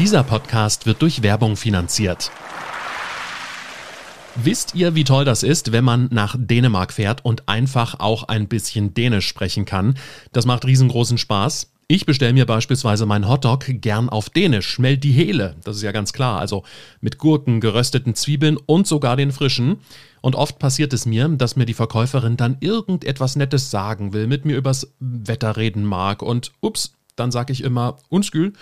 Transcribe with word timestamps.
Dieser 0.00 0.22
Podcast 0.22 0.86
wird 0.86 1.02
durch 1.02 1.22
Werbung 1.22 1.56
finanziert. 1.56 2.30
Wisst 4.34 4.74
ihr, 4.74 4.94
wie 4.94 5.04
toll 5.04 5.26
das 5.26 5.42
ist, 5.42 5.72
wenn 5.72 5.84
man 5.84 6.08
nach 6.10 6.36
Dänemark 6.38 6.94
fährt 6.94 7.22
und 7.22 7.50
einfach 7.50 8.00
auch 8.00 8.22
ein 8.22 8.48
bisschen 8.48 8.94
Dänisch 8.94 9.28
sprechen 9.28 9.66
kann? 9.66 9.98
Das 10.32 10.46
macht 10.46 10.64
riesengroßen 10.64 11.18
Spaß. 11.18 11.70
Ich 11.86 12.06
bestelle 12.06 12.32
mir 12.32 12.46
beispielsweise 12.46 13.04
meinen 13.04 13.28
Hotdog 13.28 13.66
gern 13.68 14.08
auf 14.08 14.30
Dänisch, 14.30 14.78
meld 14.78 15.04
die 15.04 15.12
Hele, 15.12 15.56
das 15.64 15.76
ist 15.76 15.82
ja 15.82 15.92
ganz 15.92 16.14
klar, 16.14 16.40
also 16.40 16.64
mit 17.02 17.18
Gurken, 17.18 17.60
gerösteten 17.60 18.14
Zwiebeln 18.14 18.56
und 18.56 18.86
sogar 18.86 19.16
den 19.16 19.32
frischen. 19.32 19.80
Und 20.22 20.34
oft 20.34 20.58
passiert 20.58 20.94
es 20.94 21.04
mir, 21.04 21.28
dass 21.28 21.56
mir 21.56 21.66
die 21.66 21.74
Verkäuferin 21.74 22.38
dann 22.38 22.56
irgendetwas 22.60 23.36
Nettes 23.36 23.70
sagen 23.70 24.14
will, 24.14 24.28
mit 24.28 24.46
mir 24.46 24.56
übers 24.56 24.94
Wetter 24.98 25.58
reden 25.58 25.84
mag 25.84 26.22
und 26.22 26.52
ups, 26.62 26.94
dann 27.16 27.30
sage 27.30 27.52
ich 27.52 27.62
immer, 27.62 27.98
unskül 28.08 28.54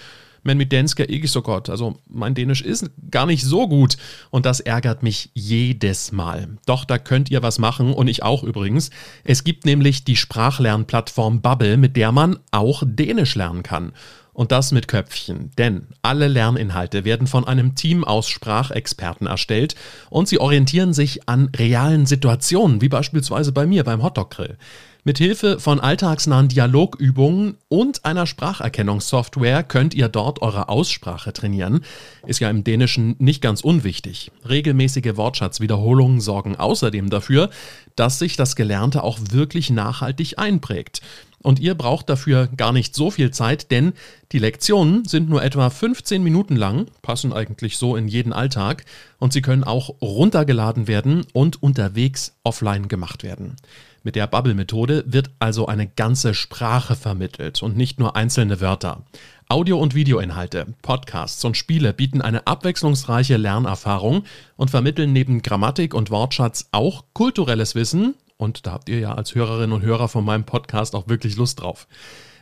men 0.43 0.59
mit 0.59 0.73
dansk 0.73 1.00
er 1.00 1.09
ikke 1.09 1.29
so 1.29 1.43
godt. 1.43 1.68
Also 1.68 1.98
mein 2.08 2.35
Dänisch 2.35 2.62
ist 2.62 2.90
gar 3.11 3.26
nicht 3.26 3.44
so 3.44 3.68
gut 3.68 3.96
und 4.31 4.46
das 4.46 4.61
ärgert 4.61 5.03
mich 5.03 5.31
jedes 5.35 6.12
Mal. 6.12 6.49
Doch 6.67 6.85
da 6.85 6.99
könnt 6.99 7.31
ihr 7.31 7.43
was 7.43 7.58
machen 7.58 7.93
und 7.93 8.08
ich 8.08 8.22
auch 8.22 8.43
übrigens. 8.43 8.90
Es 9.25 9.45
gibt 9.45 9.64
nämlich 9.64 10.04
die 10.04 10.17
Sprachlernplattform 10.17 11.40
Bubble, 11.40 11.76
mit 11.76 11.96
der 11.96 12.12
man 12.12 12.39
auch 12.50 12.82
Dänisch 12.85 13.35
lernen 13.35 13.62
kann. 13.62 13.93
Und 14.39 14.53
das 14.53 14.71
mit 14.71 14.86
Köpfchen, 14.86 15.50
denn 15.59 15.89
alle 16.00 16.29
Lerninhalte 16.29 17.04
werden 17.04 17.26
von 17.26 17.45
einem 17.45 17.75
Team 17.75 18.04
aus 18.04 18.29
Sprachexperten 18.29 19.26
erstellt 19.26 19.75
und 20.11 20.29
sie 20.29 20.39
orientieren 20.39 20.93
sich 20.93 21.29
an 21.29 21.50
realen 21.57 22.07
Situationen, 22.07 22.81
wie 22.81 22.89
beispielsweise 22.89 23.50
bei 23.50 23.67
mir 23.67 23.82
beim 23.82 24.00
Hotdog-Grill. 24.00 24.57
Mit 25.04 25.18
Hilfe 25.18 25.61
von 25.61 25.79
alltagsnahen 25.79 26.48
Dialogübungen 26.48 27.56
und 27.68 28.04
einer 28.04 28.26
Spracherkennungssoftware 28.26 29.62
könnt 29.62 29.94
ihr 29.94 30.08
dort 30.08 30.43
eure 30.43 30.68
Aussprache 30.68 31.32
trainieren. 31.32 31.84
Ist 32.27 32.41
ja 32.41 32.50
im 32.50 32.64
Dänischen 32.64 33.14
nicht 33.19 33.41
ganz 33.41 33.61
unwichtig. 33.61 34.33
Regelmäßige 34.47 35.17
Wortschatzwiederholungen 35.17 36.20
sorgen 36.20 36.56
außerdem 36.56 37.11
dafür, 37.11 37.48
dass 37.95 38.19
sich 38.19 38.36
das 38.36 38.56
Gelernte 38.56 39.03
auch 39.03 39.19
wirklich 39.31 39.70
nachhaltig 39.70 40.39
einprägt. 40.39 41.01
Und 41.41 41.61
ihr 41.61 41.77
braucht 41.77 42.08
dafür 42.11 42.48
gar 42.48 42.73
nicht 42.73 42.97
so 42.97 43.12
viel 43.12 43.30
Zeit, 43.30 43.70
denn 43.70 43.92
die 44.33 44.41
Lektionen 44.41 45.05
sind 45.05 45.28
nur 45.28 45.42
etwa 45.42 45.70
15 45.70 46.23
Minuten 46.23 46.56
lang, 46.56 46.86
passen 47.03 47.33
eigentlich 47.33 47.78
so 47.78 47.95
in 47.95 48.08
jeden 48.08 48.33
Alltag 48.33 48.84
und 49.19 49.33
sie 49.33 49.42
können 49.42 49.62
auch 49.62 49.95
runtergeladen 50.03 50.89
werden 50.89 51.25
und 51.33 51.62
unterwegs 51.62 52.34
offline 52.42 52.89
gemacht 52.89 53.23
werden. 53.23 53.55
Mit 54.03 54.17
der 54.17 54.27
Bubble-Methode 54.27 55.05
wird 55.07 55.31
also 55.39 55.67
eine 55.67 55.87
ganze 55.87 56.33
Sprache 56.35 56.95
vermittelt 56.95 57.63
und 57.63 57.77
nicht 57.77 57.99
nur 57.99 58.17
einzelne 58.17 58.61
Wörter. 58.61 59.03
Audio- 59.49 59.79
und 59.79 59.95
Videoinhalte, 59.95 60.67
Podcasts 60.83 61.45
und 61.45 61.57
Spiele 61.57 61.93
bieten 61.93 62.21
eine 62.21 62.47
abwechslungsreiche 62.47 63.37
Lernerfahrung 63.37 64.25
und 64.57 64.71
vermitteln 64.71 65.13
neben 65.13 65.43
Grammatik 65.43 65.95
und 65.95 66.11
Wortschatz 66.11 66.69
auch 66.71 67.05
kulturelles 67.13 67.75
Wissen. 67.75 68.15
Und 68.37 68.67
da 68.67 68.73
habt 68.73 68.89
ihr 68.89 69.01
ja 69.01 69.15
als 69.15 69.35
Hörerinnen 69.35 69.73
und 69.73 69.83
Hörer 69.83 70.09
von 70.09 70.25
meinem 70.25 70.45
Podcast 70.45 70.95
auch 70.95 71.09
wirklich 71.09 71.37
Lust 71.37 71.61
drauf. 71.61 71.89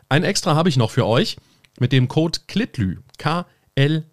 Ein 0.09 0.25
extra 0.25 0.55
habe 0.55 0.69
ich 0.69 0.77
noch 0.77 0.91
für 0.91 1.07
euch. 1.07 1.37
Mit 1.79 1.93
dem 1.93 2.09
Code 2.09 2.41
KLITLY, 2.47 2.99
K-L-I-T-L-Y, 3.19 4.05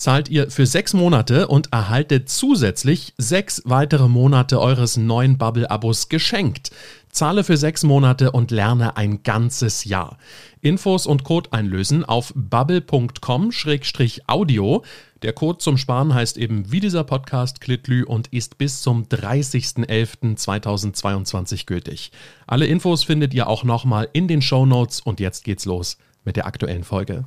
zahlt 0.00 0.28
ihr 0.30 0.50
für 0.50 0.66
sechs 0.66 0.94
Monate 0.94 1.46
und 1.46 1.72
erhaltet 1.72 2.28
zusätzlich 2.30 3.12
sechs 3.18 3.60
weitere 3.66 4.08
Monate 4.08 4.58
eures 4.58 4.96
neuen 4.96 5.36
Bubble-Abos 5.36 6.08
geschenkt. 6.08 6.70
Zahle 7.10 7.44
für 7.44 7.58
sechs 7.58 7.82
Monate 7.82 8.32
und 8.32 8.50
lerne 8.50 8.96
ein 8.96 9.22
ganzes 9.22 9.84
Jahr. 9.84 10.16
Infos 10.62 11.06
und 11.06 11.24
Code 11.24 11.52
einlösen 11.52 12.02
auf 12.04 12.32
bubble.com-audio. 12.34 14.84
Der 15.22 15.34
Code 15.34 15.58
zum 15.58 15.76
Sparen 15.76 16.14
heißt 16.14 16.38
eben 16.38 16.72
wie 16.72 16.80
dieser 16.80 17.04
Podcast 17.04 17.60
Klitlü 17.60 18.04
und 18.04 18.28
ist 18.28 18.56
bis 18.56 18.80
zum 18.80 19.04
30.11.2022 19.04 21.66
gültig. 21.66 22.10
Alle 22.46 22.64
Infos 22.64 23.04
findet 23.04 23.34
ihr 23.34 23.48
auch 23.48 23.64
nochmal 23.64 24.08
in 24.14 24.28
den 24.28 24.40
Show 24.40 24.64
Notes 24.64 25.00
und 25.00 25.20
jetzt 25.20 25.44
geht's 25.44 25.66
los 25.66 25.98
mit 26.24 26.36
der 26.36 26.46
aktuellen 26.46 26.84
Folge. 26.84 27.26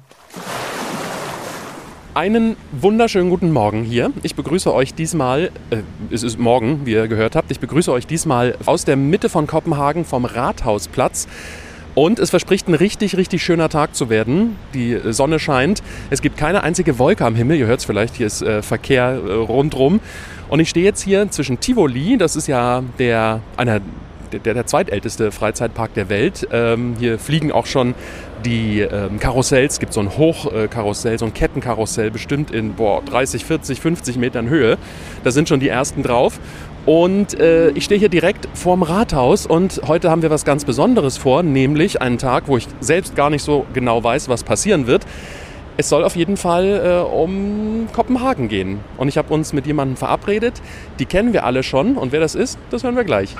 Einen 2.15 2.57
wunderschönen 2.71 3.31
guten 3.31 3.51
Morgen 3.51 3.81
hier. 3.81 4.11
Ich 4.21 4.35
begrüße 4.35 4.71
euch 4.71 4.93
diesmal, 4.93 5.49
äh, 5.71 5.77
es 6.11 6.21
ist 6.21 6.37
morgen, 6.37 6.81
wie 6.85 6.91
ihr 6.91 7.07
gehört 7.07 7.35
habt, 7.35 7.49
ich 7.49 7.59
begrüße 7.59 7.91
euch 7.91 8.05
diesmal 8.05 8.55
aus 8.67 8.85
der 8.85 8.97
Mitte 8.97 9.29
von 9.29 9.47
Kopenhagen 9.47 10.05
vom 10.05 10.25
Rathausplatz. 10.25 11.27
Und 11.95 12.19
es 12.19 12.29
verspricht 12.29 12.67
ein 12.67 12.75
richtig, 12.75 13.17
richtig 13.17 13.41
schöner 13.41 13.67
Tag 13.67 13.95
zu 13.95 14.11
werden. 14.11 14.57
Die 14.75 14.99
Sonne 15.09 15.39
scheint. 15.39 15.81
Es 16.11 16.21
gibt 16.21 16.37
keine 16.37 16.61
einzige 16.61 16.99
Wolke 16.99 17.25
am 17.25 17.33
Himmel. 17.33 17.57
Ihr 17.57 17.65
hört 17.65 17.79
es 17.79 17.85
vielleicht, 17.85 18.15
hier 18.15 18.27
ist 18.27 18.43
äh, 18.43 18.61
Verkehr 18.61 19.19
äh, 19.27 19.31
rundrum. 19.33 19.99
Und 20.49 20.59
ich 20.59 20.69
stehe 20.69 20.85
jetzt 20.85 21.01
hier 21.01 21.31
zwischen 21.31 21.61
Tivoli, 21.61 22.17
das 22.17 22.35
ist 22.35 22.45
ja 22.45 22.83
der, 22.99 23.39
einer 23.57 23.81
der, 24.39 24.53
der 24.53 24.65
zweitälteste 24.65 25.31
Freizeitpark 25.31 25.93
der 25.93 26.09
Welt. 26.09 26.47
Ähm, 26.51 26.95
hier 26.99 27.19
fliegen 27.19 27.51
auch 27.51 27.65
schon 27.65 27.95
die 28.43 28.81
ähm, 28.81 29.19
Karussells. 29.19 29.79
Gibt 29.79 29.93
so 29.93 29.99
ein 29.99 30.17
Hochkarussell, 30.17 31.17
so 31.17 31.25
ein 31.25 31.33
Kettenkarussell, 31.33 32.11
bestimmt 32.11 32.51
in 32.51 32.73
boah, 32.73 33.01
30, 33.03 33.45
40, 33.45 33.81
50 33.81 34.17
Metern 34.17 34.49
Höhe. 34.49 34.77
Da 35.23 35.31
sind 35.31 35.49
schon 35.49 35.59
die 35.59 35.69
ersten 35.69 36.03
drauf. 36.03 36.39
Und 36.85 37.39
äh, 37.39 37.69
ich 37.69 37.85
stehe 37.85 37.99
hier 37.99 38.09
direkt 38.09 38.47
vorm 38.53 38.83
Rathaus 38.83 39.45
und 39.45 39.81
heute 39.87 40.09
haben 40.09 40.21
wir 40.21 40.29
was 40.29 40.43
ganz 40.43 40.65
Besonderes 40.65 41.17
vor, 41.17 41.41
nämlich 41.41 42.01
einen 42.01 42.17
Tag, 42.17 42.47
wo 42.47 42.57
ich 42.57 42.67
selbst 42.81 43.15
gar 43.15 43.29
nicht 43.29 43.41
so 43.41 43.65
genau 43.73 44.03
weiß, 44.03 44.27
was 44.27 44.43
passieren 44.43 44.85
wird. 44.85 45.05
Es 45.77 45.89
soll 45.89 46.03
auf 46.03 46.15
jeden 46.15 46.37
Fall 46.37 47.05
äh, 47.09 47.15
um 47.15 47.87
Kopenhagen 47.93 48.47
gehen. 48.47 48.79
Und 48.97 49.07
ich 49.07 49.17
habe 49.17 49.33
uns 49.33 49.53
mit 49.53 49.65
jemandem 49.65 49.97
verabredet. 49.97 50.61
Die 50.99 51.05
kennen 51.05 51.33
wir 51.33 51.45
alle 51.45 51.63
schon. 51.63 51.97
Und 51.97 52.11
wer 52.11 52.19
das 52.19 52.35
ist, 52.35 52.59
das 52.69 52.83
hören 52.83 52.95
wir 52.95 53.05
gleich. 53.05 53.35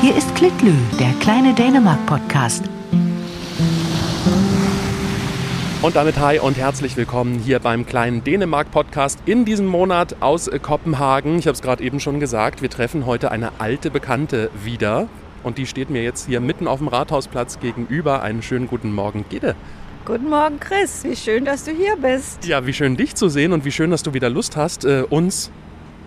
Hier 0.00 0.16
ist 0.16 0.34
Klitlü, 0.34 0.72
der 0.98 1.12
kleine 1.20 1.52
Dänemark-Podcast. 1.52 2.79
Und 5.82 5.96
damit 5.96 6.18
hi 6.18 6.38
und 6.38 6.58
herzlich 6.58 6.94
willkommen 6.98 7.38
hier 7.38 7.58
beim 7.58 7.86
kleinen 7.86 8.22
Dänemark-Podcast 8.22 9.18
in 9.24 9.46
diesem 9.46 9.64
Monat 9.64 10.16
aus 10.20 10.46
äh, 10.46 10.58
Kopenhagen. 10.58 11.38
Ich 11.38 11.46
habe 11.46 11.54
es 11.54 11.62
gerade 11.62 11.82
eben 11.82 12.00
schon 12.00 12.20
gesagt, 12.20 12.60
wir 12.60 12.68
treffen 12.68 13.06
heute 13.06 13.30
eine 13.30 13.52
alte 13.60 13.90
Bekannte 13.90 14.50
wieder. 14.62 15.08
Und 15.42 15.56
die 15.56 15.64
steht 15.64 15.88
mir 15.88 16.02
jetzt 16.02 16.26
hier 16.26 16.40
mitten 16.40 16.68
auf 16.68 16.80
dem 16.80 16.88
Rathausplatz 16.88 17.60
gegenüber. 17.60 18.22
Einen 18.22 18.42
schönen 18.42 18.66
guten 18.66 18.92
Morgen, 18.92 19.24
Gide. 19.30 19.56
Guten 20.04 20.28
Morgen, 20.28 20.60
Chris. 20.60 21.02
Wie 21.02 21.16
schön, 21.16 21.46
dass 21.46 21.64
du 21.64 21.70
hier 21.70 21.96
bist. 21.96 22.44
Ja, 22.44 22.66
wie 22.66 22.74
schön 22.74 22.98
dich 22.98 23.14
zu 23.14 23.30
sehen 23.30 23.54
und 23.54 23.64
wie 23.64 23.72
schön, 23.72 23.90
dass 23.90 24.02
du 24.02 24.12
wieder 24.12 24.28
Lust 24.28 24.58
hast, 24.58 24.84
äh, 24.84 25.04
uns 25.08 25.50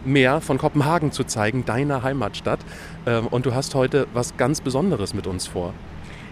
mehr 0.05 0.39
von 0.39 0.59
Kopenhagen 0.59 1.11
zu 1.11 1.23
zeigen, 1.23 1.65
deiner 1.65 2.03
Heimatstadt. 2.03 2.59
Ähm, 3.07 3.25
und 3.25 3.47
du 3.47 3.55
hast 3.55 3.73
heute 3.73 4.05
was 4.13 4.37
ganz 4.37 4.61
Besonderes 4.61 5.15
mit 5.15 5.25
uns 5.25 5.47
vor. 5.47 5.73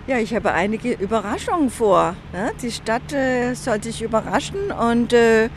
Ja, 0.08 0.18
ich 0.18 0.34
habe 0.34 0.52
einige 0.52 0.94
Überraschungen 0.94 1.70
vor. 1.70 2.16
Ne? 2.34 2.52
Die 2.62 2.72
Stadt 2.72 3.14
äh, 3.14 3.54
soll 3.54 3.84
sich 3.84 4.02
überraschen 4.02 4.72
und 4.72 5.14
äh, 5.14 5.50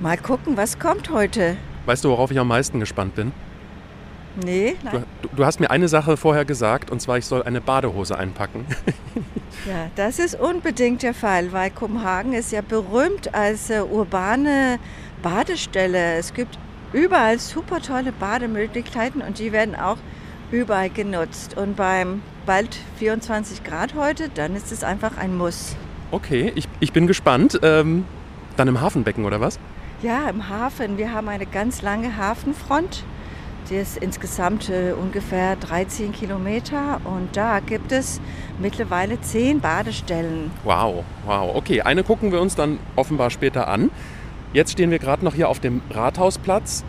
mal 0.00 0.18
gucken, 0.18 0.56
was 0.56 0.78
kommt 0.78 1.10
heute. 1.10 1.56
Weißt 1.86 2.04
du, 2.04 2.10
worauf 2.10 2.30
ich 2.30 2.38
am 2.38 2.48
meisten 2.48 2.80
gespannt 2.80 3.14
bin? 3.14 3.32
Nee. 4.44 4.76
Du, 4.90 5.28
du, 5.36 5.44
hast 5.44 5.60
mir 5.60 5.70
eine 5.70 5.88
Sache 5.88 6.16
vorher 6.16 6.44
gesagt, 6.44 6.90
und 6.90 7.00
zwar, 7.00 7.18
ich 7.18 7.26
soll 7.26 7.42
eine 7.42 7.60
Badehose 7.60 8.16
einpacken. 8.16 8.64
ja, 9.66 9.90
das 9.96 10.18
ist 10.18 10.38
unbedingt 10.38 11.02
der 11.02 11.14
Fall, 11.14 11.52
weil 11.52 11.70
Kopenhagen 11.70 12.32
ist 12.32 12.52
ja 12.52 12.60
berühmt 12.62 13.34
als 13.34 13.70
äh, 13.70 13.80
urbane 13.82 14.78
Badestelle. 15.22 16.14
Es 16.14 16.32
gibt 16.32 16.58
überall 16.92 17.38
super 17.38 17.80
tolle 17.80 18.12
Bademöglichkeiten 18.12 19.20
und 19.20 19.38
die 19.38 19.52
werden 19.52 19.74
auch 19.74 19.98
überall 20.50 20.90
genutzt. 20.90 21.56
Und 21.56 21.76
beim 21.76 22.22
bald 22.46 22.76
24 22.98 23.64
Grad 23.64 23.94
heute, 23.94 24.28
dann 24.28 24.56
ist 24.56 24.72
es 24.72 24.84
einfach 24.84 25.16
ein 25.16 25.36
Muss. 25.36 25.76
Okay, 26.10 26.52
ich, 26.54 26.68
ich 26.80 26.92
bin 26.92 27.06
gespannt. 27.06 27.60
Ähm, 27.62 28.04
dann 28.56 28.68
im 28.68 28.80
Hafenbecken 28.80 29.24
oder 29.24 29.40
was? 29.40 29.58
Ja, 30.02 30.28
im 30.28 30.48
Hafen. 30.48 30.98
Wir 30.98 31.12
haben 31.12 31.28
eine 31.28 31.46
ganz 31.46 31.82
lange 31.82 32.16
Hafenfront. 32.16 33.04
Die 33.68 33.76
ist 33.76 33.96
insgesamt 33.98 34.68
äh, 34.68 34.92
ungefähr 34.92 35.54
13 35.56 36.12
Kilometer 36.12 37.00
und 37.04 37.36
da 37.36 37.60
gibt 37.60 37.92
es 37.92 38.20
mittlerweile 38.58 39.20
10 39.20 39.60
Badestellen. 39.60 40.50
Wow, 40.64 41.04
wow. 41.24 41.54
Okay, 41.54 41.82
eine 41.82 42.02
gucken 42.02 42.32
wir 42.32 42.40
uns 42.40 42.56
dann 42.56 42.78
offenbar 42.96 43.30
später 43.30 43.68
an. 43.68 43.90
Jetzt 44.52 44.72
stehen 44.72 44.90
wir 44.90 44.98
gerade 44.98 45.24
noch 45.24 45.34
hier 45.34 45.48
auf 45.48 45.60
dem 45.60 45.82
Rathausplatz. 45.90 46.84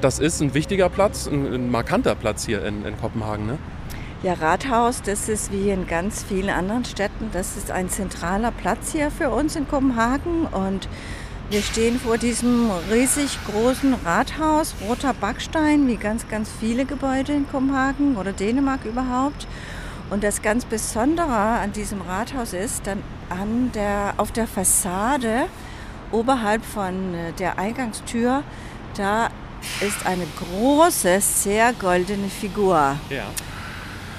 Das 0.00 0.18
ist 0.18 0.40
ein 0.40 0.54
wichtiger 0.54 0.88
Platz, 0.88 1.26
ein, 1.26 1.52
ein 1.52 1.70
markanter 1.70 2.14
Platz 2.14 2.44
hier 2.44 2.64
in, 2.64 2.84
in 2.84 2.98
Kopenhagen, 2.98 3.46
ne? 3.46 3.58
Ja, 4.22 4.32
Rathaus, 4.32 5.02
das 5.02 5.28
ist 5.28 5.52
wie 5.52 5.70
in 5.70 5.86
ganz 5.86 6.24
vielen 6.24 6.48
anderen 6.48 6.86
Städten, 6.86 7.28
das 7.32 7.56
ist 7.56 7.70
ein 7.70 7.90
zentraler 7.90 8.50
Platz 8.50 8.92
hier 8.92 9.10
für 9.10 9.28
uns 9.28 9.56
in 9.56 9.68
Kopenhagen 9.68 10.46
und 10.46 10.88
wir 11.50 11.60
stehen 11.62 12.00
vor 12.00 12.16
diesem 12.16 12.70
riesig 12.90 13.38
großen 13.44 13.94
Rathaus, 14.04 14.74
roter 14.88 15.12
Backstein, 15.12 15.86
wie 15.86 15.96
ganz, 15.96 16.28
ganz 16.28 16.50
viele 16.58 16.86
Gebäude 16.86 17.34
in 17.34 17.48
Kopenhagen 17.48 18.16
oder 18.16 18.32
Dänemark 18.32 18.84
überhaupt. 18.84 19.46
Und 20.08 20.24
das 20.24 20.40
ganz 20.40 20.64
Besondere 20.64 21.30
an 21.30 21.72
diesem 21.72 22.00
Rathaus 22.00 22.52
ist, 22.52 22.86
dann 22.86 23.02
an 23.28 23.70
der, 23.74 24.14
auf 24.16 24.32
der 24.32 24.46
Fassade 24.48 25.46
oberhalb 26.10 26.64
von 26.64 27.14
äh, 27.14 27.32
der 27.38 27.58
Eingangstür, 27.58 28.42
da 28.96 29.28
ist 29.80 30.06
eine 30.06 30.26
große, 30.38 31.20
sehr 31.20 31.72
goldene 31.74 32.28
Figur. 32.28 32.96
Ja. 33.10 33.24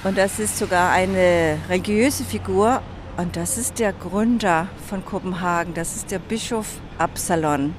Und 0.03 0.17
das 0.17 0.39
ist 0.39 0.57
sogar 0.57 0.91
eine 0.91 1.57
religiöse 1.69 2.23
Figur. 2.23 2.81
Und 3.17 3.35
das 3.35 3.57
ist 3.57 3.79
der 3.79 3.93
Gründer 3.93 4.67
von 4.87 5.03
Kopenhagen. 5.03 5.73
Das 5.73 5.95
ist 5.95 6.11
der 6.11 6.19
Bischof 6.19 6.67
Absalon. 6.99 7.73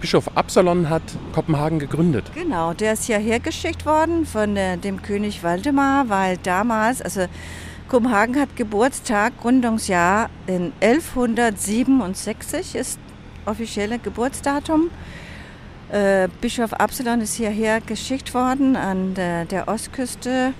Bischof 0.00 0.34
Absalon 0.34 0.88
hat 0.88 1.02
Kopenhagen 1.34 1.78
gegründet. 1.78 2.30
Genau, 2.34 2.72
der 2.72 2.94
ist 2.94 3.04
hierher 3.04 3.38
geschickt 3.40 3.84
worden 3.84 4.24
von 4.24 4.56
äh, 4.56 4.78
dem 4.78 5.02
König 5.02 5.42
Waldemar, 5.42 6.08
weil 6.08 6.38
damals, 6.38 7.02
also 7.02 7.26
Kopenhagen 7.88 8.40
hat 8.40 8.56
Geburtstag, 8.56 9.34
Gründungsjahr 9.42 10.30
in 10.46 10.72
1167 10.80 12.74
ist 12.74 12.98
offizielle 13.44 13.98
Geburtsdatum. 13.98 14.90
Äh, 15.92 16.28
Bischof 16.40 16.72
Absalon 16.72 17.20
ist 17.20 17.34
hierher 17.34 17.82
geschickt 17.82 18.32
worden 18.32 18.76
an 18.76 19.12
der, 19.12 19.44
der 19.44 19.68
Ostküste 19.68 20.54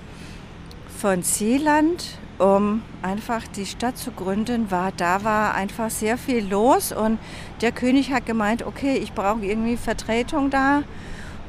von 1.00 1.22
Seeland, 1.22 2.04
um 2.38 2.82
einfach 3.00 3.46
die 3.56 3.64
Stadt 3.64 3.96
zu 3.96 4.10
gründen. 4.10 4.70
War, 4.70 4.92
da 4.94 5.24
war 5.24 5.54
einfach 5.54 5.88
sehr 5.88 6.18
viel 6.18 6.46
los 6.46 6.92
und 6.92 7.18
der 7.62 7.72
König 7.72 8.12
hat 8.12 8.26
gemeint, 8.26 8.66
okay, 8.66 8.98
ich 9.02 9.14
brauche 9.14 9.42
irgendwie 9.42 9.78
Vertretung 9.78 10.50
da. 10.50 10.82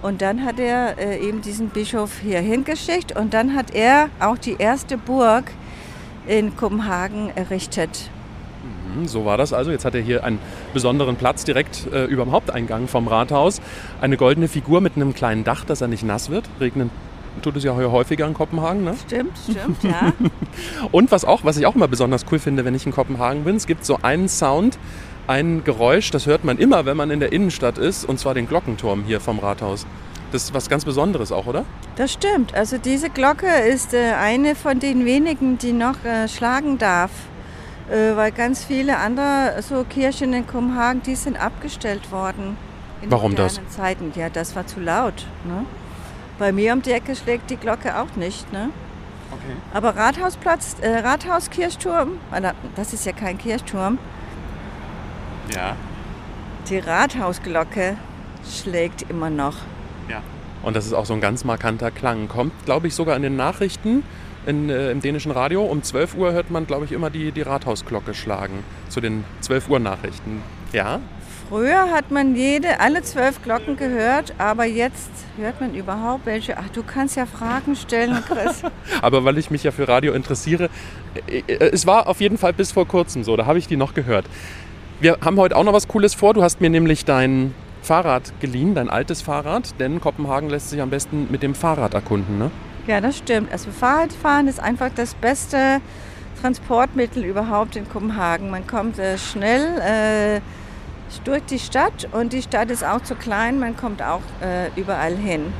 Und 0.02 0.22
dann 0.22 0.46
hat 0.46 0.58
er 0.58 0.98
äh, 0.98 1.20
eben 1.20 1.42
diesen 1.42 1.70
Bischof 1.70 2.20
hier 2.24 2.40
hingeschickt 2.40 3.16
und 3.16 3.34
dann 3.34 3.54
hat 3.54 3.76
er 3.76 4.10
auch 4.22 4.38
die 4.38 4.56
erste 4.58 4.98
Burg 4.98 5.52
in 6.28 6.56
Kopenhagen 6.56 7.30
errichtet. 7.36 8.10
Mhm, 8.96 9.08
So 9.08 9.26
war 9.26 9.38
das 9.38 9.52
also. 9.52 9.70
Jetzt 9.70 9.84
hat 9.84 9.96
er 9.96 10.02
hier 10.02 10.24
einen 10.24 10.40
besonderen 10.74 11.18
Platz 11.18 11.44
direkt 11.44 11.88
äh, 11.92 12.06
über 12.06 12.24
dem 12.24 12.32
Haupteingang 12.32 12.88
vom 12.88 13.10
Rathaus. 13.10 13.62
Eine 14.00 14.16
goldene 14.16 14.48
Figur 14.48 14.80
mit 14.80 14.96
einem 14.96 15.14
kleinen 15.14 15.44
Dach, 15.44 15.66
dass 15.66 15.82
er 15.82 15.90
nicht 15.90 16.04
nass 16.04 16.30
wird. 16.30 16.46
Regnen 16.62 16.90
tut 17.42 17.56
es 17.58 17.64
ja 17.64 17.76
häufiger 17.76 18.28
in 18.28 18.34
Kopenhagen. 18.34 18.84
Ne? 18.84 18.96
Stimmt, 19.06 19.38
stimmt, 19.50 19.84
ja. 19.84 20.14
Und 20.92 21.12
was, 21.12 21.26
auch, 21.26 21.44
was 21.44 21.58
ich 21.58 21.66
auch 21.66 21.76
immer 21.76 21.88
besonders 21.88 22.26
cool 22.32 22.40
finde, 22.40 22.66
wenn 22.66 22.76
ich 22.76 22.86
in 22.86 22.92
Kopenhagen 22.92 23.44
bin, 23.44 23.56
es 23.56 23.68
gibt 23.68 23.86
so 23.86 24.00
einen 24.02 24.28
Sound, 24.28 24.78
ein 25.28 25.64
Geräusch, 25.64 26.12
das 26.12 26.26
hört 26.26 26.44
man 26.44 26.58
immer, 26.58 26.86
wenn 26.86 26.98
man 26.98 27.12
in 27.12 27.20
der 27.20 27.32
Innenstadt 27.32 27.78
ist, 27.78 28.06
und 28.06 28.20
zwar 28.20 28.34
den 28.34 28.48
Glockenturm 28.48 29.04
hier 29.04 29.20
vom 29.20 29.40
Rathaus. 29.40 29.86
Das 30.32 30.44
ist 30.44 30.54
was 30.54 30.70
ganz 30.70 30.86
Besonderes 30.86 31.32
auch, 31.32 31.46
oder? 31.46 31.66
Das 31.98 32.14
stimmt. 32.14 32.54
Also 32.54 32.78
diese 32.78 33.10
Glocke 33.10 33.48
ist 33.48 33.94
äh, 33.94 34.14
eine 34.14 34.56
von 34.56 34.80
den 34.80 35.06
wenigen, 35.06 35.58
die 35.58 35.74
noch 35.74 36.04
äh, 36.06 36.28
schlagen 36.28 36.78
darf. 36.78 37.12
Äh, 37.92 38.16
weil 38.16 38.32
ganz 38.32 38.64
viele 38.64 38.98
andere 38.98 39.62
so 39.62 39.84
Kirchen 39.84 40.32
in 40.34 40.48
Kopenhagen, 40.48 41.02
die 41.04 41.16
sind 41.16 41.38
abgestellt 41.38 42.12
worden. 42.12 42.56
In 43.02 43.12
Warum 43.12 43.36
das? 43.36 43.60
Zeiten. 43.70 44.14
Ja, 44.16 44.30
das 44.30 44.56
war 44.56 44.66
zu 44.66 44.80
laut. 44.80 45.26
Ne? 45.44 45.66
Bei 46.42 46.52
mir 46.52 46.74
um 46.74 46.82
die 46.82 46.92
Ecke 46.92 47.16
schlägt 47.16 47.52
die 47.52 47.56
Glocke 47.56 48.00
auch 48.00 48.16
nicht. 48.16 48.52
Ne? 48.52 48.72
Okay. 49.32 49.56
Aber 49.76 49.96
Rathausplatz, 49.96 50.78
äh, 50.82 50.90
Rathauskirchturm, 50.98 52.14
das 52.76 52.94
ist 52.94 53.06
ja 53.06 53.12
kein 53.12 53.38
Kirchturm, 53.38 54.00
Ja. 55.54 55.76
die 56.68 56.80
Rathausglocke 56.80 57.96
schlägt 58.44 59.04
immer 59.04 59.30
noch. 59.30 59.56
Und 60.64 60.76
das 60.76 60.86
ist 60.86 60.94
auch 60.94 61.06
so 61.06 61.14
ein 61.14 61.22
ganz 61.22 61.44
markanter 61.44 61.90
Klang. 61.90 62.28
Kommt, 62.28 62.54
glaube 62.66 62.88
ich, 62.88 62.94
sogar 62.94 63.16
in 63.16 63.24
den 63.24 63.36
Nachrichten 63.36 64.04
in, 64.46 64.70
äh, 64.70 64.92
im 64.92 65.02
dänischen 65.02 65.32
Radio. 65.32 65.64
Um 65.64 65.82
12 65.82 66.16
Uhr 66.16 66.34
hört 66.34 66.52
man, 66.52 66.68
glaube 66.68 66.86
ich, 66.86 66.92
immer 66.92 67.10
die, 67.10 67.32
die 67.32 67.42
Rathausglocke 67.42 68.14
schlagen. 68.14 68.64
Zu 68.90 69.02
den 69.02 69.24
12 69.42 69.70
Uhr 69.70 69.80
Nachrichten. 69.80 70.44
Ja? 70.72 71.00
Früher 71.52 71.92
hat 71.92 72.12
man 72.12 72.34
jede, 72.34 72.80
alle 72.80 73.02
zwölf 73.02 73.44
Glocken 73.44 73.76
gehört, 73.76 74.34
aber 74.38 74.64
jetzt 74.64 75.12
hört 75.36 75.60
man 75.60 75.76
überhaupt 75.76 76.26
welche. 76.26 76.58
Ach, 76.58 76.70
du 76.70 76.82
kannst 76.82 77.18
ja 77.18 77.26
Fragen 77.26 77.76
stellen, 77.76 78.24
Chris. 78.26 78.62
Aber 79.02 79.26
weil 79.26 79.38
ich 79.38 79.52
mich 79.52 79.62
ja 79.66 79.72
für 79.72 79.86
Radio 79.86 80.14
interessiere, 80.14 80.70
äh, 81.28 81.40
äh, 81.40 81.72
es 81.74 81.86
war 81.86 82.08
auf 82.08 82.22
jeden 82.22 82.38
Fall 82.38 82.54
bis 82.54 82.72
vor 82.72 82.88
kurzem 82.88 83.26
so, 83.26 83.36
da 83.36 83.48
habe 83.48 83.60
ich 83.60 83.68
die 83.68 83.76
noch 83.76 83.94
gehört. 83.94 84.28
Wir 85.02 85.18
haben 85.26 85.36
heute 85.36 85.58
auch 85.58 85.66
noch 85.66 85.74
was 85.74 85.90
Cooles 85.90 86.14
vor. 86.14 86.34
Du 86.34 86.42
hast 86.42 86.62
mir 86.62 86.70
nämlich 86.70 87.04
dein 87.04 87.54
Fahrrad 87.82 88.32
geliehen, 88.40 88.74
dein 88.74 88.90
altes 88.90 89.22
Fahrrad, 89.22 89.78
denn 89.78 90.00
Kopenhagen 90.00 90.50
lässt 90.50 90.70
sich 90.70 90.82
am 90.82 90.90
besten 90.90 91.28
mit 91.32 91.44
dem 91.44 91.54
Fahrrad 91.54 91.94
erkunden, 91.94 92.38
ne? 92.38 92.50
ja, 92.88 93.02
das 93.02 93.18
stimmt. 93.18 93.52
Also 93.52 93.72
Fahrradfahren 93.72 94.48
ist 94.48 94.62
einfach 94.62 94.90
das 94.96 95.16
beste 95.16 95.82
Transportmittel 96.42 97.26
überhaupt 97.26 97.76
in 97.76 97.90
Kopenhagen. 97.90 98.50
Man 98.50 98.66
kommt 98.68 99.00
äh, 99.00 99.18
schnell 99.18 99.82
äh, 99.82 100.42
durch 101.24 101.44
die 101.44 101.60
Stadt 101.60 102.08
und 102.12 102.34
die 102.34 102.42
Stadt 102.42 102.72
ist 102.72 102.84
auch 102.84 103.02
zu 103.02 103.16
klein. 103.16 103.60
Man 103.60 103.76
kommt 103.76 104.02
auch 104.02 104.22
äh, 104.42 104.70
überall 104.80 105.16
hin. 105.16 105.54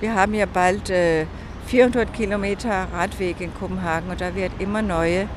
Wir 0.00 0.14
haben 0.14 0.34
ja 0.34 0.46
bald 0.46 0.90
äh, 0.90 1.26
400 1.66 2.12
Kilometer 2.14 2.88
Radweg 2.92 3.40
in 3.40 3.52
Kopenhagen 3.54 4.10
und 4.10 4.20
da 4.20 4.34
wird 4.34 4.52
immer 4.58 4.80
neue 4.80 5.28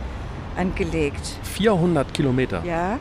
angelegt. 0.55 1.21
400 1.43 2.13
Kilometer. 2.13 2.63
Ja, 2.65 2.99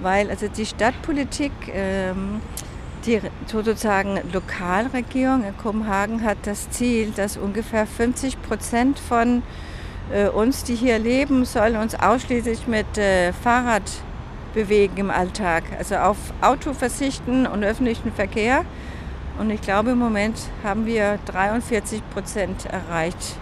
weil 0.00 0.30
also 0.30 0.48
die 0.48 0.66
Stadtpolitik, 0.66 1.52
ähm, 1.72 2.40
die 3.06 3.20
sozusagen 3.46 4.20
Lokalregierung 4.32 5.44
in 5.44 5.56
Kopenhagen 5.56 6.22
hat 6.22 6.38
das 6.44 6.70
Ziel, 6.70 7.12
dass 7.14 7.36
ungefähr 7.36 7.86
50 7.86 8.40
Prozent 8.42 8.98
von 8.98 9.42
äh, 10.12 10.28
uns, 10.28 10.64
die 10.64 10.74
hier 10.74 10.98
leben, 10.98 11.44
sollen 11.44 11.76
uns 11.76 11.94
ausschließlich 11.94 12.66
mit 12.66 12.98
äh, 12.98 13.32
Fahrrad 13.32 13.82
bewegen 14.54 14.96
im 14.96 15.10
Alltag. 15.10 15.64
Also 15.78 15.96
auf 15.96 16.16
Auto 16.40 16.72
verzichten 16.72 17.46
und 17.46 17.64
öffentlichen 17.64 18.12
Verkehr. 18.12 18.64
Und 19.38 19.50
ich 19.50 19.60
glaube, 19.60 19.90
im 19.90 19.98
Moment 19.98 20.36
haben 20.62 20.86
wir 20.86 21.18
43 21.26 22.02
Prozent 22.10 22.66
erreicht. 22.66 23.36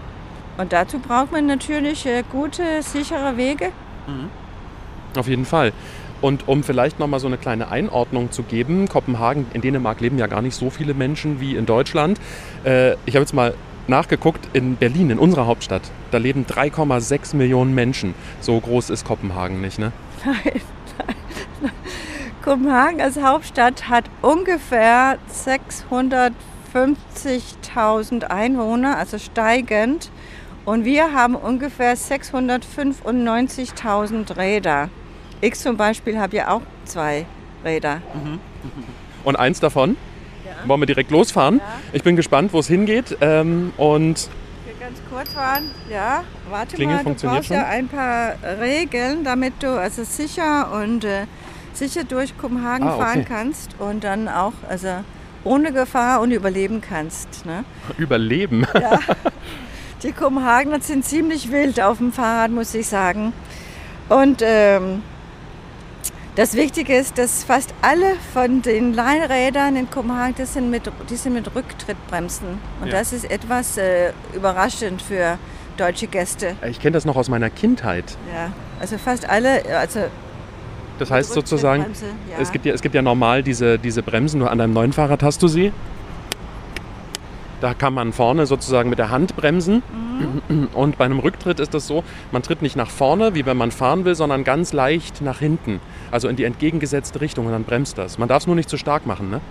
Und 0.57 0.73
dazu 0.73 0.99
braucht 0.99 1.31
man 1.31 1.45
natürlich 1.45 2.05
äh, 2.05 2.23
gute, 2.31 2.81
sichere 2.81 3.37
Wege. 3.37 3.71
Auf 5.17 5.27
jeden 5.27 5.45
Fall. 5.45 5.73
Und 6.21 6.47
um 6.47 6.63
vielleicht 6.63 6.99
nochmal 6.99 7.19
so 7.19 7.27
eine 7.27 7.37
kleine 7.37 7.71
Einordnung 7.71 8.31
zu 8.31 8.43
geben, 8.43 8.87
Kopenhagen, 8.87 9.47
in 9.53 9.61
Dänemark 9.61 10.01
leben 10.01 10.19
ja 10.19 10.27
gar 10.27 10.41
nicht 10.41 10.55
so 10.55 10.69
viele 10.69 10.93
Menschen 10.93 11.39
wie 11.39 11.55
in 11.55 11.65
Deutschland. 11.65 12.19
Äh, 12.63 12.91
ich 13.05 13.15
habe 13.15 13.21
jetzt 13.21 13.33
mal 13.33 13.55
nachgeguckt, 13.87 14.47
in 14.53 14.75
Berlin, 14.75 15.09
in 15.09 15.19
unserer 15.19 15.47
Hauptstadt, 15.47 15.81
da 16.11 16.19
leben 16.19 16.45
3,6 16.45 17.35
Millionen 17.35 17.73
Menschen. 17.73 18.13
So 18.39 18.59
groß 18.59 18.91
ist 18.91 19.05
Kopenhagen 19.05 19.61
nicht, 19.61 19.79
ne? 19.79 19.91
Nein. 20.25 20.61
Kopenhagen 22.41 22.99
als 23.01 23.21
Hauptstadt 23.21 23.87
hat 23.87 24.05
ungefähr 24.21 25.17
650.000 26.73 28.23
Einwohner, 28.23 28.97
also 28.97 29.19
steigend. 29.19 30.09
Und 30.65 30.83
wir 30.85 31.13
haben 31.13 31.35
ungefähr 31.35 31.95
695.000 31.95 34.37
Räder. 34.37 34.89
Ich 35.39 35.53
zum 35.55 35.77
Beispiel 35.77 36.19
habe 36.19 36.35
ja 36.35 36.49
auch 36.49 36.61
zwei 36.85 37.27
Räder. 37.63 38.01
Und 39.23 39.35
eins 39.35 39.59
davon, 39.59 39.97
wollen 40.65 40.81
wir 40.81 40.87
direkt 40.87 41.11
losfahren? 41.11 41.61
Ich 41.93 42.01
bin 42.03 42.15
gespannt, 42.15 42.53
wo 42.53 42.59
es 42.59 42.67
hingeht. 42.67 43.17
Ähm, 43.21 43.73
und 43.77 44.29
ganz 44.79 44.99
kurz 45.09 45.33
fahren. 45.33 45.71
Ja, 45.89 46.23
warte 46.49 46.75
Klingel 46.75 46.97
mal, 46.97 47.03
du 47.03 47.13
brauchst 47.27 47.47
schon? 47.47 47.57
ja 47.57 47.65
ein 47.67 47.87
paar 47.87 48.35
Regeln, 48.59 49.23
damit 49.23 49.53
du 49.61 49.79
also 49.79 50.03
sicher 50.03 50.71
und 50.73 51.05
äh, 51.05 51.25
sicher 51.77 52.03
durch 52.03 52.37
Kopenhagen 52.37 52.87
Ah, 52.87 52.95
okay. 52.95 53.03
fahren 53.03 53.25
kannst 53.27 53.75
und 53.79 54.03
dann 54.03 54.27
auch 54.27 54.53
also 54.69 54.89
ohne 55.43 55.71
Gefahr 55.71 56.21
und 56.21 56.31
überleben 56.31 56.81
kannst. 56.81 57.45
Ne? 57.45 57.63
überleben. 57.97 58.65
Die 60.03 60.11
Kopenhagener 60.11 60.81
sind 60.81 61.05
ziemlich 61.05 61.51
wild 61.51 61.79
auf 61.79 61.97
dem 61.99 62.11
Fahrrad, 62.11 62.51
muss 62.51 62.73
ich 62.73 62.87
sagen. 62.87 63.33
Und 64.09 64.41
ähm, 64.43 65.03
das 66.35 66.55
Wichtige 66.55 66.95
ist, 66.95 67.17
dass 67.17 67.43
fast 67.43 67.73
alle 67.81 68.15
von 68.33 68.61
den 68.61 68.93
Leihrädern 68.93 69.75
in 69.75 69.89
Kopenhagen, 69.89 70.35
das 70.37 70.53
sind 70.53 70.69
mit, 70.71 70.83
die 71.09 71.15
sind 71.15 71.33
mit 71.33 71.53
Rücktrittbremsen. 71.55 72.47
Und 72.81 72.87
Ja. 72.87 72.93
das 72.99 73.13
ist 73.13 73.29
etwas 73.29 73.77
äh, 73.77 74.11
überraschend 74.33 75.01
für 75.01 75.37
deutsche 75.77 76.07
Gäste. 76.07 76.55
Ich 76.67 76.79
kenne 76.79 76.93
das 76.93 77.05
noch 77.05 77.15
aus 77.15 77.29
meiner 77.29 77.49
Kindheit. 77.49 78.17
Ja, 78.33 78.51
also 78.79 78.97
fast 78.97 79.29
alle, 79.29 79.63
also 79.77 79.99
Das 81.01 81.09
heißt 81.09 81.33
sozusagen, 81.33 81.87
ja. 82.29 82.37
es, 82.39 82.51
gibt 82.51 82.63
ja, 82.63 82.75
es 82.75 82.81
gibt 82.83 82.93
ja 82.93 83.01
normal 83.01 83.41
diese, 83.41 83.79
diese 83.79 84.03
Bremsen, 84.03 84.37
nur 84.37 84.51
an 84.51 84.59
deinem 84.59 84.73
neuen 84.73 84.93
Fahrrad 84.93 85.23
hast 85.23 85.41
du 85.41 85.47
sie. 85.47 85.73
Da 87.59 87.73
kann 87.73 87.95
man 87.95 88.13
vorne 88.13 88.45
sozusagen 88.45 88.91
mit 88.91 88.99
der 88.99 89.09
Hand 89.09 89.35
bremsen. 89.35 89.81
Mhm. 90.47 90.67
Und 90.75 90.99
bei 90.99 91.05
einem 91.05 91.17
Rücktritt 91.17 91.59
ist 91.59 91.73
das 91.73 91.87
so, 91.87 92.03
man 92.31 92.43
tritt 92.43 92.61
nicht 92.61 92.75
nach 92.75 92.91
vorne, 92.91 93.33
wie 93.33 93.47
wenn 93.47 93.57
man 93.57 93.71
fahren 93.71 94.05
will, 94.05 94.13
sondern 94.13 94.43
ganz 94.43 94.73
leicht 94.73 95.21
nach 95.21 95.39
hinten. 95.39 95.79
Also 96.11 96.27
in 96.27 96.35
die 96.35 96.43
entgegengesetzte 96.43 97.19
Richtung 97.19 97.47
und 97.47 97.51
dann 97.51 97.63
bremst 97.63 97.97
das. 97.97 98.19
Man 98.19 98.29
darf 98.29 98.43
es 98.43 98.47
nur 98.47 98.55
nicht 98.55 98.69
zu 98.69 98.77
stark 98.77 99.07
machen, 99.07 99.31
ne? 99.31 99.41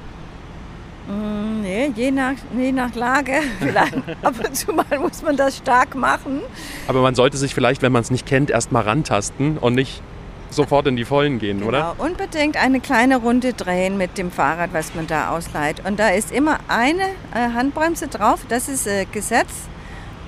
Mm, 1.09 1.63
Nee, 1.63 1.89
Nee, 1.89 1.93
je 1.97 2.11
nach, 2.11 2.35
je 2.57 2.73
nach 2.73 2.95
Lage. 2.95 3.33
Vielleicht 3.59 3.95
ab 4.23 4.35
und 4.45 4.57
zu 4.57 4.73
mal 4.73 4.85
muss 5.01 5.23
man 5.23 5.37
das 5.37 5.57
stark 5.57 5.95
machen. 5.95 6.41
Aber 6.89 7.03
man 7.03 7.15
sollte 7.15 7.37
sich 7.37 7.55
vielleicht, 7.55 7.83
wenn 7.83 7.93
man 7.93 8.03
es 8.03 8.11
nicht 8.11 8.27
kennt, 8.27 8.51
erst 8.51 8.73
mal 8.73 8.83
rantasten 8.83 9.57
und 9.57 9.75
nicht 9.75 10.03
sofort 10.51 10.87
in 10.87 10.97
die 10.97 11.05
Vollen 11.05 11.39
gehen, 11.39 11.59
Genau. 11.59 11.69
oder? 11.69 11.95
Unbedingt 11.99 12.57
eine 12.57 12.81
kleine 12.81 13.17
Runde 13.17 13.53
drehen 13.53 13.97
mit 13.97 14.19
dem 14.19 14.31
Fahrrad, 14.31 14.71
was 14.73 14.95
man 14.95 15.07
da 15.07 15.31
ausleiht. 15.31 15.85
Und 15.87 15.99
da 16.01 16.09
ist 16.09 16.33
immer 16.33 16.59
eine 16.69 17.03
äh, 17.35 17.53
Handbremse 17.55 18.09
drauf. 18.09 18.41
Das 18.49 18.69
ist 18.69 18.87
äh, 18.87 19.07
Gesetz 19.11 19.49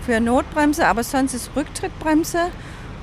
für 0.06 0.20
Notbremse, 0.20 0.86
aber 0.86 1.02
sonst 1.02 1.34
ist 1.34 1.50
Rücktrittbremse. 1.56 2.50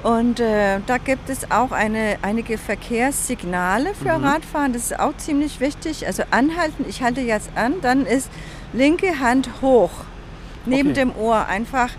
Und 0.02 0.40
äh, 0.40 0.80
da 0.86 0.98
gibt 0.98 1.30
es 1.30 1.52
auch 1.52 1.72
eine, 1.74 2.18
einige 2.22 2.58
Verkehrssignale 2.58 3.94
für 3.94 4.18
Mhm. 4.18 4.24
Radfahren. 4.26 4.74
Das 4.74 4.84
ist 4.84 5.00
auch 5.00 5.16
ziemlich 5.18 5.60
wichtig. 5.60 6.08
Also 6.08 6.24
anhalten, 6.32 6.86
ich 6.88 7.02
halte 7.04 7.22
jetzt 7.22 7.50
an, 7.56 7.76
dann 7.82 8.06
ist 8.06 8.30
linke 8.74 9.20
Hand 9.20 9.50
hoch. 9.62 9.92
Neben 10.66 10.92
Okay. 10.92 11.00
dem 11.02 11.16
Ohr 11.16 11.48
einfach 11.48 11.90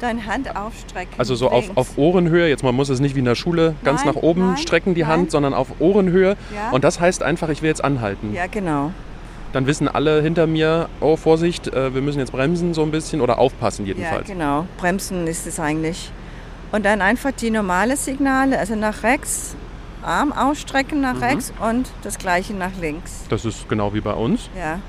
deine 0.00 0.26
Hand 0.26 0.54
aufstrecken. 0.56 1.14
Also 1.18 1.34
so 1.34 1.50
auf, 1.50 1.70
auf 1.76 1.96
Ohrenhöhe, 1.98 2.48
jetzt 2.48 2.62
man 2.62 2.74
muss 2.74 2.88
es 2.88 3.00
nicht 3.00 3.14
wie 3.14 3.20
in 3.20 3.24
der 3.24 3.34
Schule 3.34 3.74
ganz 3.84 4.04
Nein, 4.04 4.14
nach 4.14 4.22
oben 4.22 4.46
nein, 4.48 4.56
strecken, 4.56 4.94
die 4.94 5.02
nein. 5.02 5.10
Hand, 5.10 5.30
sondern 5.30 5.54
auf 5.54 5.68
Ohrenhöhe. 5.80 6.36
Ja. 6.54 6.70
Und 6.70 6.84
das 6.84 7.00
heißt 7.00 7.22
einfach, 7.22 7.48
ich 7.48 7.62
will 7.62 7.68
jetzt 7.68 7.82
anhalten. 7.84 8.32
Ja, 8.34 8.46
genau. 8.46 8.92
Dann 9.52 9.66
wissen 9.66 9.88
alle 9.88 10.20
hinter 10.22 10.46
mir, 10.46 10.88
oh 11.00 11.16
Vorsicht, 11.16 11.68
äh, 11.68 11.94
wir 11.94 12.02
müssen 12.02 12.18
jetzt 12.18 12.32
bremsen 12.32 12.74
so 12.74 12.82
ein 12.82 12.90
bisschen 12.90 13.20
oder 13.20 13.38
aufpassen 13.38 13.86
Ja, 13.86 13.94
jedenfalls. 13.94 14.26
genau. 14.26 14.66
Bremsen 14.76 15.26
ist 15.26 15.46
es 15.46 15.58
eigentlich. 15.58 16.10
Und 16.70 16.84
dann 16.84 17.00
einfach 17.00 17.32
die 17.32 17.50
normale 17.50 17.96
Signale, 17.96 18.58
also 18.58 18.74
nach 18.76 19.02
rechts, 19.02 19.56
Arm 20.02 20.32
ausstrecken 20.32 21.00
nach 21.00 21.14
Mhm. 21.14 21.22
rechts 21.22 21.52
und 21.66 21.88
das 22.02 22.18
gleiche 22.18 22.52
nach 22.54 22.72
links. 22.80 23.24
Das 23.30 23.44
ist 23.46 23.68
genau 23.68 23.94
wie 23.94 24.00
bei 24.02 24.12
uns. 24.12 24.48
Ja. 24.56 24.80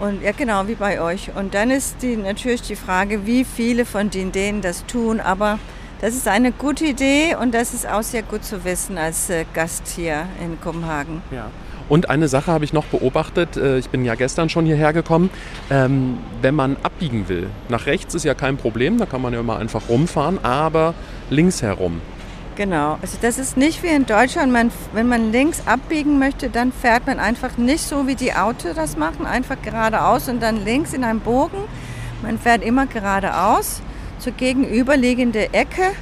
Und 0.00 0.22
ja, 0.22 0.32
genau 0.32 0.66
wie 0.66 0.74
bei 0.74 1.00
euch. 1.00 1.30
Und 1.34 1.54
dann 1.54 1.70
ist 1.70 2.02
die, 2.02 2.16
natürlich 2.16 2.62
die 2.62 2.76
Frage, 2.76 3.26
wie 3.26 3.44
viele 3.44 3.84
von 3.84 4.10
den 4.10 4.32
denen 4.32 4.60
das 4.60 4.84
tun. 4.86 5.20
Aber 5.20 5.58
das 6.00 6.14
ist 6.14 6.28
eine 6.28 6.52
gute 6.52 6.84
Idee 6.84 7.36
und 7.40 7.54
das 7.54 7.72
ist 7.72 7.88
auch 7.88 8.02
sehr 8.02 8.22
gut 8.22 8.44
zu 8.44 8.64
wissen 8.64 8.98
als 8.98 9.30
äh, 9.30 9.44
Gast 9.54 9.88
hier 9.88 10.26
in 10.42 10.60
Kopenhagen. 10.60 11.22
Ja. 11.30 11.50
Und 11.88 12.08
eine 12.08 12.28
Sache 12.28 12.50
habe 12.50 12.64
ich 12.64 12.72
noch 12.72 12.86
beobachtet, 12.86 13.56
äh, 13.56 13.78
ich 13.78 13.90
bin 13.90 14.04
ja 14.04 14.14
gestern 14.14 14.48
schon 14.48 14.64
hierher 14.64 14.92
gekommen, 14.92 15.30
ähm, 15.70 16.18
wenn 16.40 16.54
man 16.54 16.76
abbiegen 16.82 17.28
will, 17.28 17.48
nach 17.68 17.86
rechts 17.86 18.14
ist 18.14 18.24
ja 18.24 18.34
kein 18.34 18.56
Problem, 18.56 18.98
da 18.98 19.06
kann 19.06 19.20
man 19.20 19.32
ja 19.32 19.40
immer 19.40 19.58
einfach 19.58 19.88
rumfahren, 19.88 20.42
aber 20.42 20.94
links 21.30 21.62
herum. 21.62 22.00
Genau, 22.56 22.98
also 23.02 23.18
das 23.20 23.38
ist 23.38 23.56
nicht 23.56 23.82
wie 23.82 23.88
in 23.88 24.06
Deutschland, 24.06 24.52
man, 24.52 24.70
wenn 24.92 25.08
man 25.08 25.32
links 25.32 25.66
abbiegen 25.66 26.20
möchte, 26.20 26.50
dann 26.50 26.70
fährt 26.72 27.04
man 27.06 27.18
einfach 27.18 27.56
nicht 27.56 27.82
so, 27.82 28.06
wie 28.06 28.14
die 28.14 28.32
Autos 28.32 28.76
das 28.76 28.96
machen, 28.96 29.26
einfach 29.26 29.56
geradeaus 29.60 30.28
und 30.28 30.40
dann 30.40 30.64
links 30.64 30.92
in 30.92 31.02
einem 31.02 31.18
Bogen. 31.18 31.58
Man 32.22 32.38
fährt 32.38 32.62
immer 32.62 32.86
geradeaus 32.86 33.82
zur 34.20 34.32
gegenüberliegende 34.34 35.52
Ecke 35.52 35.92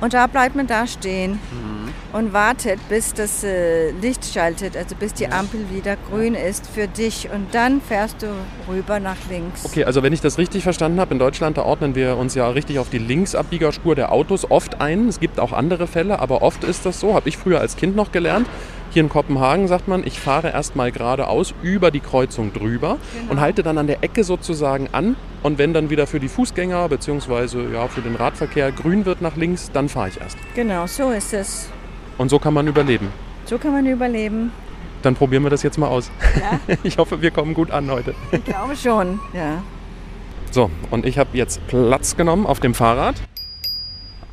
und 0.00 0.12
da 0.12 0.26
bleibt 0.26 0.56
man 0.56 0.66
da 0.66 0.88
stehen 0.88 1.38
und 2.12 2.32
wartet, 2.32 2.78
bis 2.88 3.14
das 3.14 3.44
äh, 3.44 3.90
Licht 3.92 4.24
schaltet, 4.24 4.76
also 4.76 4.94
bis 4.96 5.14
die 5.14 5.28
Ampel 5.28 5.66
wieder 5.70 5.96
grün 6.10 6.34
ist 6.34 6.66
für 6.68 6.88
dich 6.88 7.28
und 7.32 7.54
dann 7.54 7.80
fährst 7.80 8.22
du 8.22 8.26
rüber 8.68 8.98
nach 9.00 9.16
links. 9.30 9.64
Okay, 9.64 9.84
also 9.84 10.02
wenn 10.02 10.12
ich 10.12 10.20
das 10.20 10.38
richtig 10.38 10.62
verstanden 10.62 11.00
habe, 11.00 11.12
in 11.12 11.18
Deutschland, 11.18 11.56
da 11.56 11.62
ordnen 11.62 11.94
wir 11.94 12.16
uns 12.16 12.34
ja 12.34 12.48
richtig 12.48 12.78
auf 12.78 12.88
die 12.90 12.98
Linksabbiegerspur 12.98 13.94
der 13.94 14.12
Autos 14.12 14.50
oft 14.50 14.80
ein. 14.80 15.08
Es 15.08 15.20
gibt 15.20 15.38
auch 15.38 15.52
andere 15.52 15.86
Fälle, 15.86 16.18
aber 16.18 16.42
oft 16.42 16.64
ist 16.64 16.84
das 16.86 17.00
so, 17.00 17.14
habe 17.14 17.28
ich 17.28 17.36
früher 17.36 17.60
als 17.60 17.76
Kind 17.76 17.96
noch 17.96 18.12
gelernt. 18.12 18.46
Hier 18.92 19.04
in 19.04 19.08
Kopenhagen 19.08 19.68
sagt 19.68 19.86
man, 19.86 20.04
ich 20.04 20.18
fahre 20.18 20.50
erstmal 20.50 20.90
geradeaus 20.90 21.54
über 21.62 21.92
die 21.92 22.00
Kreuzung 22.00 22.52
drüber 22.52 22.98
Genau. 23.14 23.30
und 23.32 23.40
halte 23.40 23.62
dann 23.62 23.78
an 23.78 23.86
der 23.86 24.02
Ecke 24.02 24.24
sozusagen 24.24 24.88
an. 24.90 25.14
Und 25.44 25.58
wenn 25.58 25.72
dann 25.72 25.90
wieder 25.90 26.08
für 26.08 26.18
die 26.18 26.26
Fußgänger 26.28 26.88
bzw. 26.88 27.72
Ja, 27.72 27.86
für 27.86 28.00
den 28.00 28.16
Radverkehr 28.16 28.72
grün 28.72 29.06
wird 29.06 29.22
nach 29.22 29.36
links, 29.36 29.70
dann 29.72 29.88
fahre 29.88 30.08
ich 30.08 30.20
erst. 30.20 30.36
Genau, 30.56 30.88
so 30.88 31.10
ist 31.12 31.32
es. 31.32 31.68
Und 32.20 32.28
so 32.28 32.38
kann 32.38 32.52
man 32.52 32.66
überleben. 32.66 33.08
So 33.46 33.56
kann 33.56 33.72
man 33.72 33.86
überleben. 33.86 34.52
Dann 35.00 35.14
probieren 35.14 35.42
wir 35.42 35.48
das 35.48 35.62
jetzt 35.62 35.78
mal 35.78 35.86
aus. 35.86 36.10
Ja, 36.38 36.76
Ich 36.82 36.98
hoffe, 36.98 37.22
wir 37.22 37.30
kommen 37.30 37.54
gut 37.54 37.70
an 37.70 37.90
heute. 37.90 38.14
ich 38.30 38.44
glaube 38.44 38.76
schon. 38.76 39.18
Ja. 39.32 39.62
So, 40.50 40.70
und 40.90 41.06
ich 41.06 41.16
habe 41.16 41.30
jetzt 41.32 41.66
Platz 41.66 42.18
genommen 42.18 42.44
auf 42.44 42.60
dem 42.60 42.74
Fahrrad. 42.74 43.14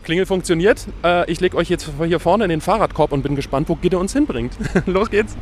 Klingel 0.03 0.25
funktioniert. 0.25 0.85
Äh, 1.01 1.31
ich 1.31 1.39
lege 1.39 1.55
euch 1.55 1.69
jetzt 1.69 1.89
hier 2.03 2.19
vorne 2.19 2.43
in 2.43 2.49
den 2.49 2.59
Fahrradkorb 2.59 3.13
und 3.13 3.21
bin 3.21 3.37
gespannt, 3.37 3.69
wo 3.69 3.75
Gitte 3.75 3.99
uns 3.99 4.11
hinbringt. 4.11 4.51
Los 4.85 5.09
geht's. 5.09 5.37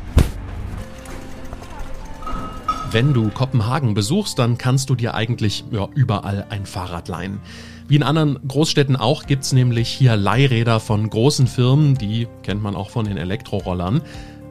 Wenn 2.91 3.11
du 3.11 3.31
Kopenhagen 3.31 3.95
besuchst, 3.95 4.37
dann 4.37 4.59
kannst 4.59 4.91
du 4.91 4.95
dir 4.95 5.15
eigentlich 5.15 5.65
ja, 5.71 5.87
überall 5.95 6.45
ein 6.51 6.67
Fahrrad 6.67 7.07
leihen. 7.07 7.39
Wie 7.87 7.95
in 7.97 8.03
anderen 8.03 8.39
Großstädten 8.47 8.95
auch 8.95 9.27
gibt's 9.27 9.53
nämlich 9.53 9.89
hier 9.89 10.15
Leihräder 10.15 10.79
von 10.79 11.07
großen 11.07 11.45
Firmen, 11.45 11.95
die 11.95 12.27
kennt 12.41 12.63
man 12.63 12.75
auch 12.75 12.89
von 12.89 13.05
den 13.05 13.17
Elektrorollern. 13.17 14.01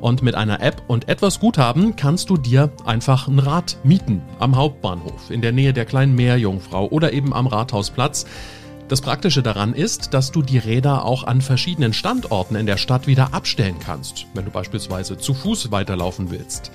Und 0.00 0.22
mit 0.22 0.36
einer 0.36 0.60
App 0.60 0.82
und 0.86 1.08
etwas 1.08 1.40
Guthaben 1.40 1.96
kannst 1.96 2.30
du 2.30 2.36
dir 2.36 2.70
einfach 2.84 3.26
ein 3.26 3.40
Rad 3.40 3.78
mieten 3.82 4.22
am 4.38 4.54
Hauptbahnhof, 4.54 5.30
in 5.30 5.40
der 5.40 5.50
Nähe 5.50 5.72
der 5.72 5.84
kleinen 5.84 6.14
Meerjungfrau 6.14 6.86
oder 6.88 7.12
eben 7.12 7.32
am 7.32 7.48
Rathausplatz. 7.48 8.26
Das 8.86 9.00
Praktische 9.00 9.42
daran 9.42 9.72
ist, 9.72 10.14
dass 10.14 10.30
du 10.30 10.42
die 10.42 10.58
Räder 10.58 11.04
auch 11.04 11.24
an 11.24 11.40
verschiedenen 11.40 11.92
Standorten 11.92 12.54
in 12.54 12.66
der 12.66 12.76
Stadt 12.76 13.06
wieder 13.06 13.34
abstellen 13.34 13.76
kannst, 13.84 14.26
wenn 14.34 14.44
du 14.44 14.50
beispielsweise 14.50 15.16
zu 15.16 15.34
Fuß 15.34 15.72
weiterlaufen 15.72 16.30
willst. 16.30 16.70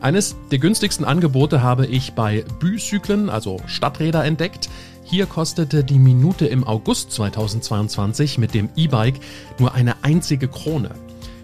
Eines 0.00 0.34
der 0.50 0.58
günstigsten 0.58 1.04
Angebote 1.04 1.62
habe 1.62 1.86
ich 1.86 2.14
bei 2.14 2.44
Büzyklen, 2.58 3.30
also 3.30 3.58
Stadträder, 3.66 4.24
entdeckt. 4.24 4.68
Hier 5.04 5.26
kostete 5.26 5.84
die 5.84 5.98
Minute 5.98 6.46
im 6.46 6.64
August 6.64 7.12
2022 7.12 8.38
mit 8.38 8.54
dem 8.54 8.70
E-Bike 8.76 9.20
nur 9.58 9.74
eine 9.74 10.02
einzige 10.04 10.48
Krone. 10.48 10.90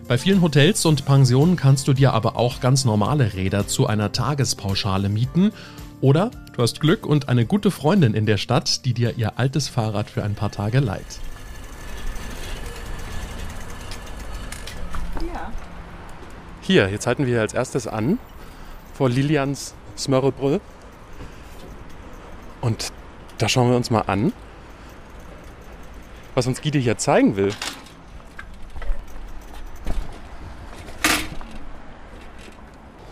Bei 0.06 0.16
vielen 0.16 0.40
Hotels 0.40 0.86
und 0.86 1.04
Pensionen 1.04 1.56
kannst 1.56 1.86
du 1.86 1.92
dir 1.92 2.14
aber 2.14 2.36
auch 2.36 2.60
ganz 2.60 2.84
normale 2.84 3.34
Räder 3.34 3.66
zu 3.66 3.86
einer 3.86 4.12
Tagespauschale 4.12 5.08
mieten. 5.08 5.52
Oder 6.00 6.30
du 6.54 6.62
hast 6.62 6.80
Glück 6.80 7.04
und 7.04 7.28
eine 7.28 7.44
gute 7.44 7.70
Freundin 7.70 8.14
in 8.14 8.24
der 8.24 8.38
Stadt, 8.38 8.84
die 8.84 8.94
dir 8.94 9.18
ihr 9.18 9.38
altes 9.38 9.68
Fahrrad 9.68 10.08
für 10.08 10.22
ein 10.22 10.34
paar 10.34 10.50
Tage 10.50 10.80
leiht. 10.80 11.20
ja. 15.34 15.52
Hier, 16.62 16.88
jetzt 16.88 17.06
halten 17.06 17.26
wir 17.26 17.40
als 17.40 17.54
erstes 17.54 17.86
an 17.86 18.18
vor 18.94 19.10
Lilians 19.10 19.74
Smörrebröt. 19.96 20.62
Und 22.60 22.92
da 23.38 23.49
schauen 23.49 23.71
wir 23.71 23.76
uns 23.76 23.90
mal 23.90 24.02
an, 24.02 24.33
was 26.35 26.47
uns 26.47 26.61
Gide 26.61 26.78
hier 26.78 26.99
zeigen 26.99 27.37
will. 27.37 27.52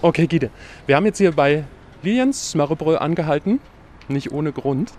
Okay, 0.03 0.27
Gide. 0.27 0.51
Wir 0.87 0.97
haben 0.97 1.07
jetzt 1.07 1.19
hier 1.19 1.33
bei 1.33 1.65
Lilians 2.03 2.51
Smörrebröt 2.51 3.01
angehalten. 3.01 3.61
Nicht 4.09 4.31
ohne 4.31 4.53
Grund. 4.53 4.93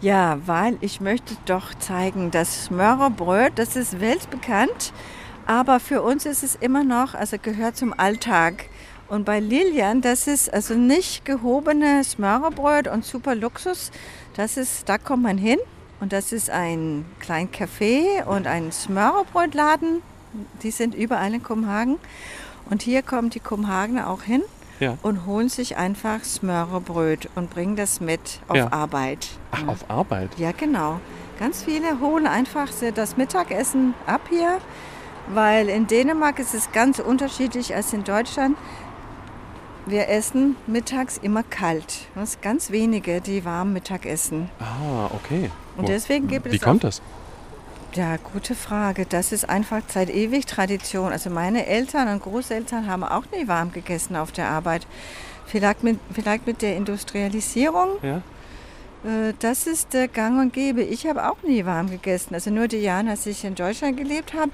Ja, 0.00 0.38
weil 0.46 0.78
ich 0.80 1.00
möchte 1.00 1.34
doch 1.46 1.74
zeigen, 1.74 2.30
das 2.30 2.64
Smörrebröt, 2.66 3.52
das 3.56 3.76
ist 3.76 4.00
weltbekannt, 4.00 4.92
aber 5.46 5.80
für 5.80 6.02
uns 6.02 6.26
ist 6.26 6.42
es 6.42 6.54
immer 6.56 6.84
noch, 6.84 7.14
also 7.14 7.36
gehört 7.40 7.76
zum 7.76 7.92
Alltag. 7.98 8.66
Und 9.08 9.24
bei 9.24 9.40
Lilian, 9.40 10.00
das 10.00 10.26
ist 10.26 10.52
also 10.52 10.74
nicht 10.74 11.24
gehobene 11.24 12.02
Smörrebröt 12.02 12.88
und 12.88 13.04
super 13.04 13.34
Luxus, 13.34 13.92
das 14.34 14.56
ist, 14.56 14.88
da 14.88 14.98
kommt 14.98 15.22
man 15.22 15.38
hin 15.38 15.58
und 16.00 16.12
das 16.12 16.32
ist 16.32 16.50
ein 16.50 17.04
kleiner 17.20 17.48
Café 17.50 18.24
und 18.24 18.46
ein 18.46 18.72
Smörrebrötladen, 18.72 20.02
die 20.62 20.70
sind 20.70 20.94
überall 20.94 21.32
in 21.34 21.42
Kopenhagen. 21.42 21.96
Und 22.70 22.82
hier 22.82 23.02
kommen 23.02 23.30
die 23.30 23.40
Kopenhagener 23.40 24.08
auch 24.08 24.22
hin 24.22 24.42
Ja. 24.80 24.96
und 25.02 25.26
holen 25.26 25.48
sich 25.48 25.76
einfach 25.76 26.24
Smörrebröt 26.24 27.28
und 27.34 27.50
bringen 27.50 27.76
das 27.76 28.00
mit 28.00 28.40
auf 28.48 28.56
Ja. 28.56 28.72
Arbeit. 28.72 29.28
Ach, 29.52 29.68
auf 29.68 29.90
Arbeit. 29.90 30.30
Ja, 30.38 30.52
genau. 30.52 31.00
Ganz 31.38 31.62
viele 31.62 32.00
holen 32.00 32.26
einfach 32.26 32.68
das 32.94 33.16
Mittagessen 33.16 33.94
ab 34.06 34.22
hier, 34.30 34.58
weil 35.28 35.68
in 35.68 35.86
Dänemark 35.86 36.38
ist 36.38 36.54
es 36.54 36.72
ganz 36.72 36.98
unterschiedlich 36.98 37.74
als 37.74 37.92
in 37.92 38.04
Deutschland. 38.04 38.56
Wir 39.86 40.08
essen 40.08 40.56
mittags 40.66 41.18
immer 41.18 41.42
kalt. 41.42 42.06
Es 42.16 42.30
ist 42.30 42.42
ganz 42.42 42.70
wenige, 42.70 43.20
die 43.20 43.44
warm 43.44 43.72
Mittag 43.74 44.06
essen. 44.06 44.48
Ah, 44.58 45.10
okay. 45.14 45.50
Und 45.76 45.88
deswegen 45.88 46.26
gibt 46.26 46.50
Wie 46.50 46.56
es 46.56 46.62
kommt 46.62 46.84
auch, 46.84 46.88
das? 46.88 47.02
Ja, 47.94 48.16
gute 48.16 48.54
Frage. 48.54 49.04
Das 49.06 49.30
ist 49.30 49.48
einfach 49.48 49.82
seit 49.88 50.08
ewig 50.10 50.46
Tradition. 50.46 51.12
Also 51.12 51.28
meine 51.30 51.66
Eltern 51.66 52.08
und 52.08 52.22
Großeltern 52.22 52.86
haben 52.88 53.04
auch 53.04 53.24
nie 53.36 53.46
warm 53.46 53.72
gegessen 53.72 54.16
auf 54.16 54.32
der 54.32 54.48
Arbeit. 54.48 54.86
Vielleicht 55.46 55.84
mit, 55.84 55.98
vielleicht 56.12 56.46
mit 56.46 56.62
der 56.62 56.76
Industrialisierung 56.76 57.90
Ja. 58.02 58.16
Äh, 59.04 59.34
Das 59.38 59.66
ist 59.66 59.92
der 59.92 60.08
Gang 60.08 60.40
und 60.40 60.52
Gäbe. 60.54 60.82
Ich 60.82 61.06
habe 61.06 61.28
auch 61.30 61.42
nie 61.42 61.66
warm 61.66 61.90
gegessen. 61.90 62.34
Also 62.34 62.50
nur 62.50 62.68
die 62.68 62.78
Jahre, 62.78 63.10
als 63.10 63.26
ich 63.26 63.44
in 63.44 63.54
Deutschland 63.54 63.98
gelebt 63.98 64.32
habe, 64.32 64.52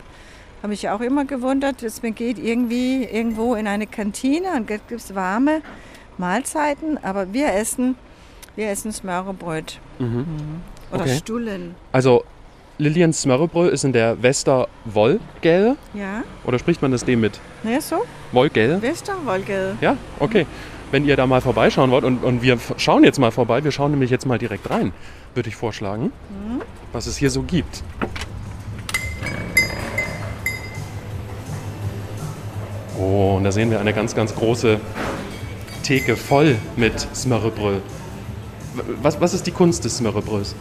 habe 0.63 0.75
ich 0.75 0.89
auch 0.89 1.01
immer 1.01 1.25
gewundert, 1.25 1.83
dass 1.83 2.03
man 2.03 2.15
geht 2.15 2.39
irgendwie 2.39 3.05
irgendwo 3.05 3.55
in 3.55 3.67
eine 3.67 3.87
Kantine 3.87 4.49
und 4.57 4.67
gibt 4.67 4.91
es 4.93 5.15
warme 5.15 5.63
Mahlzeiten, 6.19 6.99
aber 7.03 7.33
wir 7.33 7.53
essen, 7.55 7.97
wir 8.57 8.69
essen 8.69 8.93
Smørrebrød. 8.93 9.79
Mhm. 9.99 10.27
Oder 10.93 11.03
Okay. 11.03 11.17
Stullen. 11.17 11.75
Also 11.93 12.25
Liliens 12.79 13.23
Smørrebrød 13.23 13.73
ist 13.73 13.85
in 13.85 13.93
der 13.93 14.23
Wester 14.23 14.69
Wollgäde. 14.87 15.77
Ja, 15.95 16.23
Oder 16.45 16.59
spricht 16.59 16.83
man 16.83 16.91
das 16.93 17.05
dem 17.05 17.21
mit? 17.21 17.39
ne, 17.63 17.81
so? 17.81 18.03
Wollgäde? 18.33 18.81
Westerwolke. 18.83 19.77
Ja, 19.81 19.97
okay. 20.19 20.47
Wenn 20.91 21.05
ihr 21.05 21.15
da 21.17 21.27
mal 21.27 21.41
vorbeischauen 21.41 21.91
wollt, 21.93 22.05
und, 22.05 22.25
und 22.25 22.43
wir 22.43 22.59
schauen 22.77 23.05
jetzt 23.05 23.19
mal 23.21 23.31
vorbei, 23.31 23.63
wir 23.63 23.71
schauen 23.71 23.93
nämlich 23.93 24.11
jetzt 24.11 24.27
mal 24.27 24.39
direkt 24.39 24.69
rein, 24.71 24.93
würde 25.35 25.49
ich 25.49 25.55
vorschlagen, 25.57 26.11
was 26.93 27.07
es 27.07 27.17
hier 27.17 27.31
so 27.31 27.43
gibt. 27.43 27.85
Oh, 32.99 33.35
und 33.37 33.45
da 33.45 33.53
sehen 33.53 33.71
wir 33.71 33.81
eine 33.81 33.93
ganz, 33.93 34.15
ganz 34.15 34.35
große 34.35 34.81
Theke 35.83 36.17
voll 36.17 36.57
mit 36.77 37.07
Smørrebrød. 37.15 37.83
W- 38.75 38.83
Was, 39.03 39.21
was 39.21 39.35
ist 39.35 39.47
die 39.47 39.51
Kunst 39.53 39.85
des 39.85 39.97
Smørrebrøds? 39.99 40.55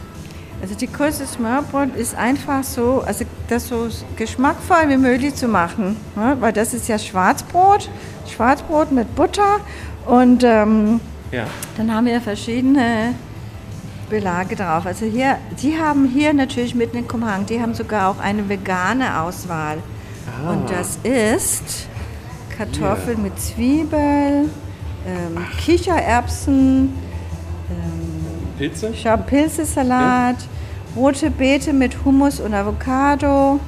Also 0.62 0.74
die 0.74 0.86
Kunst 0.88 1.20
des 1.20 1.32
Smørbrot 1.32 1.96
ist 1.96 2.14
einfach 2.14 2.62
so, 2.64 3.02
also 3.06 3.24
das 3.48 3.68
so 3.68 3.88
geschmackvoll 4.16 4.88
wie 4.90 4.98
möglich 4.98 5.34
zu 5.34 5.48
machen. 5.48 5.96
Ne? 6.16 6.36
Weil 6.40 6.52
das 6.52 6.74
ist 6.74 6.86
ja 6.86 6.98
Schwarzbrot, 6.98 7.88
Schwarzbrot 8.28 8.92
mit 8.92 9.14
Butter 9.14 9.56
und 10.06 10.44
ähm, 10.44 11.00
Ja. 11.32 11.44
dann 11.78 11.94
haben 11.94 12.04
wir 12.04 12.20
verschiedene 12.20 13.14
Belage 14.10 14.54
drauf. 14.54 14.84
Also 14.84 15.06
hier, 15.06 15.38
die 15.62 15.78
haben 15.78 16.04
hier 16.06 16.34
natürlich 16.34 16.74
mitten 16.74 16.98
in 16.98 17.08
Kumhang, 17.08 17.46
die 17.46 17.58
haben 17.62 17.72
sogar 17.72 18.08
auch 18.10 18.18
eine 18.18 18.46
vegane 18.48 19.18
Auswahl. 19.22 19.78
Ah. 20.44 20.50
Und 20.50 20.68
das 20.68 20.98
ist 21.04 21.86
Kartoffeln 22.60 23.22
mit 23.22 23.40
Zwiebel, 23.40 24.50
ähm, 25.06 25.46
Kichererbsen, 25.56 26.92
Pilze? 28.58 28.90
ich 28.92 29.06
habe 29.06 29.22
Pilzesalat, 29.22 30.36
rote 30.94 31.30
Beete 31.30 31.72
mit 31.72 32.04
Hummus 32.04 32.38
und 32.38 32.52
Avocado 32.52 33.60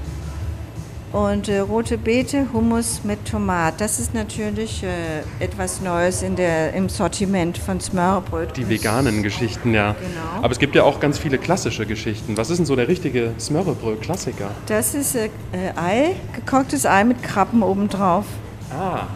und 1.13 1.49
äh, 1.49 1.61
rote 1.61 1.97
Beete, 1.97 2.49
Hummus 2.53 3.01
mit 3.03 3.25
Tomat. 3.25 3.81
Das 3.81 3.99
ist 3.99 4.13
natürlich 4.13 4.85
äh, 4.85 5.21
etwas 5.43 5.81
Neues 5.81 6.23
in 6.23 6.37
der, 6.37 6.75
im 6.75 6.91
Sortiment 6.91 7.57
von 7.57 7.81
Smørrebröt. 7.81 8.59
Die 8.59 8.69
veganen 8.69 9.23
Geschichten, 9.23 9.73
ja. 9.73 9.93
Genau. 9.93 10.43
Aber 10.43 10.53
es 10.53 10.59
gibt 10.59 10.75
ja 10.75 10.83
auch 10.83 11.01
ganz 11.01 11.19
viele 11.19 11.39
klassische 11.39 11.87
Geschichten. 11.87 12.37
Was 12.37 12.51
ist 12.51 12.59
denn 12.59 12.67
so 12.67 12.77
der 12.77 12.89
richtige 12.89 13.33
Smørrebrød-Klassiker? 13.41 14.51
Das 14.67 14.95
ist 14.95 15.17
äh, 15.17 15.31
äh, 15.53 15.73
Ei, 15.77 16.17
gekochtes 16.35 16.85
Ei 16.85 17.05
mit 17.05 17.23
Krabben 17.23 17.63
obendrauf. 17.63 18.27
Ah, 18.73 19.07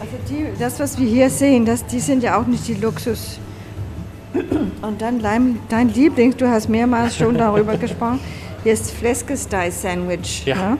Also 0.00 0.16
die, 0.28 0.46
das, 0.58 0.78
was 0.80 0.98
wir 0.98 1.08
hier 1.08 1.30
sehen, 1.30 1.64
das, 1.64 1.86
die 1.86 2.00
sind 2.00 2.22
ja 2.22 2.38
auch 2.40 2.46
nicht 2.46 2.66
die 2.68 2.74
Luxus. 2.74 3.38
Und 4.82 5.00
dann 5.02 5.20
dein, 5.20 5.58
dein 5.68 5.88
Liebling, 5.90 6.36
du 6.36 6.48
hast 6.48 6.68
mehrmals 6.68 7.16
schon 7.16 7.36
darüber 7.36 7.76
gesprochen, 7.76 8.18
hier 8.62 8.72
ist 8.72 8.90
Fläskestei-Sandwich. 8.92 10.44
Ja. 10.46 10.56
ne? 10.70 10.78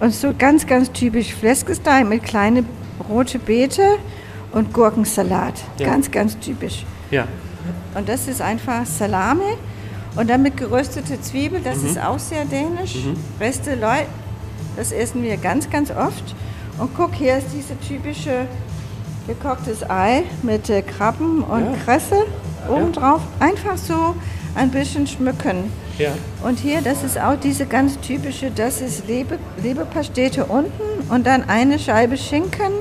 Und 0.00 0.12
so 0.14 0.32
ganz, 0.38 0.66
ganz 0.66 0.90
typisch 0.92 1.34
Fläskestei 1.34 2.04
mit 2.04 2.22
kleine 2.24 2.64
rote 3.08 3.38
Beete 3.38 3.96
und 4.52 4.72
Gurkensalat. 4.72 5.54
Ja. 5.78 5.86
Ganz, 5.88 6.10
ganz 6.10 6.38
typisch. 6.38 6.84
ja. 7.10 7.26
Und 7.94 8.08
das 8.08 8.28
ist 8.28 8.42
einfach 8.42 8.84
Salami 8.84 9.56
und 10.16 10.28
dann 10.28 10.42
mit 10.42 10.56
geröstete 10.56 11.18
Zwiebel, 11.20 11.60
das 11.62 11.82
ist 11.82 11.98
auch 11.98 12.18
sehr 12.18 12.44
dänisch. 12.44 12.96
Reste 13.40 13.76
Leu, 13.76 14.02
das 14.76 14.92
essen 14.92 15.22
wir 15.22 15.36
ganz, 15.38 15.70
ganz 15.70 15.90
oft. 15.90 16.34
Und 16.78 16.90
guck, 16.96 17.14
hier 17.14 17.38
ist 17.38 17.46
diese 17.54 17.78
typische 17.80 18.46
gekochtes 19.26 19.88
Ei 19.88 20.24
mit 20.42 20.68
äh, 20.70 20.82
Krabben 20.82 21.42
und 21.42 21.64
Ja. 21.64 21.72
Kresse 21.84 22.26
obendrauf. 22.68 23.20
Einfach 23.40 23.76
so 23.76 24.14
ein 24.54 24.70
bisschen 24.70 25.06
schmücken. 25.06 25.70
Ja. 25.98 26.10
Und 26.42 26.58
hier, 26.58 26.80
das 26.82 27.04
ist 27.04 27.18
auch 27.18 27.36
diese 27.36 27.66
ganz 27.66 27.98
typische, 28.00 28.50
das 28.50 28.80
ist 28.80 29.06
Lebe, 29.06 29.38
Leberpastete 29.62 30.44
unten 30.46 30.82
und 31.10 31.26
dann 31.26 31.48
eine 31.48 31.78
Scheibe 31.78 32.16
Schinken, 32.16 32.72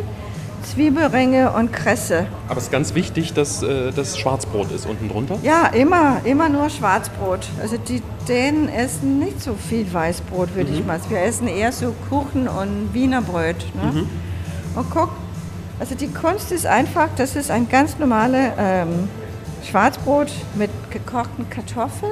Zwiebelringe 0.63 1.51
und 1.51 1.71
Kresse. 1.73 2.25
Aber 2.47 2.57
es 2.57 2.65
ist 2.65 2.71
ganz 2.71 2.95
wichtig, 2.95 3.33
dass 3.33 3.61
äh, 3.63 3.91
das 3.91 4.17
Schwarzbrot 4.17 4.71
ist 4.71 4.85
unten 4.85 5.09
drunter. 5.09 5.37
Ja, 5.43 5.67
immer, 5.67 6.21
immer 6.23 6.49
nur 6.49 6.69
Schwarzbrot. 6.69 7.47
Also 7.61 7.77
die 7.77 8.01
Dänen 8.27 8.69
essen 8.69 9.19
nicht 9.19 9.41
so 9.41 9.55
viel 9.55 9.91
Weißbrot, 9.91 10.55
würde 10.55 10.71
ich 10.71 10.85
mal 10.85 10.99
sagen. 10.99 11.11
Wir 11.11 11.21
essen 11.23 11.47
eher 11.47 11.71
so 11.71 11.93
Kuchen 12.09 12.47
und 12.47 12.89
Wienerbrot. 12.93 13.55
Ne? 13.75 14.05
Und 14.75 14.89
guck, 14.89 15.09
also 15.79 15.95
die 15.95 16.07
Kunst 16.07 16.51
ist 16.51 16.65
einfach, 16.65 17.09
das 17.17 17.35
ist 17.35 17.51
ein 17.51 17.67
ganz 17.69 17.99
normales 17.99 18.51
ähm, 18.57 19.09
Schwarzbrot 19.69 20.31
mit 20.55 20.69
gekochten 20.89 21.49
Kartoffeln. 21.49 22.11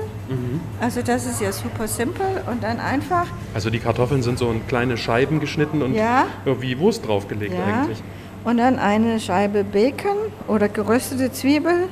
Also 0.80 1.02
das 1.02 1.26
ist 1.26 1.42
ja 1.42 1.52
super 1.52 1.88
simpel 1.88 2.26
und 2.50 2.64
dann 2.64 2.80
einfach, 2.80 3.26
Also 3.54 3.70
die 3.70 3.80
Kartoffeln 3.80 4.22
sind 4.24 4.38
so 4.40 4.50
in 4.52 4.66
kleine 4.68 4.98
Scheiben 4.98 5.40
geschnitten 5.40 5.82
und 5.82 5.94
Ja. 5.94 6.26
wie 6.60 6.80
Wurst 6.80 7.06
draufgelegt 7.08 7.54
ja, 7.54 7.64
eigentlich. 7.66 8.02
Und 8.44 8.58
dann 8.58 8.80
eine 8.80 9.20
Scheibe 9.20 9.64
Bacon 9.64 10.18
oder 10.48 10.68
geröstete 10.70 11.32
Zwiebel, 11.32 11.88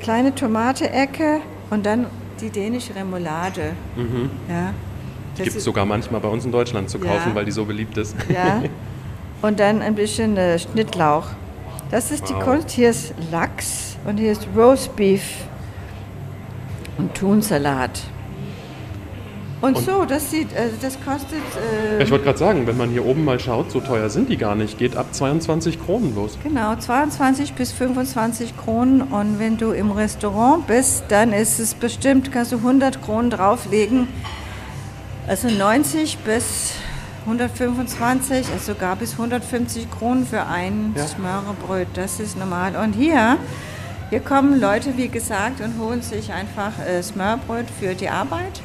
kleine 0.00 0.34
Tomate-Ecke 0.34 1.40
und 1.70 1.84
dann 1.86 2.06
die 2.40 2.50
dänische 2.50 2.94
Remoulade. 2.94 3.72
Ja. 4.48 4.72
Das 5.36 5.44
Gibt 5.44 5.56
es 5.56 5.64
sogar 5.64 5.84
manchmal 5.84 6.20
bei 6.20 6.28
uns 6.28 6.44
in 6.44 6.52
Deutschland 6.52 6.88
zu 6.90 6.98
Ja. 6.98 7.04
kaufen, 7.12 7.34
weil 7.34 7.44
die 7.44 7.50
so 7.50 7.64
beliebt 7.64 7.96
ist. 7.98 8.14
Ja. 8.28 8.62
Und 9.42 9.60
dann 9.60 9.82
ein 9.82 9.94
bisschen 9.94 10.36
äh, 10.38 10.58
Schnittlauch. 10.58 11.26
Das 11.90 12.10
ist 12.10 12.30
die 12.30 12.34
Wow. 12.34 12.44
Kunst. 12.44 12.70
Hier 12.70 12.88
ist 12.90 13.12
Lachs 13.30 13.96
und 14.06 14.16
hier 14.16 14.32
ist 14.32 14.48
Roast 14.56 14.96
Beef 14.96 15.22
und 16.96 17.12
Thunsalat. 17.14 18.00
Und, 19.64 19.76
Und- 19.76 19.84
so, 19.86 20.04
das 20.04 20.30
sieht, 20.30 20.48
also 20.54 20.74
das 20.82 20.98
kostet. 21.02 21.38
Äh, 21.98 22.02
Ich 22.02 22.10
wollte 22.10 22.24
gerade 22.24 22.38
sagen, 22.38 22.66
wenn 22.66 22.76
man 22.76 22.90
hier 22.90 23.06
oben 23.06 23.24
mal 23.24 23.40
schaut, 23.40 23.70
so 23.70 23.80
teuer 23.80 24.10
sind 24.10 24.28
die 24.28 24.36
gar 24.36 24.54
nicht. 24.54 24.76
Geht 24.78 24.94
ab 24.94 25.06
22 25.12 25.82
Kronen 25.82 26.14
los. 26.14 26.36
Genau, 26.42 26.76
22 26.76 27.54
bis 27.54 27.72
25 27.72 28.56
Kronen. 28.58 29.00
Und 29.00 29.38
wenn 29.38 29.56
du 29.56 29.70
im 29.72 29.90
Restaurant 29.90 30.66
bist, 30.66 31.04
dann 31.08 31.32
ist 31.32 31.58
es 31.60 31.72
bestimmt, 31.74 32.30
kannst 32.30 32.52
du 32.52 32.56
100 32.58 33.00
Kronen 33.02 33.30
drauflegen. 33.30 34.08
Also 35.26 35.48
90 35.48 36.18
bis 36.18 36.72
125, 37.24 38.46
also 38.52 38.74
sogar 38.74 38.96
bis 38.96 39.12
150 39.12 39.90
Kronen 39.90 40.26
für 40.26 40.44
ein 40.46 40.92
Ja. 40.94 41.06
Smørrebröt. 41.06 41.88
Das 41.94 42.20
ist 42.20 42.36
normal. 42.38 42.76
Und 42.76 42.92
hier, 42.92 43.38
hier 44.10 44.20
kommen 44.20 44.60
Leute, 44.60 44.98
wie 44.98 45.08
gesagt, 45.08 45.62
und 45.62 45.78
holen 45.78 46.02
sich 46.02 46.32
einfach 46.34 46.72
äh, 46.86 47.02
Smørrebröt 47.02 47.66
für 47.80 47.94
die 47.94 48.10
Arbeit. 48.10 48.60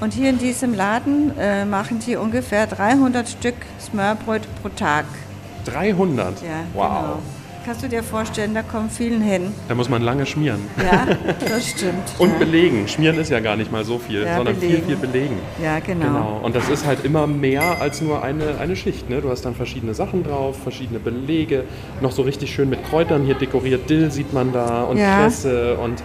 Und 0.00 0.12
hier 0.12 0.30
in 0.30 0.38
diesem 0.38 0.74
Laden 0.74 1.32
äh, 1.38 1.64
machen 1.64 2.00
die 2.00 2.16
ungefähr 2.16 2.66
300 2.66 3.28
Stück 3.28 3.54
Smørrebröt 3.80 4.42
pro 4.62 4.68
Tag. 4.70 5.04
300? 5.66 6.42
Ja, 6.42 6.48
wow. 6.74 6.82
genau. 6.88 7.18
Kannst 7.64 7.82
du 7.82 7.88
dir 7.88 8.02
vorstellen, 8.02 8.52
da 8.52 8.60
kommen 8.62 8.90
vielen 8.90 9.22
hin. 9.22 9.50
Da 9.68 9.74
muss 9.74 9.88
man 9.88 10.02
lange 10.02 10.26
schmieren. 10.26 10.60
Ja, 10.76 11.06
das 11.48 11.66
stimmt. 11.70 12.02
Und 12.18 12.32
ja. 12.32 12.38
belegen. 12.38 12.86
Schmieren 12.88 13.18
ist 13.18 13.30
ja 13.30 13.40
gar 13.40 13.56
nicht 13.56 13.72
mal 13.72 13.86
so 13.86 13.98
viel, 13.98 14.22
Ja, 14.22 14.36
sondern 14.36 14.60
belegen. 14.60 14.84
viel, 14.84 14.96
viel 14.98 15.08
belegen. 15.08 15.38
Ja, 15.62 15.78
genau. 15.78 16.04
Genau. 16.04 16.40
Und 16.42 16.54
das 16.54 16.68
ist 16.68 16.84
halt 16.84 17.06
immer 17.06 17.26
mehr 17.26 17.80
als 17.80 18.02
nur 18.02 18.22
eine, 18.22 18.58
eine 18.60 18.76
Schicht. 18.76 19.08
Ne? 19.08 19.22
Du 19.22 19.30
hast 19.30 19.46
dann 19.46 19.54
verschiedene 19.54 19.94
Sachen 19.94 20.24
drauf, 20.24 20.58
verschiedene 20.62 20.98
Belege, 20.98 21.64
noch 22.02 22.12
so 22.12 22.20
richtig 22.20 22.52
schön 22.54 22.68
mit 22.68 22.84
Kräutern 22.84 23.24
hier 23.24 23.34
dekoriert. 23.36 23.88
Dill 23.88 24.10
sieht 24.10 24.34
man 24.34 24.52
da 24.52 24.82
und 24.82 24.98
Ja. 24.98 25.22
Kresse 25.22 25.78
und, 25.78 26.02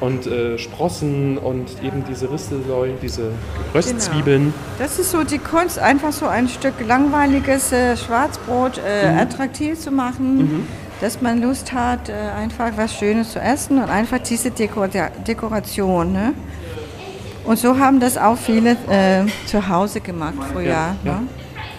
und 0.00 0.26
äh, 0.26 0.58
Sprossen 0.58 1.38
und 1.38 1.66
eben 1.82 2.04
diese 2.08 2.30
Ristelsäu, 2.30 2.88
diese 3.02 3.32
Röstzwiebeln. 3.74 4.54
Das 4.78 4.98
ist 4.98 5.10
so 5.10 5.24
die 5.24 5.38
Kunst, 5.38 5.78
einfach 5.78 6.12
so 6.12 6.26
ein 6.26 6.48
Stück 6.48 6.74
langweiliges 6.86 7.72
äh, 7.72 7.96
Schwarzbrot 7.96 8.78
äh, 8.78 9.12
Mhm. 9.12 9.18
attraktiv 9.18 9.78
zu 9.78 9.90
machen, 9.90 10.66
dass 11.00 11.20
man 11.20 11.40
Lust 11.42 11.72
hat, 11.72 12.08
äh, 12.08 12.12
einfach 12.12 12.70
was 12.76 12.94
Schönes 12.94 13.32
zu 13.32 13.40
essen 13.40 13.78
und 13.78 13.88
einfach 13.90 14.18
diese 14.18 14.50
Deko 14.50 14.86
Dekoration. 15.26 16.12
Ne? 16.12 16.32
Und 17.44 17.58
so 17.58 17.78
haben 17.78 17.98
das 17.98 18.18
auch 18.18 18.36
viele 18.36 18.72
äh, 18.88 19.24
zu 19.46 19.68
Hause 19.68 20.00
gemacht 20.00 20.34
früher. 20.52 20.64
Ja, 20.66 20.96
ja. 21.04 21.12
Ne? 21.12 21.20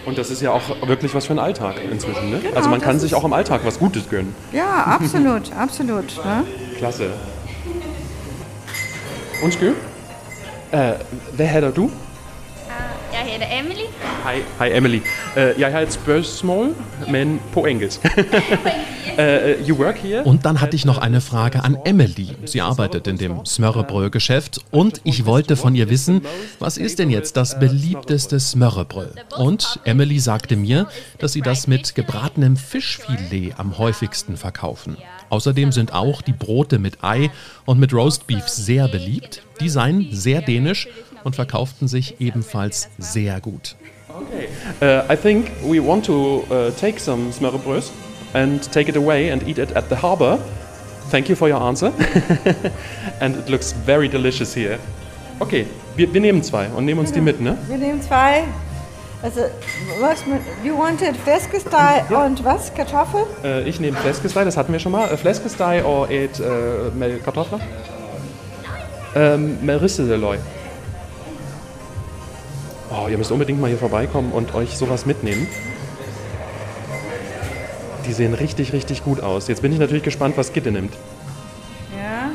Und 0.06 0.16
das 0.18 0.30
ist 0.30 0.40
ja 0.42 0.50
auch 0.50 0.62
wirklich 0.86 1.14
was 1.14 1.26
für 1.26 1.32
einen 1.34 1.38
Alltag 1.40 1.74
inzwischen. 1.90 2.30
Ne? 2.30 2.38
Genau, 2.42 2.56
also 2.56 2.68
man 2.70 2.80
kann 2.80 2.98
sich 2.98 3.14
auch 3.14 3.22
im 3.24 3.32
Alltag 3.34 3.60
was 3.64 3.78
Gutes 3.78 4.08
gönnen. 4.08 4.34
ja, 4.52 4.84
absolut, 4.84 5.52
absolut. 5.56 6.16
Ne? 6.24 6.44
Klasse. 6.78 7.10
Undskyld. 9.42 9.74
Uh, 10.72 10.78
hvad 11.36 11.46
hedder 11.46 11.70
du? 11.70 11.90
Jeg 13.12 13.32
hedder 13.32 13.46
Emily. 13.60 13.86
Hej, 14.22 14.42
hej 14.58 14.76
Emily. 14.76 15.00
Uh, 15.36 15.60
jeg 15.60 15.72
har 15.72 15.80
et 15.80 15.92
spørgsmål, 15.92 16.74
men 17.10 17.40
på 17.52 17.64
engelsk. 17.64 18.00
uh, 18.04 18.10
Uh, 19.20 19.68
you 19.68 19.76
work 19.78 19.98
here? 20.02 20.22
Und 20.24 20.44
dann 20.44 20.60
hatte 20.60 20.76
ich 20.76 20.84
noch 20.84 20.98
eine 20.98 21.20
Frage 21.20 21.62
an 21.62 21.76
Emily. 21.84 22.28
Sie 22.46 22.60
arbeitet 22.60 23.06
in 23.06 23.18
dem 23.18 23.44
Smørrebrød-Geschäft 23.44 24.60
und 24.70 25.00
ich 25.04 25.26
wollte 25.26 25.56
von 25.56 25.74
ihr 25.74 25.90
wissen, 25.90 26.22
was 26.58 26.78
ist 26.78 26.98
denn 26.98 27.10
jetzt 27.10 27.36
das 27.36 27.58
beliebteste 27.58 28.40
Smørrebrød? 28.40 29.14
Und 29.36 29.80
Emily 29.84 30.18
sagte 30.18 30.56
mir, 30.56 30.88
dass 31.18 31.32
sie 31.32 31.42
das 31.42 31.66
mit 31.66 31.94
gebratenem 31.94 32.56
Fischfilet 32.56 33.54
am 33.58 33.76
häufigsten 33.78 34.36
verkaufen. 34.36 34.96
Außerdem 35.30 35.72
sind 35.72 35.94
auch 35.94 36.20
die 36.22 36.32
Brote 36.32 36.78
mit 36.78 37.02
Ei 37.02 37.30
und 37.64 37.80
mit 37.80 37.94
Roastbeef 37.94 38.48
sehr 38.48 38.88
beliebt. 38.88 39.42
Die 39.60 39.68
seien 39.68 40.08
sehr 40.10 40.42
dänisch 40.42 40.88
und 41.24 41.36
verkauften 41.36 41.88
sich 41.88 42.20
ebenfalls 42.20 42.90
sehr 42.98 43.40
gut. 43.40 43.76
Okay. 44.08 44.48
Uh, 44.82 45.12
I 45.12 45.16
think 45.16 45.50
we 45.62 45.80
want 45.80 46.04
to 46.06 46.44
uh, 46.50 46.70
take 46.78 46.98
some 46.98 47.32
smørrebrød 47.32 47.84
and 48.34 48.70
take 48.72 48.90
it 48.90 48.96
away 48.96 49.30
and 49.30 49.46
eat 49.48 49.58
it 49.58 49.74
at 49.76 49.84
the 49.88 49.96
harbor. 49.96 50.38
Thank 51.10 51.28
you 51.28 51.36
for 51.36 51.48
your 51.48 51.60
answer. 51.60 51.92
and 53.20 53.36
it 53.36 53.48
looks 53.48 53.72
very 53.72 54.08
delicious 54.08 54.54
here. 54.54 54.78
Okay, 55.38 55.66
wir, 55.96 56.12
wir 56.12 56.20
nehmen 56.20 56.42
zwei 56.42 56.68
und 56.68 56.84
nehmen 56.84 57.00
uns 57.00 57.12
die 57.12 57.20
mit, 57.20 57.40
ne? 57.40 57.56
Wir 57.68 57.78
nehmen 57.78 58.02
zwei. 58.02 58.44
Also, 59.22 59.42
was 60.00 60.26
mit, 60.26 60.40
you 60.64 60.74
wanted 60.78 61.14
Fläskestei 61.14 62.02
und 62.08 62.42
was? 62.42 62.72
Kartoffel? 62.72 63.26
Äh, 63.44 63.68
ich 63.68 63.78
nehme 63.78 63.98
Fläskestei, 63.98 64.44
das 64.44 64.56
hatten 64.56 64.72
wir 64.72 64.80
schon 64.80 64.92
mal. 64.92 65.10
Äh, 65.10 65.16
Fläskestei 65.18 65.84
oder 65.84 66.10
et 66.10 66.40
äh, 66.40 66.90
med 66.94 67.22
kartofler? 67.22 67.60
Ähm, 69.14 69.58
med 69.60 69.82
rissedeløg. 69.82 70.40
Oh, 72.90 73.08
ihr 73.08 73.18
müsst 73.18 73.30
unbedingt 73.30 73.60
mal 73.60 73.68
hier 73.68 73.78
vorbeikommen 73.78 74.32
und 74.32 74.54
euch 74.54 74.78
sowas 74.78 75.04
mitnehmen. 75.04 75.46
Die 78.06 78.12
sehen 78.14 78.32
richtig, 78.32 78.72
richtig 78.72 79.04
gut 79.04 79.20
aus. 79.22 79.48
Jetzt 79.48 79.60
bin 79.60 79.72
ich 79.72 79.78
natürlich 79.78 80.02
gespannt, 80.02 80.38
was 80.38 80.52
Gitte 80.54 80.72
nimmt. 80.72 80.94
Ja. 81.94 82.30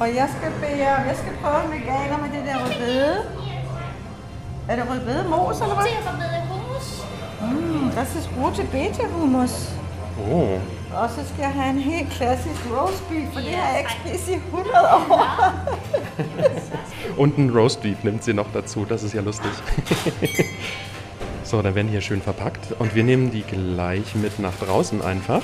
Og 0.00 0.14
jeg 0.14 0.28
skal, 0.38 0.50
bære, 0.60 1.06
jeg 1.06 1.16
skal 1.16 1.32
prøve 1.42 1.64
en 1.64 1.70
veganer 1.70 2.18
med 2.18 2.30
det 2.30 2.46
der 2.46 2.64
rødbede. 2.64 3.55
Er 4.68 4.76
det 4.76 4.84
rødbedemos 4.90 5.60
eller 5.60 5.74
hvad? 5.74 5.86
At 5.86 6.04
forbedre 6.04 6.40
hummus. 6.50 7.04
Mm, 7.40 7.90
das 7.90 8.14
ist 8.16 8.30
rote 8.38 8.64
Beete 8.72 9.06
hummus. 9.12 9.74
Oh, 10.32 10.58
Og 10.94 11.10
så 11.10 11.20
skal 11.28 11.42
jeg 11.42 11.52
have 11.52 11.70
en 11.70 11.78
helt 11.78 12.10
klassisk 12.10 12.60
roast 12.78 13.08
beef, 13.08 13.32
for 13.32 13.40
det 13.40 13.50
har 13.50 13.70
jeg 13.70 13.78
ikke 13.78 13.92
spist 13.92 14.28
i 14.28 14.34
100 14.34 14.74
år. 14.94 15.52
und 17.22 17.38
ein 17.38 17.50
Roastbeef 17.50 18.02
nimmt 18.04 18.24
sie 18.24 18.32
noch 18.32 18.46
dazu. 18.54 18.84
Das 18.84 19.02
ist 19.02 19.14
ja 19.14 19.20
lustig. 19.20 19.50
so, 21.44 21.62
dann 21.62 21.74
werden 21.74 21.88
hier 21.88 22.00
schön 22.00 22.22
verpackt. 22.22 22.72
Und 22.78 22.94
wir 22.94 23.04
nehmen 23.04 23.30
die 23.30 23.42
gleich 23.42 24.14
mit 24.14 24.38
nach 24.38 24.54
draußen 24.54 25.02
einfach. 25.02 25.42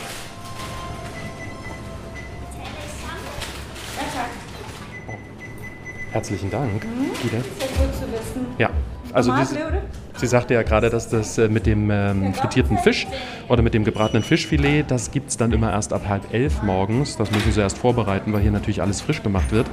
Herzlichen 6.12 6.50
Dank. 6.50 6.82
Gita. 7.22 7.36
Sehr 7.58 7.68
gut 7.68 7.94
zu 7.94 8.12
wissen. 8.12 8.46
Ja, 8.58 8.70
also 9.12 9.30
Normal 9.30 9.46
dies, 9.46 9.56
blöde? 9.56 9.82
sie 10.16 10.26
sagte 10.26 10.54
ja 10.54 10.62
gerade, 10.62 10.90
dass 10.90 11.08
das 11.08 11.38
äh, 11.38 11.48
mit 11.48 11.66
dem 11.66 11.90
ähm, 11.90 12.34
frittierten 12.34 12.78
Fisch 12.78 13.06
oder 13.48 13.62
mit 13.62 13.74
dem 13.74 13.84
gebratenen 13.84 14.22
Fischfilet, 14.22 14.84
das 14.88 15.10
gibt 15.10 15.30
es 15.30 15.36
dann 15.36 15.52
immer 15.52 15.72
erst 15.72 15.92
ab 15.92 16.02
halb 16.08 16.32
elf 16.32 16.62
morgens. 16.62 17.16
Das 17.16 17.30
müssen 17.30 17.52
sie 17.52 17.60
erst 17.60 17.78
vorbereiten, 17.78 18.32
weil 18.32 18.40
hier 18.40 18.50
natürlich 18.50 18.82
alles 18.82 19.00
frisch 19.00 19.22
gemacht 19.22 19.52
wird. 19.52 19.66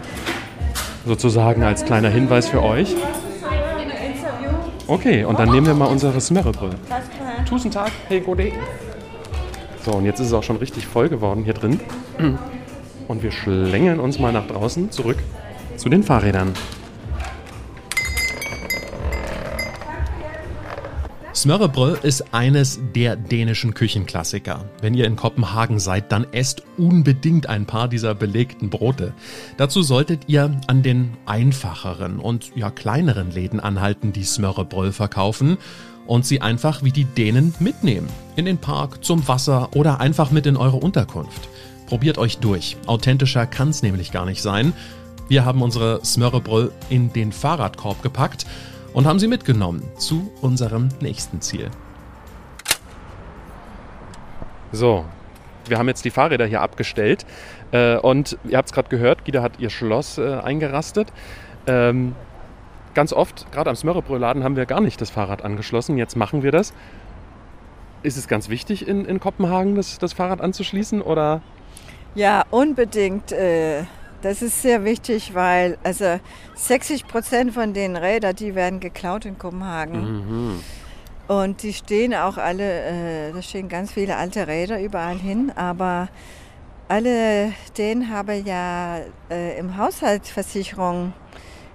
Sozusagen 1.06 1.63
als 1.63 1.86
kleiner 1.86 2.10
Hinweis 2.10 2.49
für 2.49 2.62
euch. 2.62 2.95
Okay, 4.88 5.23
und 5.23 5.39
dann 5.39 5.52
nehmen 5.52 5.67
wir 5.67 5.75
mal 5.75 5.86
unsere 5.86 6.19
Smørrebrød. 6.19 6.75
Tusen 7.47 7.71
Tag, 7.71 7.91
hey 8.08 8.19
Gode. 8.19 8.52
So, 9.86 9.91
und 9.91 10.06
jetzt 10.06 10.19
ist 10.19 10.28
es 10.28 10.34
auch 10.34 10.43
schon 10.43 10.58
richtig 10.58 10.88
voll 10.88 11.10
geworden 11.10 11.43
hier 11.43 11.54
drin. 11.54 11.80
Und 13.08 13.23
wir 13.23 13.32
schlängeln 13.32 13.99
uns 13.99 14.19
mal 14.19 14.32
nach 14.32 14.47
draußen 14.47 14.91
zurück 14.91 15.17
zu 15.78 15.89
den 15.89 16.04
Fahrrädern. 16.04 16.54
Smørrebrød 21.39 22.04
ist 22.04 22.34
eines 22.34 22.82
der 22.93 23.15
dänischen 23.15 23.73
Küchenklassiker. 23.73 24.65
Wenn 24.82 24.93
ihr 24.93 25.06
in 25.06 25.15
Kopenhagen 25.15 25.80
seid, 25.80 26.12
dann 26.12 26.28
esst 26.34 26.63
unbedingt 26.78 27.47
ein 27.47 27.65
paar 27.65 27.88
dieser 27.88 28.13
belegten 28.13 28.69
Brote. 28.69 29.13
Dazu 29.56 29.82
solltet 29.82 30.23
ihr 30.28 30.60
an 30.67 30.84
den 30.84 31.12
einfacheren 31.25 32.19
und 32.19 32.52
ja 32.58 32.69
kleineren 32.69 33.32
Läden 33.32 33.62
anhalten, 33.62 34.12
die 34.12 34.25
Smørrebrød 34.25 34.93
verkaufen 34.93 35.58
und 36.08 36.25
sie 36.25 36.41
einfach 36.41 36.84
wie 36.84 36.91
die 36.91 37.06
Dänen 37.06 37.56
mitnehmen. 37.60 38.10
In 38.36 38.43
den 38.43 38.58
Park, 38.58 39.06
zum 39.06 39.25
Wasser 39.30 39.69
oder 39.78 40.02
einfach 40.02 40.32
mit 40.32 40.45
in 40.45 40.58
eure 40.58 40.75
Unterkunft. 40.75 41.47
Probiert 41.86 42.17
euch 42.17 42.39
durch. 42.39 42.75
Authentischer 42.86 43.45
kann's 43.45 43.82
nämlich 43.82 44.12
gar 44.12 44.25
nicht 44.25 44.41
sein. 44.41 44.73
Wir 45.30 45.45
haben 45.45 45.62
unsere 45.62 46.04
Smørrebrød 46.04 46.73
in 46.89 47.13
den 47.13 47.32
Fahrradkorb 47.32 48.04
gepackt 48.04 48.45
und 48.93 49.06
haben 49.06 49.19
sie 49.19 49.28
mitgenommen 49.28 49.84
zu 49.97 50.32
unserem 50.41 50.89
nächsten 51.02 51.41
Ziel. 51.41 51.69
So, 54.71 55.06
wir 55.67 55.78
haben 55.78 55.88
jetzt 55.88 56.06
die 56.06 56.12
Fahrräder 56.12 56.45
hier 56.45 56.62
abgestellt 56.62 57.25
äh, 57.71 57.97
und 57.97 58.38
ihr 58.47 58.58
habt 58.58 58.69
es 58.69 58.73
gerade 58.73 58.89
gehört, 58.89 59.25
Gida 59.25 59.41
hat 59.41 59.60
ihr 59.60 59.69
Schloss 59.69 60.17
äh, 60.17 60.36
eingerastet. 60.36 61.12
Ähm, 61.67 62.15
ganz 62.93 63.13
oft, 63.13 63.52
gerade 63.52 63.69
am 63.69 63.75
Smørrebrødladen, 63.75 64.43
haben 64.43 64.56
wir 64.56 64.65
gar 64.65 64.82
nicht 64.82 64.99
das 65.02 65.10
Fahrrad 65.10 65.43
angeschlossen. 65.43 65.97
Jetzt 65.97 66.15
machen 66.15 66.43
wir 66.43 66.52
das. 66.52 66.73
Ist 68.02 68.17
es 68.17 68.28
ganz 68.28 68.49
wichtig, 68.49 68.88
in, 68.88 69.06
in 69.06 69.19
Kopenhagen 69.19 69.75
das, 69.75 69.97
das 69.97 70.13
Fahrrad 70.13 70.41
anzuschließen 70.41 71.02
oder? 71.02 71.41
Ja, 72.15 72.45
unbedingt. 72.49 73.32
Äh, 73.32 73.84
das 74.21 74.41
ist 74.41 74.62
sehr 74.62 74.84
wichtig, 74.84 75.34
weil 75.34 75.77
also 75.84 76.19
60 76.55 77.08
Prozent 77.08 77.53
von 77.53 77.73
den 77.73 77.95
Rädern, 77.95 78.36
die 78.36 78.55
werden 78.55 78.79
geklaut 78.79 79.25
in 79.25 79.38
Kopenhagen. 79.38 80.62
Und 81.27 81.63
die 81.63 81.73
stehen 81.73 82.15
auch 82.15 82.38
alle, 82.38 82.63
äh, 82.63 83.34
da 83.34 83.41
stehen 83.41 83.69
ganz 83.69 83.91
viele 83.91 84.17
alte 84.17 84.47
Räder 84.47 84.82
überall 84.82 85.17
hin, 85.17 85.51
aber 85.55 86.10
alle 86.88 87.53
denen 87.77 88.10
haben 88.10 88.45
ja 88.45 88.97
äh, 89.29 89.60
im 89.60 89.77
Haushaltsversicherung 89.77 91.13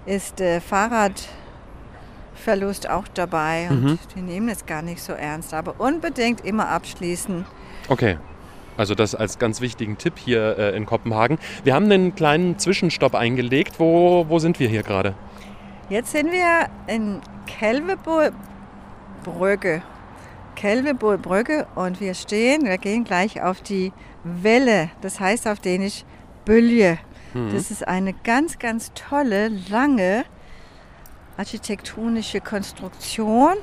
ist 0.05 0.41
äh, 0.41 0.59
Fahrradverlust 0.59 2.89
auch 2.89 3.07
dabei 3.13 3.69
und 3.69 3.97
die 4.15 4.21
nehmen 4.21 4.49
es 4.49 4.65
gar 4.65 4.81
nicht 4.81 5.01
so 5.01 5.13
ernst. 5.13 5.53
Aber 5.53 5.79
unbedingt 5.79 6.45
immer 6.45 6.67
abschließen. 6.67 7.45
Okay. 7.87 8.17
Also 8.77 8.95
das 8.95 9.15
als 9.15 9.39
ganz 9.39 9.61
wichtigen 9.61 9.97
Tipp 9.97 10.13
hier 10.17 10.57
äh, 10.57 10.75
in 10.75 10.85
Kopenhagen. 10.85 11.39
Wir 11.63 11.73
haben 11.73 11.85
einen 11.85 12.15
kleinen 12.15 12.59
Zwischenstopp 12.59 13.15
eingelegt. 13.15 13.79
Wo, 13.79 14.25
wo 14.27 14.39
sind 14.39 14.59
wir 14.59 14.67
hier 14.67 14.83
gerade? 14.83 15.13
Jetzt 15.89 16.11
sind 16.11 16.31
wir 16.31 16.67
in 16.87 17.21
Kelvebrücke. 17.47 18.33
Kelvebrücke 20.55 21.67
und 21.75 21.99
wir 21.99 22.13
stehen, 22.13 22.65
wir 22.65 22.77
gehen 22.77 23.03
gleich 23.03 23.41
auf 23.41 23.61
die 23.61 23.91
Welle, 24.23 24.89
das 25.01 25.19
heißt 25.19 25.47
auf 25.47 25.59
Dänisch 25.59 26.05
Bölje. 26.45 26.97
Das 27.51 27.69
ist 27.69 27.85
eine 27.85 28.13
ganz, 28.13 28.59
ganz 28.59 28.93
tolle, 28.93 29.49
lange 29.69 30.23
architektonische 31.35 32.39
Konstruktion. 32.39 33.55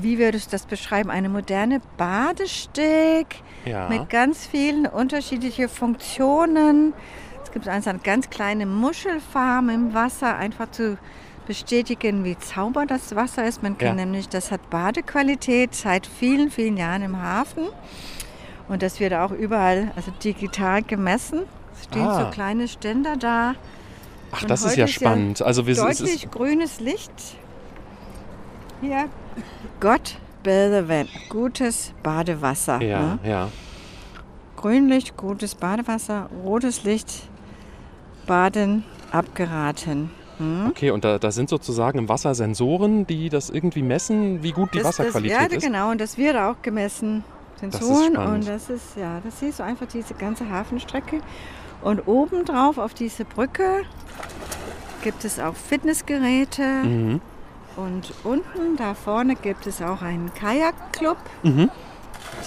Wie 0.00 0.16
würdest 0.20 0.46
du 0.46 0.50
das 0.52 0.64
beschreiben? 0.64 1.10
Eine 1.10 1.28
moderne 1.28 1.80
Badesteg 1.96 3.42
Ja. 3.64 3.88
mit 3.88 4.08
ganz 4.08 4.46
vielen 4.46 4.86
unterschiedlichen 4.86 5.68
Funktionen. 5.68 6.92
Es 7.44 7.50
gibt 7.52 7.68
also 7.68 7.90
eine 7.90 7.98
ganz 7.98 8.30
kleine 8.30 8.64
Muschelfarm 8.66 9.68
im 9.70 9.94
Wasser, 9.94 10.36
einfach 10.36 10.70
zu 10.70 10.98
bestätigen, 11.46 12.22
wie 12.24 12.38
Zauber 12.38 12.86
das 12.86 13.14
Wasser 13.16 13.44
ist. 13.46 13.62
Man 13.62 13.76
kann 13.76 13.98
Ja. 13.98 14.04
nämlich, 14.06 14.28
das 14.28 14.50
hat 14.52 14.70
Badequalität 14.70 15.74
seit 15.74 16.06
vielen, 16.06 16.50
vielen 16.50 16.76
Jahren 16.76 17.02
im 17.02 17.20
Hafen. 17.20 17.64
Und 18.68 18.82
das 18.82 19.00
wird 19.00 19.14
auch 19.14 19.32
überall 19.32 19.90
also 19.96 20.12
digital 20.22 20.82
gemessen. 20.82 21.40
Es 21.76 21.84
stehen 21.84 22.06
Ah. 22.06 22.24
so 22.26 22.30
kleine 22.30 22.68
Ständer 22.68 23.16
da. 23.16 23.54
Ach, 24.32 24.42
Und 24.42 24.50
das 24.50 24.60
ist 24.62 24.76
ja 24.76 24.84
ist 24.84 25.00
ja 25.00 25.00
spannend. 25.08 25.42
also 25.42 25.66
wir, 25.66 25.72
es 25.72 25.80
Deutlich 25.80 26.24
ist, 26.24 26.30
grünes 26.32 26.78
Licht. 26.78 27.10
Hier. 28.80 29.06
Gott 29.80 30.18
Badewand. 30.42 31.08
Gutes 31.28 31.92
Badewasser. 32.02 32.80
ja, 32.82 33.00
ne? 33.00 33.18
ja. 33.24 33.48
Grünlicht, 34.56 35.16
gutes 35.16 35.54
Badewasser. 35.54 36.28
Rotes 36.44 36.84
Licht, 36.84 37.28
Baden 38.26 38.84
abgeraten. 39.10 40.10
Hm? 40.38 40.66
Okay, 40.68 40.90
und 40.90 41.04
da, 41.04 41.18
da 41.18 41.30
sind 41.30 41.48
sozusagen 41.48 41.98
im 41.98 42.08
Wasser 42.08 42.34
Sensoren, 42.34 43.06
die 43.06 43.28
das 43.28 43.50
irgendwie 43.50 43.82
messen, 43.82 44.42
wie 44.42 44.52
gut 44.52 44.72
die 44.74 44.78
Das- 44.78 44.86
Wasserqualität 44.98 45.38
das, 45.38 45.50
ja, 45.50 45.56
ist. 45.58 45.64
genau. 45.64 45.90
Und 45.90 46.00
das 46.00 46.16
wird 46.18 46.36
auch 46.36 46.56
gemessen. 46.62 47.24
Sensoren. 47.60 48.14
spannend. 48.14 48.34
und 48.34 48.48
das 48.48 48.70
ist, 48.70 48.96
ja, 48.96 49.20
das 49.22 49.40
siehst 49.40 49.58
du 49.58 49.64
einfach 49.64 49.86
diese 49.86 50.14
ganze 50.14 50.48
Hafenstrecke. 50.48 51.20
Und 51.82 52.06
obendrauf 52.08 52.78
auf 52.78 52.94
diese 52.94 53.24
Brücke 53.26 53.82
gibt 55.02 55.24
es 55.26 55.38
auch 55.38 55.54
Fitnessgeräte. 55.54 56.62
Mhm. 56.84 57.20
Und 57.76 58.12
unten 58.24 58.76
da 58.76 58.94
vorne 58.94 59.36
gibt 59.36 59.66
es 59.66 59.80
auch 59.80 60.02
einen 60.02 60.32
Kajakclub. 60.34 61.16
Mhm. 61.42 61.70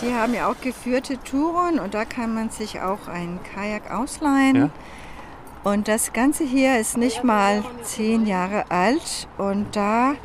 Die 0.02 0.14
haben 0.14 0.34
ja 0.34 0.50
auch 0.50 0.60
geführte 0.62 1.18
Touren 1.24 1.80
und 1.80 1.94
da 1.94 2.06
kann 2.06 2.34
man 2.34 2.50
sich 2.50 2.82
auch 2.82 3.08
ein 3.08 3.40
Kajak 3.54 3.92
ausleihen. 3.92 4.56
Ja. 4.56 4.70
Und 5.64 5.88
das 5.88 6.14
Ganze 6.14 6.44
hier 6.44 6.80
ist 6.80 6.98
nicht 6.98 7.24
mal 7.24 7.64
zehn 7.84 8.26
Jahre 8.26 8.70
alt 8.70 9.28
und 9.38 9.76
da 9.76 10.16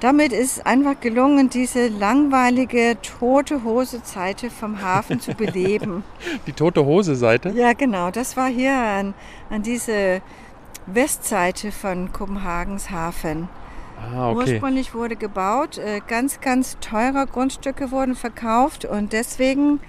damit 0.00 0.32
ist 0.32 0.64
einfach 0.64 1.00
gelungen, 1.00 1.50
diese 1.50 1.88
langweilige 1.88 2.96
tote 3.02 3.64
Hose-Zeit 3.64 4.46
vom 4.52 4.80
Hafen 4.80 5.18
zu 5.18 5.34
beleben. 5.34 6.04
Die 6.46 6.52
tote 6.52 6.84
Hose-Seite? 6.84 7.50
Ja, 7.50 7.72
genau. 7.72 8.12
Das 8.12 8.36
war 8.36 8.46
hier 8.46 8.74
an, 8.74 9.14
an 9.50 9.62
diese 9.62 10.22
Westseite 10.86 11.72
von 11.72 12.12
Kopenhagens 12.12 12.90
Hafen. 12.90 13.48
Ah, 14.00 14.30
okay. 14.30 14.52
Ursprünglich 14.54 14.94
wurde 14.94 15.16
gebaut, 15.16 15.78
äh, 15.78 16.00
ganz, 16.06 16.40
ganz 16.40 16.78
teure 16.80 17.26
Grundstücke 17.26 17.90
wurden 17.90 18.14
verkauft 18.14 18.84
und 18.84 19.12
deswegen 19.12 19.80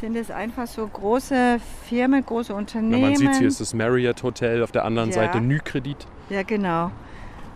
sind 0.00 0.16
es 0.16 0.30
einfach 0.30 0.66
so 0.68 0.86
große 0.86 1.58
Firmen, 1.88 2.24
große 2.24 2.52
Ja, 2.52 2.58
Unternehmen. 2.58 3.00
man 3.02 3.16
sieht 3.16 3.34
hier 3.36 3.48
ist 3.48 3.60
das 3.60 3.74
Marriott 3.74 4.22
Hotel, 4.22 4.62
auf 4.62 4.70
der 4.70 4.84
anderen 4.84 5.08
Ja. 5.10 5.16
Seite 5.16 5.40
Nykredit. 5.40 6.06
Ja, 6.30 6.42
genau. 6.44 6.92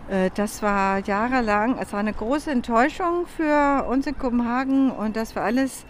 Äh, 0.09 0.29
Das 0.35 0.61
war 0.61 0.99
jahrelang, 0.99 1.77
es 1.79 1.93
war 1.93 2.01
eine 2.01 2.11
große 2.13 2.51
Enttäuschung 2.51 3.25
für 3.27 3.85
uns 3.89 4.05
in 4.07 4.17
Kopenhagen 4.17 4.91
und 4.91 5.15
das 5.15 5.35
war 5.37 5.43
alles 5.43 5.85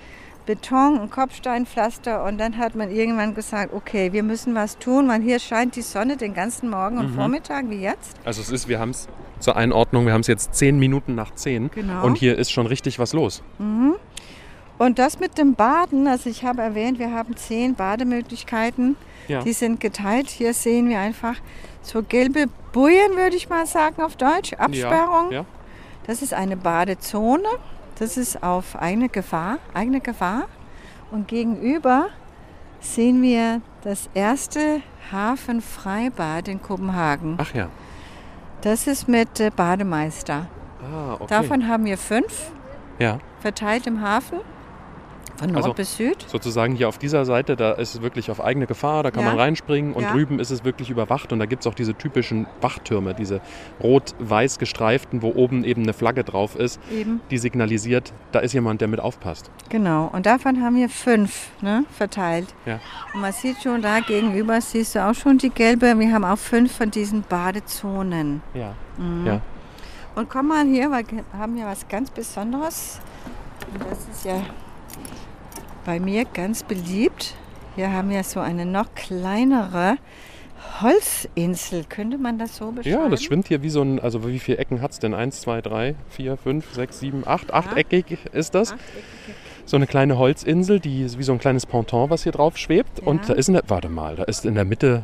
Beton 0.46 1.00
und 1.00 1.10
Kopfsteinpflaster 1.12 2.24
und 2.26 2.38
dann 2.38 2.58
hat 2.58 2.76
man 2.76 2.92
irgendwann 2.92 3.34
gesagt, 3.34 3.74
okay, 3.74 4.12
wir 4.12 4.24
müssen 4.24 4.54
was 4.56 4.78
tun, 4.78 5.08
weil 5.08 5.22
hier 5.22 5.40
scheint 5.40 5.76
die 5.76 5.82
Sonne 5.82 6.18
den 6.18 6.34
ganzen 6.34 6.70
Morgen 6.70 6.98
und 6.98 7.12
Mhm. 7.12 7.16
Vormittag 7.16 7.70
wie 7.70 7.80
jetzt. 7.82 8.18
Also 8.26 8.42
es 8.42 8.50
ist, 8.52 8.68
wir 8.68 8.80
haben 8.80 8.90
es 8.92 9.08
zur 9.40 9.56
Einordnung, 9.56 10.06
wir 10.06 10.14
haben 10.14 10.22
es 10.22 10.28
jetzt 10.28 10.54
zehn 10.56 10.78
Minuten 10.80 11.16
nach 11.16 11.34
zehn 11.36 11.70
Genau. 11.72 12.06
und 12.06 12.18
hier 12.18 12.38
ist 12.38 12.52
schon 12.52 12.68
richtig 12.68 13.00
was 13.00 13.14
los. 13.14 13.42
Und 14.78 15.00
das 15.00 15.20
mit 15.20 15.38
dem 15.38 15.56
Baden, 15.56 16.08
also 16.08 16.30
ich 16.30 16.44
habe 16.44 16.62
erwähnt, 16.62 17.00
wir 17.00 17.12
haben 17.14 17.36
zehn 17.38 17.76
Bademöglichkeiten, 17.76 18.96
Ja. 19.28 19.42
die 19.44 19.54
sind 19.54 19.80
geteilt. 19.80 20.30
Hier 20.30 20.54
sehen 20.54 20.90
wir 20.90 21.00
einfach 21.00 21.36
so 21.82 22.04
gelbe 22.04 22.46
Bujen, 22.74 23.16
würde 23.16 23.36
ich 23.36 23.50
mal 23.50 23.66
sagen 23.66 24.02
auf 24.02 24.16
Deutsch, 24.18 24.54
Absperrung. 24.54 25.32
Ja, 25.32 25.40
ja. 25.42 25.46
Das 26.08 26.22
ist 26.22 26.34
eine 26.34 26.58
Badezone. 26.58 27.48
Das 28.04 28.18
ist 28.18 28.44
auf 28.44 28.76
eigene 28.76 29.08
Gefahr, 29.08 29.60
eigene 29.74 30.02
Gefahr. 30.02 30.50
Und 31.10 31.30
gegenüber 31.30 32.08
sehen 32.82 33.22
wir 33.22 33.62
das 33.82 34.10
erste 34.14 34.82
Hafenfreibad 35.10 36.50
in 36.50 36.62
Kopenhagen. 36.62 37.38
Ach 37.40 37.54
ja. 37.54 37.70
Das 38.60 38.88
ist 38.88 39.08
mit 39.08 39.40
äh, 39.40 39.52
Bademeister. 39.56 40.48
Ah, 40.82 41.14
okay. 41.14 41.28
Davon 41.30 41.66
haben 41.70 41.86
wir 41.86 41.98
fünf 41.98 42.52
ja. 43.00 43.20
verteilt 43.40 43.88
im 43.88 44.02
Hafen. 44.02 44.40
Von 45.46 45.54
Nord 45.54 45.64
Also- 45.66 45.74
bis 45.74 45.98
Süd. 45.98 46.26
Sozusagen 46.28 46.76
hier 46.76 46.88
auf 46.90 46.98
dieser 46.98 47.26
Seite, 47.26 47.56
da 47.56 47.72
ist 47.74 47.96
es 47.96 48.02
wirklich 48.02 48.30
auf 48.32 48.44
eigene 48.44 48.66
Gefahr, 48.68 49.04
da 49.04 49.12
kann 49.12 49.24
Ja. 49.24 49.30
man 49.30 49.40
reinspringen 49.40 49.94
und 49.94 50.04
Ja. 50.04 50.12
drüben 50.12 50.40
ist 50.40 50.50
es 50.52 50.64
wirklich 50.64 50.90
überwacht 50.90 51.32
und 51.34 51.40
da 51.40 51.46
gibt 51.46 51.64
es 51.64 51.68
auch 51.68 51.74
diese 51.74 51.94
typischen 51.96 52.48
Wachtürme, 52.62 53.14
diese 53.14 53.42
rot-weiß 53.82 54.60
gestreiften, 54.60 55.22
wo 55.22 55.30
oben 55.34 55.64
eben 55.64 55.84
eine 55.84 55.94
Flagge 55.94 56.24
drauf 56.24 56.56
ist, 56.56 56.80
Eben. 56.92 57.22
die 57.32 57.38
signalisiert, 57.38 58.14
da 58.32 58.40
ist 58.40 58.54
jemand, 58.54 58.82
der 58.82 58.88
mit 58.88 59.00
aufpasst. 59.00 59.50
Genau. 59.70 60.10
Und 60.14 60.26
davon 60.26 60.62
haben 60.62 60.76
wir 60.76 60.90
fünf 60.90 61.48
ne, 61.62 61.86
verteilt. 61.92 62.54
Ja. 62.66 62.80
Und 63.14 63.22
man 63.22 63.32
sieht 63.32 63.62
schon 63.62 63.82
da 63.82 64.00
gegenüber, 64.00 64.60
siehst 64.62 64.96
du 64.96 65.04
auch 65.06 65.14
schon 65.14 65.38
die 65.38 65.50
gelbe. 65.50 65.98
Wir 66.00 66.14
haben 66.14 66.26
auch 66.26 66.38
fünf 66.38 66.76
von 66.78 66.92
diesen 66.92 67.22
Badezonen. 67.24 68.42
Ja. 68.54 68.74
Mhm. 68.98 69.26
Ja. 69.28 69.42
Und 70.16 70.30
komm 70.30 70.48
mal 70.50 70.66
hier, 70.66 70.90
wir 70.92 71.04
haben 71.38 71.56
hier 71.56 71.66
was 71.66 71.88
ganz 71.88 72.12
Besonderes. 72.12 73.00
Das 73.90 74.00
ist 74.16 74.26
ja 74.26 74.42
bei 75.86 76.00
mir 76.00 76.26
ganz 76.26 76.64
beliebt. 76.64 77.36
Hier 77.76 77.92
haben 77.92 78.10
wir 78.10 78.24
so 78.24 78.40
eine 78.40 78.66
noch 78.66 78.94
kleinere 78.96 79.98
Holzinsel. 80.82 81.86
Könnte 81.88 82.18
man 82.18 82.38
das 82.38 82.58
so 82.58 82.72
beschreiben? 82.72 83.04
Ja, 83.04 83.10
das 83.10 83.24
schwimmt 83.24 83.48
hier 83.48 83.64
wie 83.64 83.70
so 83.70 83.82
ein, 83.82 84.00
also 84.00 84.28
wie 84.28 84.40
viele 84.40 84.58
Ecken 84.60 84.82
hat 84.82 84.92
es 84.92 85.00
denn? 85.00 85.14
Eins, 85.14 85.42
zwei, 85.42 85.62
drei, 85.62 85.96
vier, 86.10 86.38
fünf, 86.38 86.74
sechs, 86.74 87.00
sieben, 87.00 87.24
acht. 87.26 87.54
Achteckig 87.54 88.06
ist 88.32 88.56
das. 88.56 88.76
So 89.66 89.78
eine 89.78 89.88
kleine 89.88 90.18
Holzinsel, 90.18 90.80
die 90.80 91.04
ist 91.04 91.18
wie 91.18 91.24
so 91.24 91.32
ein 91.32 91.40
kleines 91.40 91.66
Ponton, 91.66 92.10
was 92.10 92.24
hier 92.24 92.32
drauf 92.32 92.58
schwebt. 92.58 93.00
Ja. 93.00 93.08
Und 93.08 93.30
da 93.30 93.34
ist 93.34 93.48
in 93.48 93.54
der, 93.54 93.64
warte 93.68 93.90
mal, 93.90 94.16
da 94.16 94.24
ist 94.24 94.46
in 94.46 94.56
der 94.56 94.66
Mitte, 94.66 95.04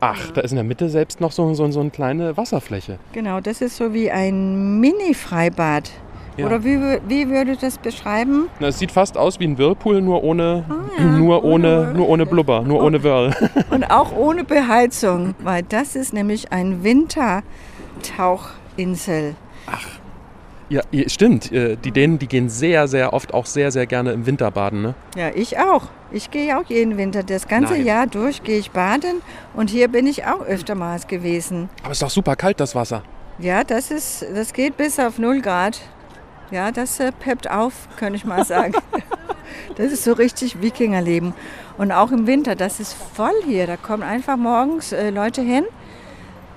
ach, 0.00 0.30
da 0.30 0.40
ist 0.40 0.52
in 0.52 0.56
der 0.56 0.64
Mitte 0.64 0.88
selbst 0.88 1.20
noch 1.20 1.32
so, 1.32 1.52
so, 1.54 1.70
so 1.70 1.80
eine 1.80 1.90
kleine 1.90 2.36
Wasserfläche. 2.36 2.98
Genau, 3.12 3.40
das 3.40 3.60
ist 3.60 3.76
so 3.76 3.92
wie 3.92 4.10
ein 4.10 4.78
Mini-Freibad. 4.80 5.90
Ja. 6.36 6.46
Oder 6.46 6.64
wie, 6.64 6.78
wie 7.08 7.28
würde 7.28 7.56
das 7.56 7.76
beschreiben? 7.76 8.48
Na, 8.58 8.68
es 8.68 8.78
sieht 8.78 8.90
fast 8.90 9.18
aus 9.18 9.38
wie 9.38 9.44
ein 9.44 9.58
Whirlpool, 9.58 10.00
nur 10.00 10.24
ohne, 10.24 10.64
ja, 10.98 11.04
nur 11.04 11.44
ohne 11.44 11.92
nur 11.94 12.08
ohne 12.08 12.24
Blubber, 12.24 12.62
nur 12.62 12.82
ohne 12.82 13.02
Whirl. 13.02 13.34
Und 13.70 13.84
auch 13.90 14.16
ohne 14.16 14.42
Beheizung, 14.44 15.34
weil 15.40 15.62
das 15.62 15.94
ist 15.94 16.14
nämlich 16.14 16.50
ein 16.50 16.82
Wintertauchinsel. 16.82 19.34
Ja, 20.68 20.80
ja, 20.90 21.08
stimmt. 21.08 21.52
äh, 21.52 21.76
Die 21.76 21.90
Dänen, 21.90 22.18
die 22.18 22.28
gehen 22.28 22.48
sehr, 22.48 22.88
sehr 22.88 23.12
oft 23.12 23.34
auch 23.34 23.44
sehr, 23.44 23.70
sehr 23.70 23.86
gerne 23.86 24.12
im 24.12 24.24
Winter 24.24 24.50
baden, 24.50 24.80
ne? 24.80 24.94
Ja, 25.14 25.28
ich 25.34 25.58
auch. 25.58 25.82
Ich 26.12 26.30
gehe 26.30 26.58
auch 26.58 26.64
jeden 26.68 26.96
Winter. 26.96 27.22
Das 27.22 27.46
ganze 27.46 27.74
Nein. 27.74 27.84
Jahr 27.84 28.06
durch 28.06 28.42
gehe 28.42 28.58
ich 28.58 28.70
baden 28.70 29.20
und 29.54 29.68
hier 29.68 29.88
bin 29.88 30.06
ich 30.06 30.24
auch 30.24 30.40
öftermals 30.40 31.06
gewesen. 31.06 31.68
Aber 31.82 31.92
es 31.92 31.98
ist 31.98 32.02
doch 32.02 32.10
super 32.10 32.36
kalt, 32.36 32.58
das 32.58 32.74
Wasser. 32.74 33.02
Ja, 33.38 33.64
das, 33.64 33.90
ist, 33.90 34.24
das 34.34 34.54
geht 34.54 34.78
bis 34.78 34.98
auf 34.98 35.18
0 35.18 35.42
Grad. 35.42 35.80
Ja, 36.52 36.70
das 36.70 37.00
äh, 37.00 37.12
peppt 37.12 37.50
auf, 37.50 37.88
könnte 37.96 38.16
ich 38.16 38.26
mal 38.26 38.44
sagen. 38.44 38.74
das 39.76 39.90
ist 39.90 40.04
so 40.04 40.12
richtig 40.12 40.60
Wikingerleben. 40.60 41.32
Und 41.78 41.92
auch 41.92 42.12
im 42.12 42.26
Winter, 42.26 42.54
das 42.54 42.78
ist 42.78 42.94
voll 43.14 43.32
hier. 43.46 43.66
Da 43.66 43.78
kommen 43.78 44.02
einfach 44.02 44.36
morgens 44.36 44.92
äh, 44.92 45.08
Leute 45.08 45.40
hin, 45.40 45.64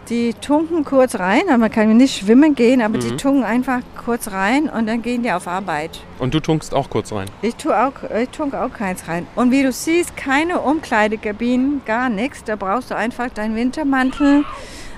die 0.09 0.33
tunken 0.33 0.83
kurz 0.83 1.17
rein. 1.17 1.43
Aber 1.47 1.59
man 1.59 1.71
kann 1.71 1.95
nicht 1.95 2.19
schwimmen 2.19 2.55
gehen, 2.55 2.81
aber 2.81 2.97
die 2.97 3.15
tunken 3.15 3.45
einfach 3.45 3.79
kurz 4.03 4.31
rein 4.31 4.67
und 4.67 4.85
dann 4.85 5.01
gehen 5.01 5.23
die 5.23 5.31
auf 5.31 5.47
Arbeit. 5.47 6.01
Und 6.19 6.33
du 6.33 6.41
tunkst 6.41 6.73
auch 6.73 6.89
kurz 6.89 7.13
rein. 7.13 7.29
Ich 7.41 7.55
tue 7.55 7.73
auch, 7.73 7.93
ich 8.21 8.29
tunke 8.31 8.61
auch 8.61 8.73
keins 8.73 9.07
rein. 9.07 9.25
Und 9.35 9.51
wie 9.51 9.63
du 9.63 9.71
siehst, 9.71 10.17
keine 10.17 10.59
Umkleidekabinen, 10.59 11.83
gar 11.85 12.09
nichts. 12.09 12.43
Da 12.43 12.57
brauchst 12.57 12.91
du 12.91 12.97
einfach 12.97 13.29
deinen 13.29 13.55
Wintermantel, 13.55 14.43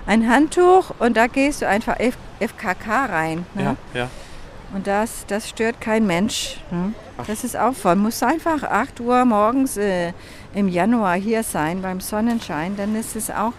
ein 0.07 0.27
Handtuch 0.27 0.89
und 0.97 1.15
da 1.15 1.27
gehst 1.27 1.62
du 1.62 1.67
einfach 1.67 1.99
F 1.99 2.17
FKK 2.39 3.05
rein. 3.05 3.45
Ne? 3.53 3.77
Ja, 3.93 3.99
ja. 3.99 4.10
Und 4.73 4.86
das, 4.88 5.25
das 5.27 5.47
stört 5.49 5.80
kein 5.80 6.06
Mensch. 6.06 6.58
Ne? 6.71 6.93
Das 7.25 7.43
ist 7.43 7.56
auch 7.58 7.73
voll. 7.73 7.95
Muss 7.95 8.21
einfach 8.21 8.63
8 8.63 8.99
Uhr 8.99 9.23
morgens 9.25 9.77
äh, 9.77 10.12
im 10.53 10.67
Januar 10.67 11.15
hier 11.15 11.43
sein 11.43 11.82
beim 11.82 12.01
Sonnenschein. 12.01 12.75
Dann 12.75 12.95
ist 12.95 13.15
es 13.15 13.32
auch 13.32 13.53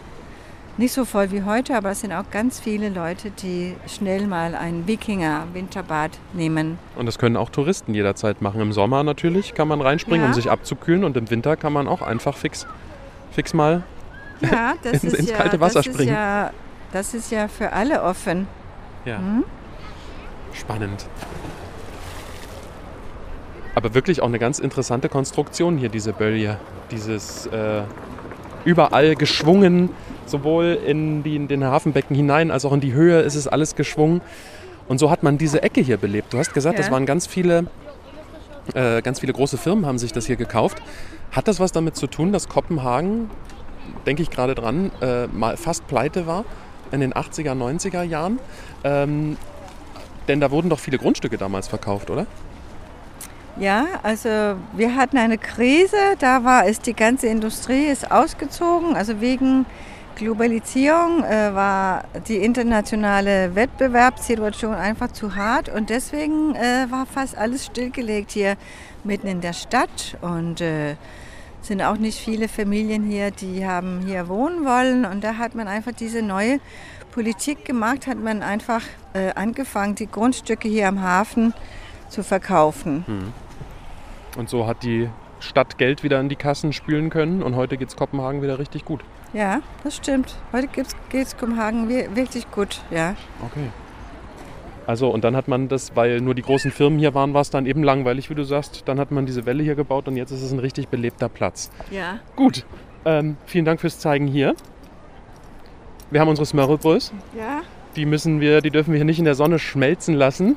nicht 0.77 0.93
so 0.93 1.05
voll 1.05 1.33
wie 1.33 1.43
heute, 1.43 1.75
aber 1.77 1.91
es 1.91 2.01
sind 2.03 2.13
auch 2.13 2.31
ganz 2.31 2.61
viele 2.61 2.89
Leute, 2.91 3.31
die 3.31 3.75
schnell 3.89 4.27
mal 4.29 4.55
ein 4.55 4.87
Wikinger-Winterbad 4.87 6.13
nehmen. 6.35 6.79
Und 6.95 7.07
das 7.07 7.19
können 7.19 7.37
auch 7.37 7.51
Touristen 7.51 7.95
jederzeit 7.95 8.43
machen. 8.43 8.61
Im 8.61 8.73
Sommer 8.73 9.03
natürlich 9.03 9.55
kann 9.55 9.67
man 9.67 9.81
reinspringen, 9.81 10.23
Ja. 10.23 10.29
um 10.29 10.35
sich 10.35 10.51
abzukühlen. 10.51 11.05
Und 11.05 11.17
im 11.17 11.31
Winter 11.31 11.57
kann 11.57 11.73
man 11.73 11.89
auch 11.89 12.03
einfach 12.03 12.37
fix, 12.37 12.67
fix 13.33 13.55
mal. 13.55 13.83
Ja, 14.41 14.75
Ins- 14.85 15.03
ins 15.03 15.31
ja, 15.31 15.37
kalte 15.37 15.59
Wasser 15.59 15.81
das 15.81 15.87
springen. 15.87 16.11
Ist 16.11 16.15
ja, 16.15 16.51
das 16.93 17.13
ist 17.15 17.33
ja 17.33 17.49
für 17.49 17.73
alle 17.73 18.03
offen. 18.05 18.47
Ja. 19.05 19.19
Mhm. 19.19 19.45
Spannend. 20.59 21.07
Aber 23.75 23.95
wirklich 23.95 24.23
auch 24.23 24.27
eine 24.27 24.39
ganz 24.39 24.59
interessante 24.59 25.09
Konstruktion 25.09 25.79
hier, 25.79 25.89
diese 25.89 26.13
Bölje. 26.13 26.59
Dieses 26.91 27.47
äh, 27.47 27.83
überall 28.65 29.15
geschwungen, 29.15 29.91
sowohl 30.27 30.79
in, 30.85 31.23
die, 31.23 31.37
in 31.37 31.47
den 31.49 31.65
Hafenbecken 31.65 32.17
hinein 32.17 32.51
als 32.51 32.65
auch 32.65 32.73
in 32.73 32.81
die 32.81 32.93
Höhe 32.93 33.21
ist 33.21 33.35
es 33.37 33.47
alles 33.47 33.77
geschwungen. 33.77 34.21
Und 34.89 34.99
so 34.99 35.11
hat 35.11 35.23
man 35.23 35.39
diese 35.39 35.63
Ecke 35.63 35.81
hier 35.81 35.97
belebt. 35.97 36.33
Du 36.33 36.39
hast 36.39 36.55
gesagt, 36.55 36.79
das 36.79 36.87
Ja. 36.87 36.93
waren 36.93 37.07
ganz 37.07 37.27
viele, 37.27 37.67
äh, 38.75 39.01
ganz 39.03 39.21
viele 39.21 39.33
große 39.33 39.59
Firmen 39.59 39.87
haben 39.87 39.99
sich 39.99 40.13
das 40.13 40.27
hier 40.27 40.37
gekauft. 40.37 40.83
Hat 41.31 41.47
das 41.47 41.61
was 41.61 41.73
damit 41.73 41.95
zu 41.95 42.07
tun, 42.09 42.33
dass 42.33 42.49
Kopenhagen, 42.49 43.31
denke 44.07 44.23
ich 44.23 44.31
gerade 44.31 44.55
dran, 44.55 44.91
äh, 45.03 45.27
mal 45.29 45.57
fast 45.57 45.87
pleite 45.87 46.27
war 46.27 46.45
in 46.91 47.01
den 47.01 47.13
80er, 47.13 47.55
90er 47.55 48.03
Jahren? 48.03 48.41
Ähm, 48.83 49.37
denn 50.29 50.41
da 50.41 50.51
wurden 50.51 50.71
doch 50.71 50.79
viele 50.79 50.99
Grundstücke 50.99 51.39
damals 51.39 51.69
verkauft, 51.69 52.11
oder? 52.11 52.27
Ja, 53.59 53.87
also 54.03 54.29
wir 54.75 54.95
hatten 54.95 55.19
eine 55.19 55.37
Krise, 55.37 55.97
da 56.21 56.45
war 56.45 56.67
es, 56.67 56.81
die 56.81 56.95
ganze 56.95 57.27
Industrie 57.27 57.87
ist 57.87 58.11
ausgezogen, 58.11 58.95
also 58.95 59.21
wegen 59.21 59.67
Globalisierung 60.19 61.23
äh, 61.23 61.55
war 61.55 62.05
die 62.27 62.39
internationale 62.39 63.55
Wettbewerbssituation 63.55 64.75
einfach 64.75 65.13
zu 65.13 65.37
hart. 65.37 65.69
Und 65.69 65.91
deswegen 65.91 66.57
äh, 66.57 66.87
war 66.91 67.07
fast 67.07 67.39
alles 67.39 67.67
stillgelegt 67.67 68.33
hier 68.33 68.57
mitten 69.05 69.29
in 69.29 69.41
der 69.41 69.53
Stadt. 69.53 70.19
Und 70.21 70.61
äh, 70.61 70.97
sind 71.63 71.83
auch 71.83 71.99
nicht 71.99 72.19
viele 72.19 72.49
Familien 72.49 73.05
hier, 73.05 73.31
die 73.31 73.65
haben 73.65 74.01
hier 74.07 74.29
wohnen 74.29 74.65
wollen. 74.65 75.05
Und 75.05 75.23
da 75.23 75.37
hat 75.37 75.55
man 75.55 75.69
einfach 75.69 75.93
diese 75.93 76.23
neue 76.23 76.59
Politik 77.13 77.65
gemacht, 77.65 78.07
hat 78.07 78.19
man 78.19 78.43
einfach 78.43 78.83
äh, 79.15 79.33
angefangen, 79.35 79.95
die 79.95 80.07
Grundstücke 80.07 80.69
hier 80.69 80.89
am 80.89 81.03
Hafen 81.03 81.55
zu 82.09 82.23
verkaufen. 82.23 83.05
Und 84.37 84.49
so 84.49 84.67
hat 84.67 84.83
die 84.83 85.09
Stadt 85.41 85.79
Geld 85.79 86.03
wieder 86.03 86.21
in 86.21 86.29
die 86.29 86.37
Kassen 86.37 86.73
spülen 86.73 87.11
können 87.11 87.43
und 87.43 87.55
heute 87.57 87.77
geht 87.77 87.89
es 87.89 87.97
Kopenhagen 87.97 88.43
wieder 88.43 88.59
richtig 88.59 88.85
gut. 88.85 89.01
Ja, 89.33 89.61
das 89.85 89.97
stimmt. 89.97 90.37
Heute 90.53 90.69
geht 90.69 90.87
es 91.13 91.37
Kopenhagen 91.37 91.89
wir- 91.89 92.15
wirklich 92.17 92.51
gut, 92.51 92.81
ja. 92.91 93.15
Okay. 93.45 93.69
Also 94.87 95.11
und 95.11 95.23
dann 95.23 95.37
hat 95.37 95.49
man 95.49 95.69
das, 95.69 95.95
weil 95.97 96.21
nur 96.23 96.35
die 96.35 96.41
großen 96.43 96.71
Firmen 96.71 96.99
hier 96.99 97.13
waren, 97.15 97.35
war 97.35 97.43
es 97.43 97.51
dann 97.51 97.67
eben 97.67 97.83
langweilig, 97.83 98.31
wie 98.31 98.35
du 98.35 98.43
sagst. 98.45 98.85
Dann 98.87 98.99
hat 98.99 99.11
man 99.11 99.27
diese 99.27 99.45
Welle 99.45 99.63
hier 99.63 99.75
gebaut 99.75 100.09
und 100.09 100.17
jetzt 100.17 100.31
ist 100.31 100.41
es 100.43 100.51
ein 100.51 100.59
richtig 100.61 100.89
belebter 100.89 101.29
Platz. 101.29 101.71
Ja. 101.91 102.21
Gut, 102.37 102.65
ähm, 103.05 103.37
vielen 103.45 103.67
Dank 103.67 103.81
fürs 103.81 103.99
Zeigen 103.99 104.27
hier. 104.27 104.55
Wir 106.11 106.21
haben 106.21 106.29
unsere 106.29 106.47
Smørrebrös. 106.47 107.13
Ja. 107.37 107.63
Die 107.97 108.07
müssen 108.07 108.41
wir, 108.41 108.61
die 108.61 108.71
dürfen 108.71 108.93
wir 108.93 108.99
hier 108.99 109.05
nicht 109.05 109.19
in 109.19 109.25
der 109.25 109.35
Sonne 109.35 109.59
schmelzen 109.59 110.15
lassen. 110.15 110.57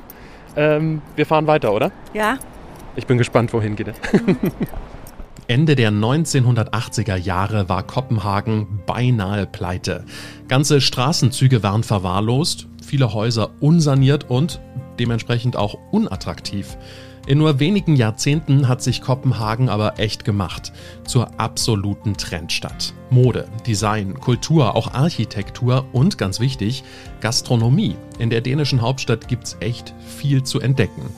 Ähm, 0.56 1.02
wir 1.16 1.26
fahren 1.26 1.46
weiter, 1.46 1.72
oder? 1.72 1.92
Ja. 2.14 2.38
Ich 2.96 3.06
bin 3.06 3.18
gespannt, 3.18 3.52
wohin 3.52 3.76
geht 3.76 3.88
es. 3.88 3.96
Ende 5.48 5.74
der 5.76 5.90
1980er 5.90 7.16
Jahre 7.16 7.68
war 7.68 7.82
Kopenhagen 7.82 8.80
beinahe 8.86 9.46
pleite. 9.46 10.04
Ganze 10.48 10.80
Straßenzüge 10.80 11.62
waren 11.62 11.82
verwahrlost, 11.82 12.68
viele 12.82 13.12
Häuser 13.12 13.50
unsaniert 13.60 14.30
und 14.30 14.60
dementsprechend 14.98 15.56
auch 15.56 15.76
unattraktiv. 15.90 16.76
In 17.24 17.38
nur 17.38 17.60
wenigen 17.60 17.94
Jahrzehnten 17.94 18.66
hat 18.66 18.82
sich 18.82 19.00
Kopenhagen 19.00 19.68
aber 19.68 20.00
echt 20.00 20.24
gemacht 20.24 20.72
zur 21.04 21.38
absoluten 21.38 22.16
Trendstadt. 22.16 22.94
Mode, 23.10 23.46
Design, 23.64 24.18
Kultur, 24.18 24.74
auch 24.74 24.92
Architektur 24.92 25.84
und 25.92 26.18
ganz 26.18 26.40
wichtig, 26.40 26.82
Gastronomie. 27.20 27.96
In 28.18 28.28
der 28.28 28.40
dänischen 28.40 28.82
Hauptstadt 28.82 29.28
gibt's 29.28 29.56
echt 29.60 29.94
viel 30.04 30.42
zu 30.42 30.58
entdecken. 30.60 31.10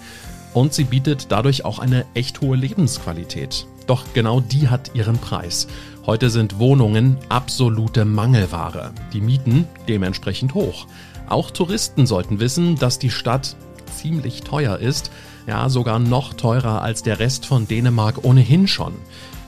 Und 0.53 0.75
sie 0.75 0.85
bietet 0.85 1.33
dadurch 1.33 1.65
auch 1.65 1.79
eine 1.79 2.05
echt 2.13 2.43
hohe 2.43 2.57
Lebensqualität. 2.57 3.67
Doch 3.87 4.05
genau 4.13 4.41
die 4.41 4.69
hat 4.69 4.95
ihren 4.95 5.19
Preis. 5.19 5.67
Heute 6.05 6.29
sind 6.29 6.59
Wohnungen 6.59 7.17
absolute 7.31 8.05
Mangelware. 8.05 8.93
Die 9.15 9.23
Mieten 9.23 9.67
dementsprechend 9.89 10.53
hoch. 10.53 10.87
Auch 11.29 11.51
Touristen 11.51 12.07
sollten 12.07 12.41
wissen, 12.41 12.77
dass 12.77 12.99
die 12.99 13.11
Stadt 13.11 13.57
ziemlich 13.97 14.43
teuer 14.43 14.79
ist. 14.79 15.11
Ja, 15.47 15.69
sogar 15.69 15.99
noch 15.99 16.35
teurer 16.35 16.81
als 16.81 17.03
der 17.03 17.19
Rest 17.19 17.45
von 17.45 17.69
Dänemark 17.69 18.25
ohnehin 18.25 18.67
schon. 18.67 18.95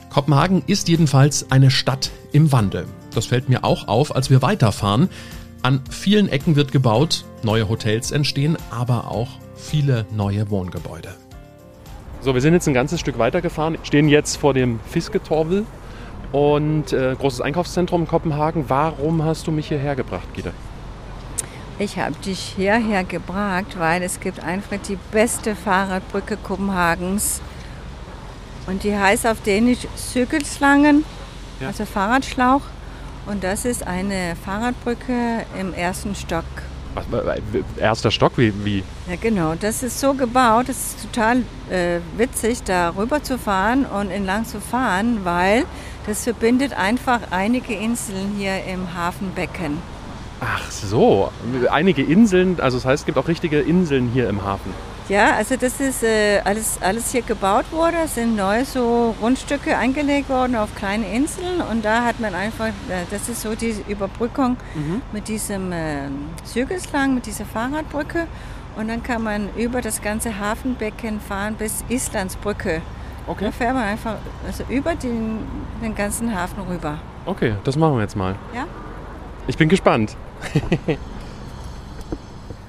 Kopenhagen 0.09 0.63
ist 0.67 0.87
jedenfalls 0.89 1.51
eine 1.51 1.71
Stadt 1.71 2.11
im 2.31 2.51
Wandel. 2.51 2.85
Das 3.13 3.25
fällt 3.25 3.49
mir 3.49 3.63
auch 3.63 3.87
auf, 3.87 4.15
als 4.15 4.29
wir 4.29 4.41
weiterfahren. 4.41 5.09
An 5.63 5.81
vielen 5.89 6.29
Ecken 6.29 6.55
wird 6.55 6.71
gebaut, 6.71 7.25
neue 7.43 7.67
Hotels 7.67 8.11
entstehen, 8.11 8.57
aber 8.69 9.09
auch 9.09 9.29
viele 9.55 10.05
neue 10.15 10.49
Wohngebäude. 10.51 11.09
So, 12.21 12.33
wir 12.33 12.41
sind 12.41 12.53
jetzt 12.53 12.67
ein 12.67 12.73
ganzes 12.73 12.99
Stück 12.99 13.17
weitergefahren, 13.17 13.77
stehen 13.83 14.07
jetzt 14.07 14.37
vor 14.37 14.53
dem 14.53 14.79
Fisketorvel 14.87 15.65
und 16.31 16.93
äh, 16.93 17.15
großes 17.17 17.41
Einkaufszentrum 17.41 18.01
in 18.01 18.07
Kopenhagen. 18.07 18.65
Warum 18.67 19.23
hast 19.23 19.47
du 19.47 19.51
mich 19.51 19.67
hierher 19.67 19.95
gebracht, 19.95 20.27
Gita? 20.33 20.51
Ich 21.79 21.99
habe 21.99 22.15
dich 22.25 22.53
hierher 22.55 23.03
gebracht, 23.03 23.77
weil 23.77 24.01
es 24.01 24.19
gibt 24.19 24.39
einfach 24.39 24.77
die 24.87 24.97
beste 25.11 25.55
Fahrradbrücke 25.55 26.35
Kopenhagens. 26.37 27.39
Und 28.65 28.83
die 28.83 28.97
heißt 28.97 29.27
auf 29.27 29.41
Dänisch 29.41 29.87
Cykelslangen, 29.95 31.05
Ja. 31.59 31.67
also 31.67 31.85
Fahrradschlauch. 31.85 32.61
Und 33.27 33.43
das 33.43 33.65
ist 33.65 33.85
eine 33.85 34.35
Fahrradbrücke 34.43 35.45
im 35.59 35.73
ersten 35.73 36.15
Stock. 36.15 36.45
Was, 36.95 37.05
erster 37.77 38.09
Stock, 38.09 38.33
wie, 38.37 38.51
wie? 38.65 38.83
Ja, 39.07 39.15
genau. 39.21 39.53
Das 39.53 39.83
ist 39.83 39.99
so 39.99 40.15
gebaut, 40.15 40.69
das 40.69 40.77
ist 40.77 41.03
total 41.03 41.43
äh, 41.69 41.99
witzig, 42.17 42.63
da 42.63 42.89
rüber 42.97 43.21
zu 43.21 43.37
fahren 43.37 43.85
und 43.85 44.09
entlang 44.09 44.45
zu 44.45 44.59
fahren, 44.59 45.19
weil 45.23 45.65
das 46.07 46.23
verbindet 46.23 46.73
einfach 46.73 47.19
einige 47.29 47.73
Inseln 47.75 48.33
hier 48.37 48.63
im 48.65 48.95
Hafenbecken. 48.95 49.77
Ach 50.39 50.69
so, 50.69 51.31
einige 51.71 52.03
Inseln, 52.03 52.59
also 52.59 52.77
das 52.77 52.85
heißt, 52.85 53.01
es 53.01 53.05
gibt 53.05 53.17
auch 53.17 53.27
richtige 53.27 53.59
Inseln 53.59 54.09
hier 54.09 54.29
im 54.29 54.43
Hafen. 54.43 54.71
Ja, 55.09 55.35
also 55.35 55.55
das 55.55 55.79
ist 55.79 56.03
äh, 56.03 56.41
alles, 56.43 56.79
alles 56.81 57.11
hier 57.13 57.21
gebaut 57.21 57.65
wurde, 57.71 57.95
Es 58.03 58.15
sind 58.15 58.35
neue 58.35 58.65
so 58.65 59.15
Rundstücke 59.21 59.77
eingelegt 59.77 60.29
worden 60.29 60.55
auf 60.57 60.75
kleine 60.75 61.11
Inseln 61.13 61.61
und 61.61 61.85
da 61.85 62.03
hat 62.03 62.19
man 62.19 62.35
einfach, 62.35 62.67
das 63.09 63.29
ist 63.29 63.41
so 63.41 63.55
die 63.55 63.75
Überbrückung 63.87 64.57
mit 65.13 65.29
diesem 65.29 65.71
äh, 65.71 66.09
Zügelslang, 66.43 67.15
mit 67.15 67.25
dieser 67.25 67.45
Fahrradbrücke 67.45 68.27
und 68.75 68.89
dann 68.89 69.01
kann 69.01 69.23
man 69.23 69.49
über 69.55 69.81
das 69.81 70.01
ganze 70.01 70.39
Hafenbecken 70.39 71.21
fahren 71.21 71.55
bis 71.55 71.85
Islandsbrücke. 71.87 72.81
Okay. 73.27 73.45
Da 73.45 73.51
fährt 73.51 73.73
man 73.73 73.83
einfach 73.83 74.15
also 74.45 74.65
über 74.69 74.93
den, 74.95 75.39
den 75.81 75.95
ganzen 75.95 76.35
Hafen 76.35 76.63
rüber. 76.63 76.99
Okay, 77.25 77.55
das 77.63 77.77
machen 77.77 77.95
wir 77.95 78.01
jetzt 78.01 78.15
mal. 78.15 78.35
Ja? 78.53 78.65
Ich 79.47 79.57
bin 79.57 79.69
gespannt. 79.69 80.17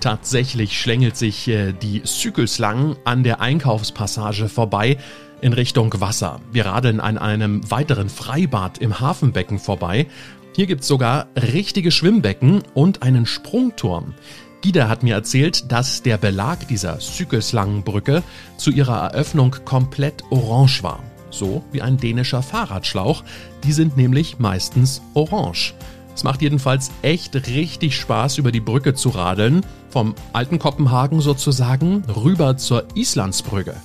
Tatsächlich 0.00 0.78
schlängelt 0.78 1.16
sich 1.16 1.48
äh, 1.48 1.72
die 1.72 2.02
Cykelslang 2.04 2.96
an 3.04 3.24
der 3.24 3.40
Einkaufspassage 3.40 4.48
vorbei 4.48 4.98
in 5.40 5.52
Richtung 5.52 5.92
Wasser. 6.00 6.40
Wir 6.52 6.66
radeln 6.66 7.00
an 7.00 7.18
einem 7.18 7.68
weiteren 7.70 8.08
Freibad 8.08 8.78
im 8.78 9.00
Hafenbecken 9.00 9.58
vorbei. 9.58 10.06
Hier 10.54 10.66
gibt's 10.66 10.88
sogar 10.88 11.28
richtige 11.36 11.90
Schwimmbecken 11.90 12.62
und 12.74 13.02
einen 13.02 13.26
Sprungturm. 13.26 14.14
Gida 14.60 14.88
hat 14.88 15.04
mir 15.04 15.14
erzählt, 15.14 15.70
dass 15.70 16.02
der 16.02 16.16
Belag 16.16 16.66
dieser 16.66 16.98
Cykelslangenbrücke 17.00 18.22
zu 18.56 18.70
ihrer 18.70 18.98
Eröffnung 18.98 19.54
komplett 19.64 20.24
orange 20.30 20.82
war. 20.82 21.02
So 21.30 21.64
wie 21.70 21.82
ein 21.82 21.96
dänischer 21.96 22.42
Fahrradschlauch. 22.42 23.22
Die 23.62 23.72
sind 23.72 23.96
nämlich 23.96 24.38
meistens 24.38 25.00
orange. 25.14 25.74
Es 26.18 26.24
macht 26.24 26.42
jedenfalls 26.42 26.90
echt 27.02 27.36
richtig 27.46 27.94
Spaß, 27.94 28.38
über 28.38 28.50
die 28.50 28.58
Brücke 28.58 28.92
zu 28.92 29.10
radeln. 29.10 29.64
Vom 29.88 30.16
alten 30.32 30.58
Kopenhagen 30.58 31.20
sozusagen 31.20 32.02
rüber 32.06 32.56
zur 32.56 32.88
Islandsbrücke. 32.96 33.76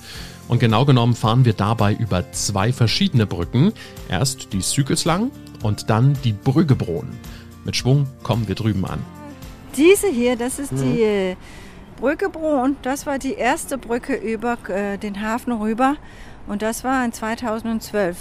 Und 0.48 0.58
genau 0.58 0.84
genommen 0.84 1.14
fahren 1.14 1.44
wir 1.44 1.52
dabei 1.52 1.94
über 1.94 2.32
zwei 2.32 2.72
verschiedene 2.72 3.24
Brücken. 3.24 3.72
Erst 4.08 4.52
die 4.52 4.62
Cykelslang 4.62 5.30
und 5.62 5.90
dann 5.90 6.18
die 6.24 6.32
Brüggebron. 6.32 7.06
Mit 7.64 7.76
Schwung 7.76 8.08
kommen 8.24 8.48
wir 8.48 8.56
drüben 8.56 8.84
an. 8.84 8.98
Diese 9.76 10.08
hier, 10.08 10.34
das 10.34 10.58
ist 10.58 10.72
die 10.72 11.02
äh, 11.02 11.36
Brückebro 12.00 12.64
und 12.64 12.78
das 12.82 13.06
war 13.06 13.20
die 13.20 13.34
erste 13.34 13.78
Brücke 13.78 14.14
über 14.16 14.58
äh, 14.68 14.98
den 14.98 15.22
Hafen 15.22 15.52
rüber 15.52 15.98
und 16.48 16.62
das 16.62 16.82
war 16.82 17.04
in 17.04 17.12
2012. 17.12 18.16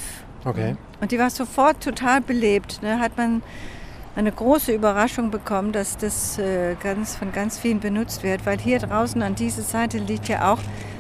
Okay. 0.45 0.76
Und 1.02 1.12
die 1.12 1.17
war 1.17 1.32
sofort 1.32 1.82
total 1.82 2.21
belebt. 2.21 2.84
Ne? 2.84 2.99
Hat 2.99 3.17
man 3.17 3.41
eine 4.15 4.32
große 4.32 4.71
Überraschung 4.71 5.32
bekommen, 5.32 5.71
dass 5.71 5.97
das 5.97 6.38
äh, 6.38 6.76
ganz, 6.82 7.15
von 7.15 7.32
ganz 7.32 7.58
vielen 7.58 7.80
benutzt 7.80 8.23
wird, 8.23 8.45
weil 8.45 8.60
hier 8.60 8.80
draußen 8.80 9.21
an 9.21 9.36
dieser 9.36 9.63
Seite 9.63 9.97
liegt 9.97 10.28
ja 10.28 10.54
auch 10.54 10.60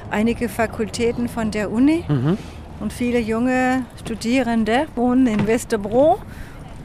einige 0.09 0.49
Fakultäten 0.49 1.27
von 1.27 1.51
der 1.51 1.71
Uni 1.71 2.03
und 2.79 2.93
viele 2.93 3.19
junge 3.19 3.85
Studierende 3.99 4.87
wohnen 4.95 5.27
in 5.27 5.47
Westerbro 5.47 6.19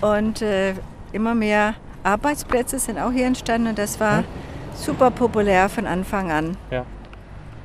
und 0.00 0.42
äh, 0.42 0.74
immer 1.12 1.34
mehr 1.34 1.74
Arbeitsplätze 2.02 2.78
sind 2.78 2.98
auch 2.98 3.10
hier 3.10 3.26
entstanden 3.26 3.68
und 3.68 3.78
das 3.78 3.98
war 3.98 4.24
super 4.74 5.10
populär 5.10 5.68
von 5.68 5.86
Anfang 5.86 6.30
an. 6.30 6.56
Ja. 6.70 6.84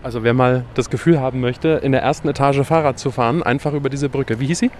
Also 0.02 0.24
wer 0.24 0.34
mal 0.34 0.66
das 0.74 0.90
Gefühl 0.90 1.22
haben 1.22 1.40
möchte, 1.40 1.70
in 1.82 1.94
der 1.94 2.02
ersten 2.02 2.28
Etage 2.28 2.62
Fahrrad 2.64 3.00
zu 3.00 3.12
fahren, 3.12 3.42
einfach 3.42 3.72
über 3.74 3.90
diese 3.90 4.10
Brücke. 4.10 4.40
Wie 4.40 4.48
hieß 4.48 4.60
sie? 4.60 4.72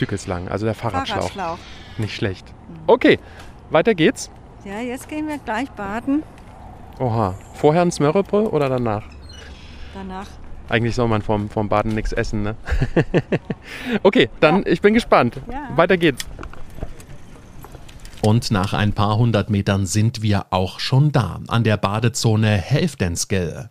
Zykelslangen, 0.00 0.46
Zykelslang, 0.46 0.48
also 0.48 0.66
der 0.66 0.74
Fahrradschlauch. 0.74 1.30
Fahrradschlauch. 1.30 1.58
Nicht 1.98 2.14
schlecht. 2.14 2.46
Okay, 2.86 3.18
weiter 3.70 3.94
geht's. 3.94 4.30
Ja, 4.64 4.80
jetzt 4.80 5.08
gehen 5.08 5.28
wir 5.28 5.38
gleich 5.38 5.70
baden. 5.70 6.22
Oha. 6.98 7.34
Vorher 7.54 7.82
ein 7.82 7.90
Smørrebrød 7.90 8.52
oder 8.52 8.68
danach? 8.68 9.04
Danach. 9.94 10.26
Eigentlich 10.68 10.94
soll 10.94 11.08
man 11.08 11.20
vorm, 11.20 11.50
vorm 11.50 11.68
Baden 11.68 11.94
nichts 11.94 12.12
essen, 12.12 12.42
ne? 12.42 12.56
okay, 14.02 14.30
dann 14.40 14.62
ich 14.66 14.80
bin 14.80 14.94
gespannt. 14.94 15.40
Ja. 15.50 15.68
Weiter 15.76 15.96
geht's. 15.96 16.24
Und 18.22 18.50
nach 18.50 18.72
ein 18.74 18.92
paar 18.92 19.16
hundert 19.16 19.50
Metern 19.50 19.86
sind 19.86 20.22
wir 20.22 20.46
auch 20.50 20.78
schon 20.78 21.10
da, 21.10 21.40
an 21.48 21.64
der 21.64 21.76
Badezone 21.76 22.48
Helfdenskelle. 22.48 23.70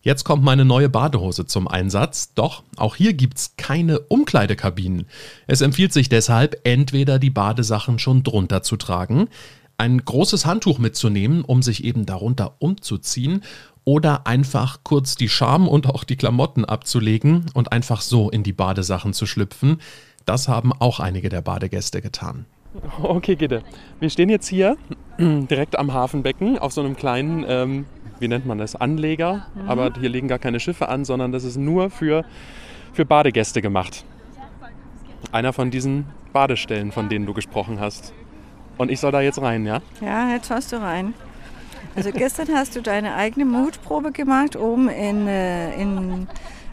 Jetzt 0.00 0.24
kommt 0.24 0.44
meine 0.44 0.64
neue 0.64 0.88
Badehose 0.88 1.46
zum 1.46 1.66
Einsatz, 1.66 2.32
doch 2.34 2.62
auch 2.76 2.94
hier 2.94 3.14
gibt's 3.14 3.54
keine 3.56 3.98
Umkleidekabinen. 3.98 5.06
Es 5.46 5.60
empfiehlt 5.60 5.92
sich 5.92 6.08
deshalb, 6.08 6.60
entweder 6.64 7.18
die 7.18 7.30
Badesachen 7.30 7.98
schon 7.98 8.22
drunter 8.22 8.62
zu 8.62 8.76
tragen, 8.76 9.28
ein 9.76 10.04
großes 10.04 10.46
Handtuch 10.46 10.78
mitzunehmen, 10.78 11.42
um 11.42 11.62
sich 11.62 11.84
eben 11.84 12.06
darunter 12.06 12.54
umzuziehen, 12.58 13.42
oder 13.84 14.26
einfach 14.26 14.80
kurz 14.84 15.14
die 15.14 15.30
Scham 15.30 15.66
und 15.66 15.86
auch 15.86 16.04
die 16.04 16.16
Klamotten 16.16 16.66
abzulegen 16.66 17.46
und 17.54 17.72
einfach 17.72 18.02
so 18.02 18.28
in 18.28 18.42
die 18.42 18.52
Badesachen 18.52 19.14
zu 19.14 19.24
schlüpfen. 19.24 19.80
Das 20.26 20.46
haben 20.46 20.74
auch 20.74 21.00
einige 21.00 21.30
der 21.30 21.40
Badegäste 21.40 22.02
getan. 22.02 22.44
Okay, 23.02 23.34
Gitte. 23.34 23.62
Wir 23.98 24.10
stehen 24.10 24.28
jetzt 24.28 24.46
hier 24.46 24.76
direkt 25.18 25.78
am 25.78 25.94
Hafenbecken 25.94 26.58
auf 26.58 26.72
so 26.72 26.82
einem 26.82 26.96
kleinen 26.96 27.46
ähm, 27.48 27.86
wie 28.20 28.28
nennt 28.28 28.46
man 28.46 28.58
das, 28.58 28.76
Anleger. 28.76 29.46
Aber 29.66 29.92
hier 29.98 30.08
legen 30.08 30.28
gar 30.28 30.38
keine 30.38 30.60
Schiffe 30.60 30.88
an, 30.88 31.04
sondern 31.04 31.32
das 31.32 31.44
ist 31.44 31.56
nur 31.56 31.90
für, 31.90 32.24
für 32.92 33.04
Badegäste 33.04 33.62
gemacht. 33.62 34.04
Einer 35.32 35.52
von 35.52 35.70
diesen 35.70 36.06
Badestellen, 36.32 36.92
von 36.92 37.08
denen 37.08 37.26
du 37.26 37.34
gesprochen 37.34 37.80
hast. 37.80 38.12
Und 38.76 38.90
ich 38.90 39.00
soll 39.00 39.12
da 39.12 39.20
jetzt 39.20 39.40
rein, 39.42 39.66
ja? 39.66 39.80
Ja, 40.00 40.30
jetzt 40.30 40.50
hast 40.50 40.72
du 40.72 40.76
rein. 40.76 41.14
Also 41.96 42.12
gestern 42.12 42.48
hast 42.54 42.76
du 42.76 42.80
deine 42.80 43.16
eigene 43.16 43.44
Mutprobe 43.44 44.12
gemacht, 44.12 44.54
oben 44.54 44.88
in, 44.88 45.26
äh, 45.26 45.74
in, 45.80 46.28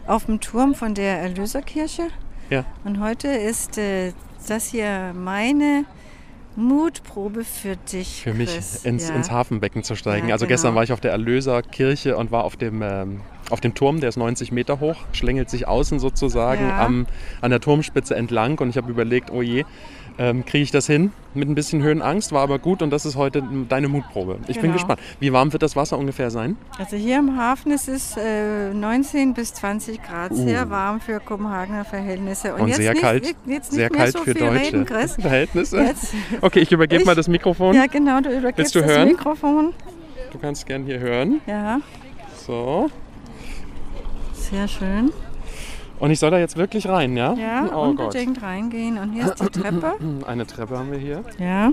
auf 0.06 0.26
dem 0.26 0.40
Turm 0.40 0.74
von 0.74 0.94
der 0.94 1.20
Erlöserkirche. 1.20 2.08
Ja. 2.48 2.64
Und 2.84 3.00
heute 3.00 3.28
ist 3.28 3.76
äh, 3.76 4.12
das 4.46 4.68
hier 4.68 5.12
meine 5.14 5.84
Mutprobe 6.56 7.44
für 7.44 7.76
dich. 7.76 8.22
Für 8.22 8.34
mich 8.34 8.52
Chris. 8.54 8.84
ins, 8.84 9.08
ja. 9.08 9.14
ins 9.14 9.30
Hafenbecken 9.30 9.82
zu 9.82 9.94
steigen. 9.94 10.28
Ja, 10.28 10.34
also 10.34 10.46
genau. 10.46 10.54
gestern 10.54 10.74
war 10.74 10.82
ich 10.82 10.92
auf 10.92 11.00
der 11.00 11.12
Erlöserkirche 11.12 12.16
und 12.16 12.30
war 12.32 12.44
auf 12.44 12.56
dem, 12.56 12.82
ähm, 12.82 13.20
auf 13.50 13.60
dem 13.60 13.74
Turm, 13.74 14.00
der 14.00 14.08
ist 14.08 14.16
90 14.16 14.52
Meter 14.52 14.80
hoch, 14.80 14.96
schlängelt 15.12 15.50
sich 15.50 15.68
außen 15.68 15.98
sozusagen 15.98 16.68
Ja. 16.68 16.84
am, 16.84 17.06
an 17.40 17.50
der 17.50 17.60
Turmspitze 17.60 18.16
entlang 18.16 18.58
und 18.58 18.70
ich 18.70 18.76
habe 18.76 18.90
überlegt, 18.90 19.30
oh 19.30 19.42
je, 19.42 19.64
ähm, 20.18 20.44
kriege 20.46 20.62
ich 20.64 20.70
das 20.70 20.86
hin 20.86 21.12
mit 21.34 21.48
ein 21.48 21.54
bisschen 21.54 21.82
Höhenangst, 21.82 22.32
war 22.32 22.42
aber 22.42 22.58
gut 22.58 22.80
und 22.80 22.90
das 22.90 23.04
ist 23.04 23.16
heute 23.16 23.42
deine 23.68 23.88
Mutprobe. 23.88 24.38
Ich 24.48 24.54
bin 24.56 24.62
Genau. 24.62 24.74
gespannt. 24.74 25.00
Wie 25.20 25.32
warm 25.32 25.52
wird 25.52 25.62
das 25.62 25.76
Wasser 25.76 25.98
ungefähr 25.98 26.30
sein? 26.30 26.56
Also 26.78 26.96
hier 26.96 27.18
im 27.18 27.36
Hafen 27.36 27.72
ist 27.72 27.88
es 27.88 28.16
äh, 28.16 28.72
19 28.72 29.34
bis 29.34 29.52
20 29.54 30.02
Grad, 30.02 30.34
sehr 30.34 30.70
warm 30.70 31.00
für 31.00 31.20
Kopenhagener 31.20 31.84
Verhältnisse. 31.84 32.54
Uh. 32.54 32.62
Und 32.62 32.68
jetzt 32.68 32.76
sehr 32.78 32.92
nicht, 32.92 33.02
kalt. 33.02 33.24
Jetzt 33.26 33.38
nicht 33.46 33.64
Sehr 33.72 33.90
kalt 33.90 34.12
so 34.12 34.20
für 34.20 34.32
deutsche 34.34 34.60
reden. 34.72 34.86
Verhältnisse. 35.20 35.82
Jetzt, 35.82 36.14
Okay, 36.40 36.60
ich 36.60 36.72
übergebe 36.72 37.04
mal 37.04 37.14
das 37.14 37.28
Mikrofon. 37.28 37.74
ja, 37.74 37.86
genau, 37.86 38.20
du 38.20 38.30
übergibst 38.30 38.58
Willst 38.58 38.74
du 38.74 38.80
das 38.80 38.90
hören? 38.90 39.08
Mikrofon. 39.08 39.74
Du 40.32 40.38
kannst 40.38 40.66
gern 40.66 40.84
hier 40.84 40.98
hören. 40.98 41.40
Ja, 41.46 41.80
So. 42.46 42.90
sehr 44.32 44.66
schön. 44.68 45.12
Und 45.98 46.10
ich 46.10 46.18
soll 46.18 46.30
da 46.30 46.38
jetzt 46.38 46.56
wirklich 46.56 46.88
rein, 46.88 47.16
ja? 47.16 47.34
Ja, 47.34 47.64
oh 47.66 47.92
Gott. 47.94 48.06
unbedingt 48.06 48.42
reingehen. 48.42 48.98
Und 48.98 49.12
hier 49.12 49.26
ist 49.26 49.40
die 49.40 49.48
Treppe. 49.48 49.94
Eine 50.26 50.46
Treppe 50.46 50.78
haben 50.78 50.92
wir 50.92 50.98
hier. 50.98 51.24
Ja. 51.38 51.72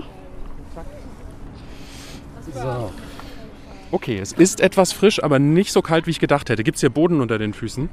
Okay, 3.90 4.18
es 4.18 4.32
ist 4.32 4.60
etwas 4.60 4.92
frisch, 4.92 5.22
aber 5.22 5.38
nicht 5.38 5.72
so 5.72 5.82
kalt, 5.82 6.06
wie 6.06 6.10
ich 6.10 6.20
gedacht 6.20 6.48
hätte. 6.48 6.64
Gibt 6.64 6.76
es 6.76 6.80
hier 6.80 6.90
Boden 6.90 7.20
unter 7.20 7.38
den 7.38 7.52
Füßen? 7.52 7.88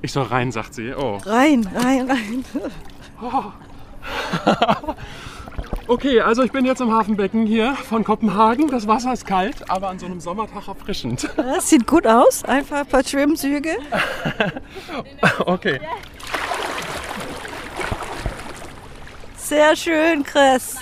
Ich 0.00 0.12
soll 0.12 0.24
rein, 0.24 0.52
sagt 0.52 0.74
sie. 0.74 0.94
Oh. 0.94 1.16
Rein, 1.24 1.68
rein, 1.74 2.10
rein. 2.10 2.44
Okay, 5.88 6.20
also 6.20 6.42
ich 6.42 6.52
bin 6.52 6.66
jetzt 6.66 6.82
im 6.82 6.92
Hafenbecken 6.92 7.46
hier 7.46 7.74
von 7.74 8.04
Kopenhagen. 8.04 8.68
Das 8.68 8.86
Wasser 8.86 9.14
ist 9.14 9.26
kalt, 9.26 9.70
aber 9.70 9.88
an 9.88 9.98
so 9.98 10.04
einem 10.04 10.20
Sommertag 10.20 10.68
erfrischend. 10.68 11.30
Das 11.36 11.70
sieht 11.70 11.86
gut 11.86 12.06
aus. 12.06 12.44
Einfach 12.44 12.80
ein 12.80 12.86
paar 12.86 13.02
Schwimmzüge. 13.02 13.70
Okay. 15.46 15.80
Sehr 19.36 19.74
schön, 19.76 20.24
Chris. 20.24 20.76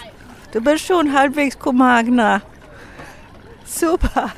Du 0.52 0.60
bist 0.60 0.86
schon 0.86 1.12
halbwegs 1.12 1.56
Kopenhagener. 1.56 2.42
Super. 3.64 4.32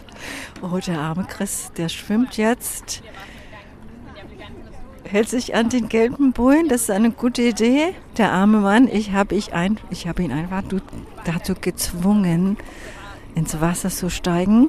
Oh, 0.60 0.78
der 0.86 0.98
arme 0.98 1.24
Chris, 1.24 1.72
der 1.78 1.88
schwimmt 1.88 2.36
jetzt. 2.36 3.02
Hält 5.10 5.30
sich 5.30 5.54
an 5.54 5.70
den 5.70 5.88
gelben 5.88 6.32
Bullen, 6.32 6.68
das 6.68 6.82
ist 6.82 6.90
eine 6.90 7.10
gute 7.10 7.40
Idee. 7.40 7.94
Der 8.18 8.30
arme 8.30 8.58
Mann, 8.58 8.88
ich 8.88 9.12
habe 9.12 9.34
ich 9.36 9.54
ein, 9.54 9.80
ich 9.88 10.06
hab 10.06 10.20
ihn 10.20 10.30
einfach 10.30 10.62
dazu 11.24 11.54
gezwungen, 11.58 12.58
ins 13.34 13.58
Wasser 13.58 13.88
zu 13.88 14.10
steigen. 14.10 14.68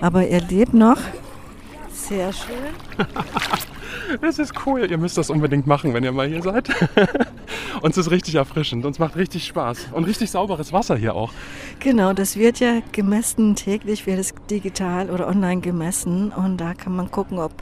Aber 0.00 0.28
er 0.28 0.42
lebt 0.42 0.74
noch. 0.74 0.98
Sehr 1.92 2.32
schön. 2.32 2.54
Das 4.20 4.38
ist 4.38 4.52
cool. 4.66 4.88
Ihr 4.90 4.98
müsst 4.98 5.16
das 5.16 5.30
unbedingt 5.30 5.66
machen, 5.66 5.94
wenn 5.94 6.04
ihr 6.04 6.12
mal 6.12 6.28
hier 6.28 6.42
seid. 6.42 6.68
Uns 7.80 7.96
ist 7.96 8.10
richtig 8.10 8.34
erfrischend. 8.34 8.84
Uns 8.84 8.98
macht 8.98 9.16
richtig 9.16 9.46
Spaß. 9.46 9.88
Und 9.92 10.04
richtig 10.04 10.30
sauberes 10.30 10.72
Wasser 10.72 10.96
hier 10.96 11.14
auch. 11.14 11.32
Genau, 11.80 12.12
das 12.12 12.36
wird 12.36 12.60
ja 12.60 12.80
gemessen, 12.92 13.56
täglich 13.56 14.06
wird 14.06 14.18
es 14.18 14.34
digital 14.50 15.10
oder 15.10 15.26
online 15.26 15.62
gemessen 15.62 16.32
und 16.32 16.58
da 16.58 16.74
kann 16.74 16.94
man 16.94 17.10
gucken, 17.10 17.38
ob 17.38 17.52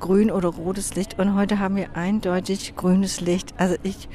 grün 0.00 0.30
oder 0.30 0.48
rotes 0.48 0.94
Licht. 0.94 1.18
Und 1.18 1.34
heute 1.36 1.58
haben 1.58 1.76
wir 1.76 1.94
eindeutig 1.94 2.74
grünes 2.76 3.20
Licht. 3.20 3.54
Also 3.58 3.76
ich, 3.82 4.08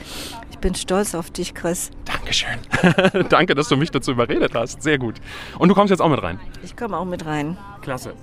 ich 0.51 0.57
bin 0.59 0.75
stolz 0.75 1.15
auf 1.15 1.31
dich, 1.31 1.53
Chris. 1.53 1.91
Dankeschön. 2.05 2.59
Danke, 3.29 3.55
dass 3.55 3.69
du 3.69 3.77
mich 3.77 3.91
dazu 3.91 4.11
überredet 4.11 4.53
hast. 4.55 4.81
Sehr 4.83 4.97
gut. 4.97 5.15
Und 5.57 5.69
du 5.69 5.75
kommst 5.75 5.91
jetzt 5.91 6.01
auch 6.01 6.09
mit 6.09 6.21
rein. 6.21 6.39
Ich 6.63 6.75
komme 6.75 6.97
auch 6.97 7.05
mit 7.05 7.25
rein. 7.25 7.57
Klasse. 7.81 8.13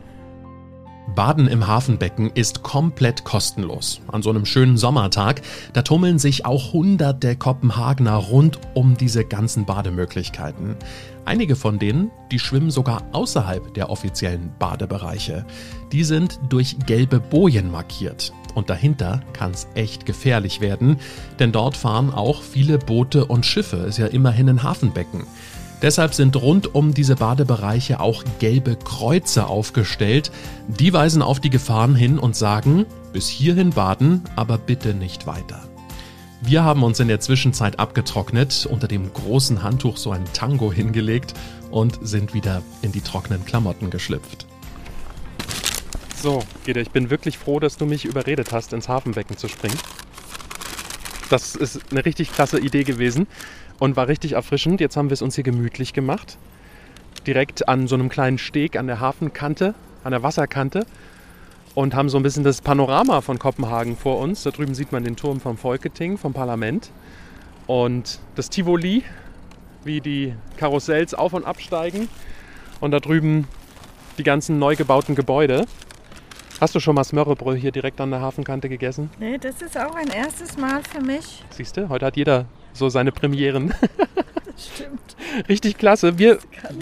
Baden 1.14 1.46
im 1.46 1.66
Hafenbecken 1.66 2.30
ist 2.34 2.62
komplett 2.62 3.24
kostenlos. 3.24 4.00
An 4.08 4.22
so 4.22 4.30
einem 4.30 4.46
schönen 4.46 4.76
Sommertag, 4.76 5.42
da 5.72 5.82
tummeln 5.82 6.18
sich 6.18 6.46
auch 6.46 6.72
hunderte 6.72 7.36
Kopenhagener 7.36 8.16
rund 8.16 8.58
um 8.74 8.96
diese 8.96 9.24
ganzen 9.24 9.66
Bademöglichkeiten. 9.66 10.76
Einige 11.24 11.54
von 11.54 11.78
denen, 11.78 12.10
die 12.30 12.38
schwimmen 12.38 12.70
sogar 12.70 13.02
außerhalb 13.12 13.74
der 13.74 13.90
offiziellen 13.90 14.52
Badebereiche. 14.58 15.44
Die 15.92 16.04
sind 16.04 16.40
durch 16.48 16.76
gelbe 16.86 17.20
Bojen 17.20 17.70
markiert. 17.70 18.32
Und 18.54 18.70
dahinter 18.70 19.20
kann 19.32 19.52
es 19.52 19.68
echt 19.74 20.04
gefährlich 20.04 20.60
werden, 20.60 20.98
denn 21.38 21.52
dort 21.52 21.76
fahren 21.76 22.12
auch 22.12 22.42
viele 22.42 22.78
Boote 22.78 23.24
und 23.24 23.46
Schiffe, 23.46 23.76
ist 23.78 23.98
ja 23.98 24.06
immerhin 24.06 24.48
ein 24.48 24.62
Hafenbecken. 24.62 25.24
Deshalb 25.82 26.14
sind 26.14 26.36
rund 26.36 26.76
um 26.76 26.94
diese 26.94 27.16
Badebereiche 27.16 27.98
auch 27.98 28.22
gelbe 28.38 28.76
Kreuze 28.76 29.46
aufgestellt. 29.48 30.30
Die 30.68 30.92
weisen 30.92 31.22
auf 31.22 31.40
die 31.40 31.50
Gefahren 31.50 31.96
hin 31.96 32.20
und 32.20 32.36
sagen, 32.36 32.86
bis 33.12 33.28
hierhin 33.28 33.70
baden, 33.70 34.22
aber 34.36 34.58
bitte 34.58 34.94
nicht 34.94 35.26
weiter. 35.26 35.60
Wir 36.40 36.62
haben 36.62 36.84
uns 36.84 37.00
in 37.00 37.08
der 37.08 37.20
Zwischenzeit 37.20 37.80
abgetrocknet, 37.80 38.66
unter 38.66 38.86
dem 38.88 39.12
großen 39.12 39.62
Handtuch 39.62 39.96
so 39.96 40.12
ein 40.12 40.24
Tango 40.32 40.72
hingelegt 40.72 41.34
und 41.70 41.98
sind 42.02 42.32
wieder 42.32 42.62
in 42.82 42.92
die 42.92 43.00
trockenen 43.00 43.44
Klamotten 43.44 43.90
geschlüpft. 43.90 44.46
So, 46.20 46.44
Gede, 46.64 46.80
ich 46.80 46.90
bin 46.90 47.10
wirklich 47.10 47.38
froh, 47.38 47.58
dass 47.58 47.76
du 47.76 47.86
mich 47.86 48.04
überredet 48.04 48.52
hast, 48.52 48.72
ins 48.72 48.88
Hafenbecken 48.88 49.36
zu 49.36 49.48
springen. 49.48 49.76
Das 51.32 51.56
ist 51.56 51.80
eine 51.90 52.04
richtig 52.04 52.30
klasse 52.30 52.60
Idee 52.60 52.84
gewesen 52.84 53.26
und 53.78 53.96
war 53.96 54.06
richtig 54.06 54.32
erfrischend. 54.32 54.82
Jetzt 54.82 54.98
haben 54.98 55.08
wir 55.08 55.14
es 55.14 55.22
uns 55.22 55.34
hier 55.34 55.44
gemütlich 55.44 55.94
gemacht. 55.94 56.36
Direkt 57.26 57.70
an 57.70 57.88
so 57.88 57.94
einem 57.94 58.10
kleinen 58.10 58.36
Steg 58.36 58.76
an 58.76 58.86
der 58.86 59.00
Hafenkante, 59.00 59.74
an 60.04 60.10
der 60.10 60.22
Wasserkante. 60.22 60.84
Und 61.74 61.94
haben 61.94 62.10
so 62.10 62.18
ein 62.18 62.22
bisschen 62.22 62.44
das 62.44 62.60
Panorama 62.60 63.22
von 63.22 63.38
Kopenhagen 63.38 63.96
vor 63.96 64.18
uns. 64.18 64.42
Da 64.42 64.50
drüben 64.50 64.74
sieht 64.74 64.92
man 64.92 65.04
den 65.04 65.16
Turm 65.16 65.40
vom 65.40 65.56
Folketing, 65.56 66.18
vom 66.18 66.34
Parlament. 66.34 66.90
Und 67.66 68.20
das 68.34 68.50
Tivoli, 68.50 69.02
wie 69.84 70.02
die 70.02 70.34
Karussells 70.58 71.14
auf 71.14 71.32
und 71.32 71.46
absteigen. 71.46 72.10
Und 72.78 72.90
da 72.90 73.00
drüben 73.00 73.48
die 74.18 74.22
ganzen 74.22 74.58
neu 74.58 74.76
gebauten 74.76 75.14
Gebäude. 75.14 75.64
Hast 76.62 76.76
du 76.76 76.78
schon 76.78 76.94
mal 76.94 77.02
Smørrebrød 77.02 77.58
hier 77.58 77.72
direkt 77.72 78.00
an 78.00 78.12
der 78.12 78.20
Hafenkante 78.20 78.68
gegessen? 78.68 79.10
Nee, 79.18 79.36
das 79.36 79.60
ist 79.62 79.76
auch 79.76 79.96
ein 79.96 80.06
erstes 80.10 80.56
Mal 80.56 80.80
für 80.84 81.00
mich. 81.00 81.42
Siehst 81.50 81.76
du, 81.76 81.88
heute 81.88 82.06
hat 82.06 82.16
jeder 82.16 82.44
so 82.72 82.88
seine 82.88 83.10
Premieren. 83.10 83.74
Stimmt. 84.56 85.16
Richtig 85.48 85.76
klasse. 85.76 86.18
Wir 86.18 86.38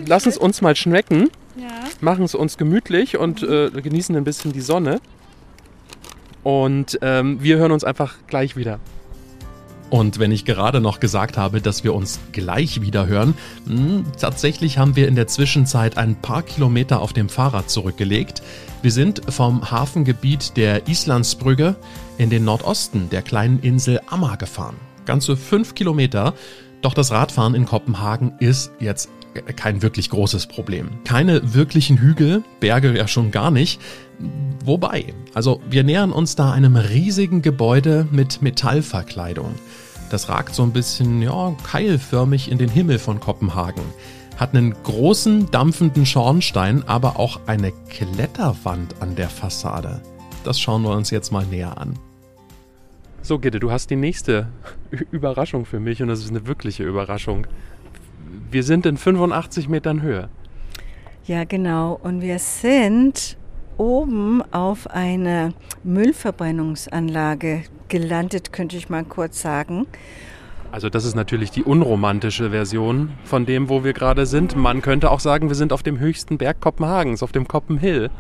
lassen 0.07 0.29
es 0.29 0.37
uns 0.37 0.61
mal 0.61 0.77
schmecken, 0.77 1.31
Ja. 1.57 1.69
machen 2.03 2.25
es 2.25 2.35
uns 2.35 2.59
gemütlich 2.59 3.17
und 3.17 3.43
äh, 3.43 3.71
genießen 3.71 4.15
ein 4.17 4.25
bisschen 4.25 4.53
die 4.53 4.61
Sonne. 4.61 5.01
Und 6.43 6.99
ähm, 7.01 7.43
wir 7.43 7.57
hören 7.57 7.73
uns 7.73 7.83
einfach 7.83 8.17
gleich 8.27 8.57
wieder. 8.57 8.81
Und 9.91 10.21
wenn 10.21 10.31
ich 10.31 10.45
gerade 10.45 10.81
noch 10.81 11.01
gesagt 11.01 11.37
habe, 11.37 11.61
dass 11.61 11.83
wir 11.83 11.95
uns 11.95 12.21
gleich 12.31 12.81
wieder 12.81 13.07
hören, 13.07 13.35
mh, 13.67 14.05
tatsächlich 14.21 14.79
haben 14.79 14.95
wir 14.95 15.09
in 15.09 15.17
der 15.17 15.27
Zwischenzeit 15.27 15.99
ein 15.99 16.15
paar 16.15 16.43
Kilometer 16.43 17.01
auf 17.01 17.13
dem 17.13 17.29
Fahrrad 17.29 17.69
zurückgelegt. 17.69 18.41
Wir 18.83 18.93
sind 18.93 19.21
vom 19.29 19.71
Hafengebiet 19.71 20.57
der 20.57 20.89
Islandsbrücke 20.89 21.75
in 22.19 22.31
den 22.31 22.45
Nordosten 22.45 23.11
der 23.11 23.23
kleinen 23.23 23.59
Insel 23.59 24.01
Amma 24.09 24.37
gefahren. 24.37 24.77
Ganze 25.07 25.37
fünf 25.37 25.75
Kilometer. 25.75 26.35
Doch 26.83 26.95
das 26.95 27.11
Radfahren 27.11 27.55
in 27.55 27.67
Kopenhagen 27.67 28.35
ist 28.39 28.71
jetzt 28.79 29.11
kein 29.57 29.83
wirklich 29.83 30.11
großes 30.11 30.47
Problem. 30.47 30.89
Keine 31.05 31.55
wirklichen 31.55 31.99
Hügel, 31.99 32.43
Berge 32.61 32.97
ja 32.97 33.07
schon 33.07 33.31
gar 33.31 33.51
nicht. 33.51 33.81
Wobei, 34.65 35.15
also 35.35 35.61
wir 35.69 35.85
nähern 35.85 36.13
uns 36.13 36.37
da 36.37 36.53
einem 36.53 36.77
riesigen 36.77 37.43
Gebäude 37.43 38.07
mit 38.11 38.43
Metallverkleidung. 38.43 39.55
Das 40.11 40.29
ragt 40.29 40.55
so 40.55 40.63
ein 40.63 40.73
bisschen, 40.73 41.23
ja, 41.23 41.55
keilförmig 41.65 42.51
in 42.51 42.59
den 42.59 42.69
Himmel 42.69 42.99
von 42.99 43.21
Kopenhagen. 43.21 43.85
Hat 44.37 44.55
einen 44.55 44.75
großen, 44.83 45.51
dampfenden 45.51 46.05
Schornstein, 46.05 46.83
aber 46.87 47.19
auch 47.19 47.41
eine 47.47 47.73
Kletterwand 47.89 48.97
an 49.01 49.15
der 49.15 49.29
Fassade. 49.29 50.01
Das 50.45 50.61
schauen 50.61 50.83
wir 50.83 50.91
uns 50.91 51.11
jetzt 51.11 51.31
mal 51.31 51.47
näher 51.47 51.79
an. 51.79 51.99
So, 53.23 53.39
Gitte, 53.39 53.61
du 53.61 53.71
hast 53.71 53.91
die 53.91 53.97
nächste 53.97 54.49
Überraschung 55.11 55.65
für 55.65 55.79
mich 55.79 56.03
und 56.03 56.09
das 56.09 56.21
ist 56.21 56.31
eine 56.31 56.47
wirkliche 56.47 56.85
Überraschung. 56.85 57.47
Wir 58.51 58.65
sind 58.65 58.87
in 58.87 58.97
85 58.97 59.69
Metern 59.69 60.03
Höhe. 60.03 60.29
Ja, 61.27 61.45
genau. 61.45 62.01
Und 62.03 62.23
wir 62.23 62.39
sind 62.39 63.37
oben 63.81 64.43
auf 64.53 64.89
eine 64.91 65.55
Müllverbrennungsanlage 65.85 67.63
gelandet, 67.89 68.53
könnte 68.53 68.77
ich 68.77 68.91
mal 68.91 69.05
kurz 69.05 69.41
sagen. 69.41 69.87
Also 70.71 70.91
das 70.91 71.05
ist 71.05 71.17
natürlich 71.17 71.51
die 71.51 71.65
unromantische 71.65 72.51
Version 72.51 73.11
von 73.25 73.47
dem, 73.47 73.71
wo 73.71 73.83
wir 73.83 73.95
gerade 73.95 74.27
sind. 74.27 74.55
Man 74.55 74.83
könnte 74.83 75.11
auch 75.11 75.19
sagen, 75.19 75.49
wir 75.49 75.57
sind 75.57 75.73
auf 75.73 75.83
dem 75.83 75.99
höchsten 75.99 76.37
Berg 76.37 76.61
Kopenhagens, 76.61 77.23
auf 77.23 77.33
dem 77.33 77.49
Koppenhill. 77.49 78.11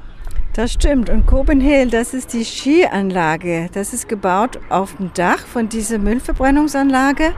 Das 0.54 0.72
stimmt. 0.72 1.10
Und 1.10 1.26
Copenhagen, 1.26 1.90
das 1.90 2.14
ist 2.14 2.32
die 2.32 2.44
Skianlage. 2.44 3.68
Das 3.72 3.92
ist 3.92 4.08
gebaut 4.08 4.58
auf 4.70 4.96
dem 4.96 5.12
Dach 5.12 5.40
von 5.40 5.68
dieser 5.68 5.98
Müllverbrennungsanlage. 5.98 7.34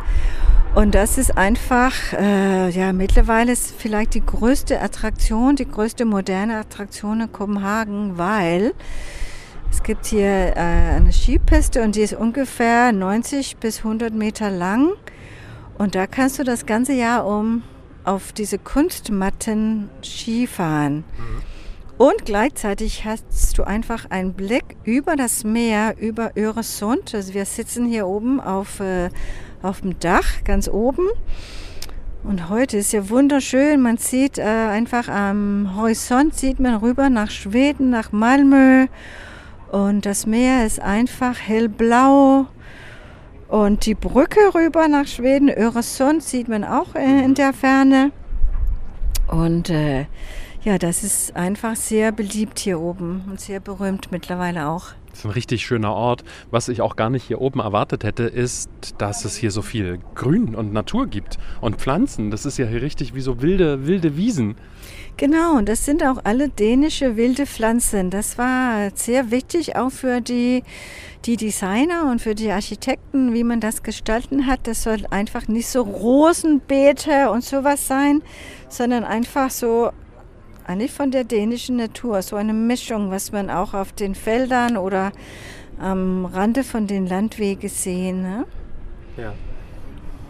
Und 0.74 0.94
das 0.94 1.18
ist 1.18 1.36
einfach, 1.36 1.92
äh, 2.14 2.70
ja, 2.70 2.94
mittlerweile 2.94 3.52
ist 3.52 3.74
vielleicht 3.76 4.14
die 4.14 4.24
größte 4.24 4.80
Attraktion, 4.80 5.54
die 5.54 5.68
größte 5.68 6.06
moderne 6.06 6.56
Attraktion 6.56 7.20
in 7.20 7.30
Kopenhagen, 7.30 8.16
weil 8.16 8.72
es 9.70 9.82
gibt 9.82 10.06
hier 10.06 10.56
äh, 10.56 10.96
eine 10.96 11.12
Skipiste 11.12 11.82
und 11.82 11.94
die 11.94 12.00
ist 12.00 12.14
ungefähr 12.14 12.90
90 12.90 13.58
bis 13.58 13.78
100 13.78 14.14
Meter 14.14 14.50
lang. 14.50 14.92
Und 15.76 15.94
da 15.94 16.06
kannst 16.06 16.38
du 16.38 16.44
das 16.44 16.64
ganze 16.64 16.94
Jahr 16.94 17.26
um 17.26 17.62
auf 18.04 18.32
diese 18.32 18.58
Kunstmatten 18.58 19.90
Ski 20.02 20.46
fahren. 20.46 21.04
Und 21.98 22.24
gleichzeitig 22.24 23.04
hast 23.04 23.58
du 23.58 23.64
einfach 23.64 24.10
einen 24.10 24.32
Blick 24.32 24.76
über 24.84 25.16
das 25.16 25.44
Meer, 25.44 25.96
über 25.98 26.32
Öresund. 26.36 27.14
Also 27.14 27.34
wir 27.34 27.44
sitzen 27.44 27.86
hier 27.86 28.06
oben 28.06 28.40
auf, 28.40 28.80
äh, 28.80 29.10
auf 29.62 29.80
dem 29.80 29.98
Dach, 29.98 30.44
ganz 30.44 30.68
oben. 30.68 31.06
Und 32.24 32.48
heute 32.48 32.76
ist 32.76 32.92
ja 32.92 33.08
wunderschön. 33.08 33.80
Man 33.80 33.96
sieht 33.96 34.38
äh, 34.38 34.42
einfach 34.42 35.08
am 35.08 35.74
Horizont, 35.76 36.34
sieht 36.36 36.60
man 36.60 36.76
rüber 36.76 37.10
nach 37.10 37.30
Schweden, 37.30 37.90
nach 37.90 38.12
Malmö. 38.12 38.86
Und 39.72 40.06
das 40.06 40.26
Meer 40.26 40.64
ist 40.64 40.80
einfach 40.80 41.38
hellblau. 41.38 42.46
Und 43.48 43.86
die 43.86 43.94
Brücke 43.94 44.54
rüber 44.54 44.86
nach 44.88 45.06
Schweden, 45.06 45.50
Öresund, 45.50 46.22
sieht 46.22 46.48
man 46.48 46.62
auch 46.64 46.94
äh, 46.94 47.24
in 47.24 47.34
der 47.34 47.52
Ferne. 47.52 48.12
Und 49.26 49.68
äh, 49.68 50.06
ja, 50.62 50.78
das 50.78 51.02
ist 51.02 51.34
einfach 51.34 51.74
sehr 51.74 52.12
beliebt 52.12 52.60
hier 52.60 52.80
oben 52.80 53.24
und 53.28 53.40
sehr 53.40 53.58
berühmt 53.58 54.12
mittlerweile 54.12 54.68
auch. 54.68 54.90
Das 55.12 55.20
ist 55.20 55.24
ein 55.26 55.32
richtig 55.32 55.64
schöner 55.64 55.92
Ort. 55.92 56.24
Was 56.50 56.68
ich 56.68 56.80
auch 56.80 56.96
gar 56.96 57.10
nicht 57.10 57.24
hier 57.24 57.40
oben 57.40 57.60
erwartet 57.60 58.02
hätte, 58.02 58.24
ist, 58.24 58.70
dass 58.98 59.24
es 59.26 59.36
hier 59.36 59.50
so 59.50 59.60
viel 59.62 59.98
Grün 60.14 60.54
und 60.54 60.72
Natur 60.72 61.06
gibt 61.06 61.38
und 61.60 61.76
Pflanzen. 61.76 62.30
Das 62.30 62.46
ist 62.46 62.58
ja 62.58 62.66
hier 62.66 62.82
richtig 62.82 63.14
wie 63.14 63.20
so 63.20 63.42
wilde, 63.42 63.86
wilde 63.86 64.16
Wiesen. 64.16 64.56
Genau, 65.18 65.58
und 65.58 65.68
das 65.68 65.84
sind 65.84 66.02
auch 66.02 66.24
alle 66.24 66.48
dänische 66.48 67.16
wilde 67.16 67.44
Pflanzen. 67.44 68.08
Das 68.08 68.38
war 68.38 68.90
sehr 68.94 69.30
wichtig 69.30 69.76
auch 69.76 69.90
für 69.90 70.22
die, 70.22 70.64
die 71.26 71.36
Designer 71.36 72.10
und 72.10 72.22
für 72.22 72.34
die 72.34 72.50
Architekten, 72.50 73.34
wie 73.34 73.44
man 73.44 73.60
das 73.60 73.82
gestalten 73.82 74.46
hat. 74.46 74.66
Das 74.66 74.82
soll 74.82 75.04
einfach 75.10 75.46
nicht 75.46 75.68
so 75.68 75.82
Rosenbeete 75.82 77.30
und 77.30 77.44
sowas 77.44 77.86
sein, 77.86 78.22
sondern 78.70 79.04
einfach 79.04 79.50
so 79.50 79.90
eigentlich 80.66 80.92
von 80.92 81.10
der 81.10 81.24
dänischen 81.24 81.76
Natur, 81.76 82.22
so 82.22 82.36
eine 82.36 82.52
Mischung, 82.52 83.10
was 83.10 83.32
man 83.32 83.50
auch 83.50 83.74
auf 83.74 83.92
den 83.92 84.14
Feldern 84.14 84.76
oder 84.76 85.12
am 85.78 86.24
Rande 86.24 86.64
von 86.64 86.86
den 86.86 87.06
Landwegen 87.06 87.68
sehen. 87.68 88.22
Ne? 88.22 88.44
Ja. 89.16 89.32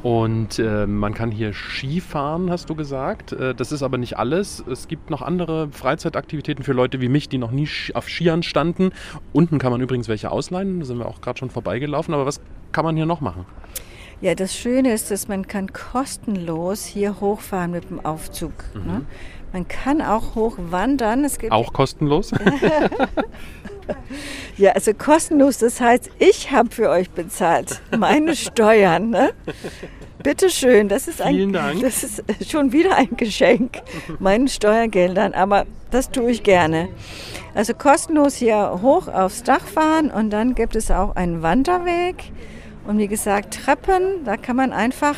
Und 0.03 0.59
äh, 0.59 0.87
man 0.87 1.15
kann 1.15 1.31
hier 1.31 1.53
Skifahren, 1.53 2.51
hast 2.51 2.69
du 2.69 2.75
gesagt. 2.75 3.33
Äh, 3.33 3.55
das 3.55 3.71
ist 3.71 3.85
aber 3.85 3.99
nicht 3.99 4.19
alles. 4.19 4.63
Es 4.69 4.89
gibt 4.89 5.11
noch 5.11 5.23
andere 5.23 5.69
Freizeitaktivitäten 5.71 6.65
für 6.65 6.73
Leute 6.73 7.01
wie 7.01 7.09
mich, 7.09 7.29
die 7.29 7.39
noch 7.39 7.53
nie 7.53 7.69
auf 7.95 8.09
Skiern 8.09 8.43
standen. 8.43 8.91
Unten 9.33 9.59
kann 9.59 9.71
man 9.71 9.81
übrigens 9.81 10.09
welche 10.09 10.33
ausleihen. 10.33 10.81
Da 10.81 10.87
sind 10.87 10.99
wir 10.99 11.07
auch 11.07 11.21
gerade 11.21 11.39
schon 11.39 11.51
vorbeigelaufen. 11.51 12.15
Aber 12.15 12.27
was 12.27 12.41
kann 12.73 12.85
man 12.85 12.97
hier 12.97 13.07
noch 13.07 13.21
machen? 13.21 13.47
Ja, 14.21 14.35
das 14.35 14.57
Schöne 14.57 14.93
ist, 14.93 15.11
dass 15.13 15.29
man 15.29 15.47
kann 15.47 15.73
kostenlos 15.73 16.85
hier 16.85 17.21
hochfahren 17.21 17.71
mit 17.71 17.91
dem 17.91 18.05
Aufzug. 18.05 18.53
Ne? 18.75 19.05
Man 19.53 19.69
kann 19.69 20.01
auch 20.01 20.35
hochwandern. 20.35 21.25
Es 21.25 21.39
gibt 21.39 21.53
Auch 21.53 21.73
kostenlos? 21.73 22.33
Ja, 24.57 24.73
also 24.73 24.93
kostenlos, 24.95 25.59
das 25.59 25.81
heißt, 25.81 26.11
ich 26.19 26.51
habe 26.51 26.71
für 26.71 26.91
euch 26.91 27.11
bezahlt. 27.11 27.81
Meine 27.97 28.37
Steuern. 28.37 29.11
Ne? 29.11 29.33
Bitte 30.23 30.51
schön, 30.51 30.89
das 30.89 31.09
ist 31.09 31.21
ein, 31.21 31.53
das 31.53 32.05
ist 32.05 32.23
schon 32.51 32.73
wieder 32.73 32.97
ein 32.97 33.17
Geschenk, 33.17 33.83
meinen 34.21 34.49
Steuergeldern, 34.49 35.35
aber 35.35 35.65
das 35.91 36.11
tue 36.11 36.31
ich 36.31 36.43
gerne. 36.43 36.89
Also 37.55 37.75
kostenlos 37.75 38.37
hier 38.37 38.79
hoch 38.83 39.09
aufs 39.09 39.43
Dach 39.43 39.67
fahren 39.67 40.11
und 40.11 40.31
dann 40.31 40.55
gibt 40.55 40.77
es 40.77 40.91
auch 40.91 41.17
einen 41.17 41.43
Wanderweg 41.43 42.31
und 42.87 42.99
wie 42.99 43.09
gesagt 43.09 43.65
Treppen, 43.65 44.25
da 44.25 44.37
kann 44.37 44.57
man 44.57 44.73
einfach 44.73 45.17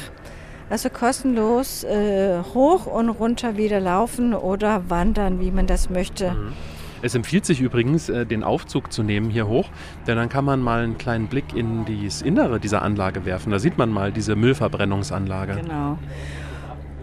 also 0.71 0.89
kostenlos 0.91 1.85
äh, 1.85 2.43
hoch 2.55 2.87
und 2.87 3.09
runter 3.09 3.57
wieder 3.57 3.81
laufen 3.81 4.35
oder 4.35 4.89
wandern, 4.89 5.41
wie 5.41 5.51
man 5.51 5.67
das 5.67 5.91
möchte. 5.91 6.35
Es 7.03 7.15
empfiehlt 7.15 7.45
sich 7.45 7.61
übrigens, 7.61 8.09
äh, 8.09 8.25
den 8.25 8.43
Aufzug 8.43 8.91
zu 8.91 9.03
nehmen 9.03 9.29
hier 9.29 9.47
hoch, 9.47 9.69
denn 10.07 10.17
dann 10.17 10.31
kann 10.31 10.45
man 10.47 10.61
mal 10.61 10.83
einen 10.83 10.97
kleinen 10.97 11.27
Blick 11.27 11.55
in 11.55 11.85
das 11.85 12.23
Innere 12.23 12.59
dieser 12.59 12.81
Anlage 12.81 13.27
werfen. 13.27 13.53
Da 13.53 13.59
sieht 13.59 13.77
man 13.77 13.91
mal 13.91 14.11
diese 14.11 14.37
Müllverbrennungsanlage. 14.37 15.61
Genau. 15.61 15.99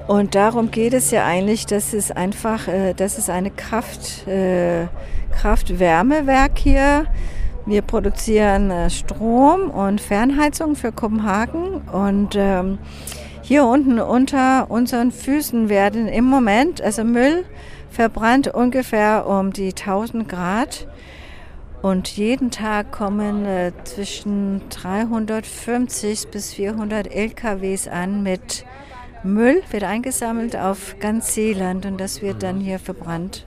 Und 0.08 0.34
darum 0.34 0.72
geht 0.72 0.94
es 0.94 1.12
ja 1.12 1.24
eigentlich, 1.26 1.68
dass 1.68 1.94
es 1.94 2.10
einfach, 2.10 2.68
äh, 2.68 2.96
das 2.96 3.20
ist 3.20 3.30
eine 3.30 3.52
Kraft, 3.52 4.28
äh, 4.28 4.88
Kraft-Wärmewerk 5.40 6.58
hier. 6.58 7.06
Wir 7.68 7.84
produzieren 7.84 8.90
Strom 8.90 9.70
und 9.70 10.02
Fernheizung 10.02 10.76
für 10.76 10.92
Kopenhagen 10.92 11.82
und 11.92 12.36
ähm, 12.36 12.80
hier 13.52 13.66
unten 13.66 14.00
unter 14.00 14.72
unseren 14.72 15.12
Füßen 15.12 15.68
werden 15.68 16.08
im 16.08 16.24
Moment, 16.24 16.82
also 16.82 17.04
Müll 17.04 17.44
verbrannt 17.90 18.48
ungefähr 18.48 19.28
um 19.28 19.52
die 19.52 19.72
1000 19.72 20.30
Grad. 20.30 20.88
Und 21.82 22.08
jeden 22.16 22.50
Tag 22.52 22.94
kommen 22.94 23.44
äh, 23.44 23.74
zwischen 23.84 24.62
350 24.70 26.30
bis 26.30 26.54
400 26.54 27.14
LKWs 27.14 27.90
an 27.90 28.24
mit 28.24 28.66
Müll, 29.22 29.62
wird 29.70 29.84
eingesammelt 29.84 30.56
auf 30.56 30.96
ganz 31.02 31.36
Seeland 31.36 31.86
und 31.86 32.00
das 32.00 32.22
wird 32.22 32.44
dann 32.44 32.62
hier 32.62 32.80
verbrannt. 32.80 33.46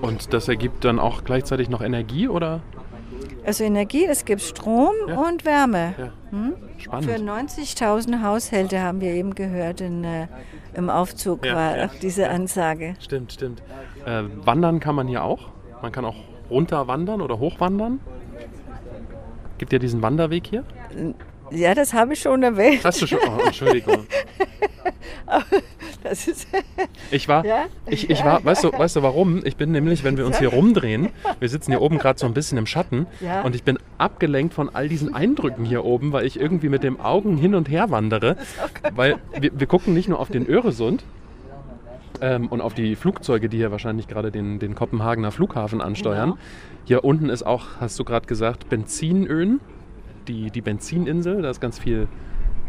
Und 0.00 0.32
das 0.32 0.48
ergibt 0.48 0.86
dann 0.86 0.98
auch 0.98 1.24
gleichzeitig 1.24 1.68
noch 1.68 1.82
Energie, 1.82 2.26
oder? 2.26 2.62
Also 3.44 3.64
Energie, 3.64 4.04
es 4.04 4.24
gibt 4.24 4.42
Strom 4.42 4.94
Ja. 5.08 5.18
und 5.20 5.44
Wärme. 5.44 5.94
Ja. 5.98 6.12
Hm? 6.30 6.54
Spannend. 6.78 7.10
Für 7.10 7.16
90.000 7.18 8.22
Haushalte 8.22 8.80
haben 8.80 9.00
wir 9.00 9.12
eben 9.12 9.34
gehört 9.34 9.80
in, 9.80 10.04
äh, 10.04 10.26
im 10.74 10.90
Aufzug 10.90 11.44
Ja, 11.44 11.54
war 11.54 11.90
diese 12.02 12.28
Ansage. 12.28 12.94
Stimmt, 13.00 13.32
stimmt. 13.32 13.62
Äh, 14.04 14.24
wandern 14.44 14.80
kann 14.80 14.94
man 14.94 15.08
hier 15.08 15.24
auch. 15.24 15.48
Man 15.82 15.92
kann 15.92 16.04
auch 16.04 16.16
runterwandern 16.50 17.20
oder 17.22 17.38
hochwandern. 17.38 18.00
Gibt 19.58 19.72
ja 19.72 19.78
diesen 19.78 20.02
Wanderweg 20.02 20.46
hier. 20.46 20.64
Ja, 21.50 21.74
das 21.74 21.92
habe 21.94 22.12
ich 22.14 22.20
schon 22.20 22.42
erwähnt. 22.42 22.80
Hast 22.84 23.02
du 23.02 23.06
schon? 23.06 23.18
Oh, 23.26 23.44
Entschuldigung. 23.46 24.06
Das 26.02 26.26
ist 26.28 26.46
Ich 27.10 27.28
war, 27.28 27.44
Ja? 27.44 27.66
ich, 27.86 28.08
ich 28.08 28.24
war, 28.24 28.42
weißt 28.44 28.64
du, 28.64 28.72
weißt 28.72 28.96
du 28.96 29.02
warum? 29.02 29.44
Ich 29.44 29.56
bin 29.56 29.72
nämlich, 29.72 30.04
wenn 30.04 30.16
wir 30.16 30.24
uns 30.26 30.38
hier 30.38 30.48
rumdrehen, 30.48 31.08
wir 31.38 31.48
sitzen 31.48 31.72
hier 31.72 31.82
oben 31.82 31.98
gerade 31.98 32.18
so 32.18 32.26
ein 32.26 32.34
bisschen 32.34 32.56
im 32.56 32.66
Schatten 32.66 33.06
Ja. 33.20 33.42
und 33.42 33.54
ich 33.54 33.62
bin 33.62 33.78
abgelenkt 33.98 34.54
von 34.54 34.74
all 34.74 34.88
diesen 34.88 35.14
Eindrücken 35.14 35.64
hier 35.64 35.84
oben, 35.84 36.12
weil 36.12 36.24
ich 36.24 36.38
irgendwie 36.40 36.68
mit 36.68 36.82
den 36.82 37.00
Augen 37.00 37.36
hin 37.36 37.54
und 37.54 37.68
her 37.68 37.90
wandere. 37.90 38.36
Weil 38.94 39.16
wir, 39.38 39.50
wir 39.58 39.66
gucken 39.66 39.92
nicht 39.92 40.08
nur 40.08 40.18
auf 40.18 40.28
den 40.30 40.46
Öresund 40.48 41.04
ähm, 42.20 42.46
und 42.48 42.60
auf 42.60 42.74
die 42.74 42.96
Flugzeuge, 42.96 43.48
die 43.48 43.58
hier 43.58 43.70
wahrscheinlich 43.70 44.08
gerade 44.08 44.30
den, 44.30 44.58
den 44.58 44.74
Kopenhagener 44.74 45.30
Flughafen 45.32 45.80
ansteuern. 45.82 46.30
Genau. 46.30 46.40
Hier 46.84 47.04
unten 47.04 47.28
ist 47.28 47.42
auch, 47.44 47.66
hast 47.80 47.98
du 47.98 48.04
gerade 48.04 48.26
gesagt, 48.26 48.68
Benzinölen, 48.70 49.60
die, 50.28 50.50
die 50.50 50.60
Benzininsel, 50.60 51.42
da 51.42 51.50
ist 51.50 51.60
ganz 51.60 51.78
viel 51.78 52.06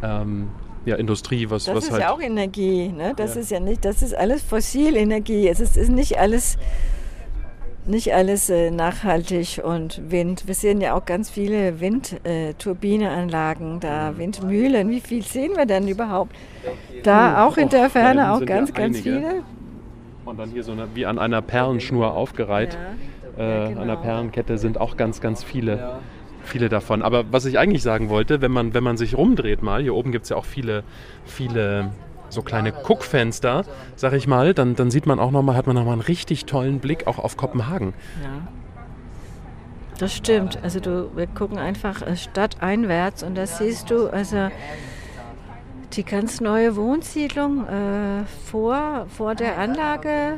ähm, 0.01 0.49
ja, 0.85 0.95
Industrie, 0.95 1.49
was, 1.49 1.65
Das 1.65 1.75
was 1.75 1.83
ist 1.85 1.91
halt... 1.91 2.01
ja 2.03 2.11
auch 2.11 2.21
Energie, 2.21 2.87
ne? 2.89 3.13
Das 3.15 3.35
Ja. 3.35 3.41
ist 3.41 3.51
ja 3.51 3.59
nicht, 3.59 3.83
das 3.85 4.01
ist 4.01 4.15
alles 4.15 4.41
Fossilenergie. 4.43 5.47
Es 5.47 5.59
ist, 5.59 5.75
ist 5.77 5.89
nicht 5.91 6.17
alles, 6.17 6.57
nicht 7.85 8.13
alles 8.13 8.49
äh, 8.49 8.71
nachhaltig 8.71 9.61
und 9.63 10.01
Wind. 10.09 10.47
Wir 10.47 10.55
sehen 10.55 10.79
ja 10.81 10.93
auch 10.95 11.05
ganz 11.05 11.29
viele 11.29 11.79
Windturbineanlagen, 11.79 13.75
Mhm. 13.75 13.79
da 13.81 14.17
Windmühlen. 14.17 14.89
Wie 14.89 15.01
viel 15.01 15.23
sehen 15.23 15.51
wir 15.55 15.65
denn 15.65 15.87
überhaupt? 15.87 16.35
Da 17.03 17.45
auch 17.45 17.57
in 17.57 17.69
der 17.69 17.89
Ferne 17.89 18.31
auch 18.33 18.45
ganz, 18.45 18.69
ja 18.69 18.75
ganz 18.75 18.99
viele. 18.99 19.43
Und 20.25 20.37
dann 20.39 20.49
hier 20.51 20.63
so 20.63 20.71
eine, 20.71 20.87
wie 20.93 21.05
an 21.05 21.17
einer 21.17 21.41
Perlenschnur 21.41 22.13
aufgereiht. 22.13 22.77
Ja, 23.37 23.43
äh, 23.43 23.59
ja, 23.59 23.65
An 23.67 23.77
einer 23.77 23.93
genau. 23.95 24.01
Perlenkette 24.01 24.57
sind 24.57 24.79
auch 24.79 24.95
ganz, 24.97 25.21
ganz 25.21 25.43
viele, 25.43 25.99
viele 26.43 26.69
davon. 26.69 27.01
Aber 27.01 27.31
was 27.31 27.45
ich 27.45 27.59
eigentlich 27.59 27.83
sagen 27.83 28.09
wollte, 28.09 28.41
wenn 28.41 28.51
man, 28.51 28.73
wenn 28.73 28.83
man 28.83 28.97
sich 28.97 29.15
rumdreht 29.15 29.61
mal, 29.61 29.81
hier 29.81 29.95
oben 29.95 30.11
gibt 30.11 30.23
es 30.23 30.29
ja 30.29 30.35
auch 30.37 30.45
viele, 30.45 30.83
viele 31.25 31.91
so 32.29 32.41
kleine 32.41 32.71
Guckfenster, 32.71 33.65
sag 33.95 34.13
ich 34.13 34.27
mal, 34.27 34.53
dann, 34.53 34.75
dann 34.75 34.91
sieht 34.91 35.05
man 35.05 35.19
auch 35.19 35.31
noch 35.31 35.41
mal, 35.41 35.55
hat 35.55 35.67
man 35.67 35.75
nochmal 35.75 35.93
einen 35.93 36.01
richtig 36.01 36.45
tollen 36.45 36.79
Blick 36.79 37.07
auch 37.07 37.19
auf 37.19 37.37
Kopenhagen. 37.37 37.93
Ja. 38.23 38.47
Das 39.99 40.15
stimmt. 40.15 40.59
Also 40.63 40.79
du, 40.79 41.11
wir 41.15 41.27
gucken 41.27 41.57
einfach 41.57 42.01
äh, 42.01 42.15
stadteinwärts 42.15 43.21
und 43.21 43.35
da 43.35 43.45
siehst 43.45 43.91
du 43.91 44.07
also 44.07 44.49
die 45.93 46.03
ganz 46.03 46.39
neue 46.39 46.75
Wohnsiedlung 46.75 47.67
äh, 47.67 48.23
vor, 48.49 49.07
vor 49.09 49.35
der 49.35 49.57
Anlage 49.57 50.37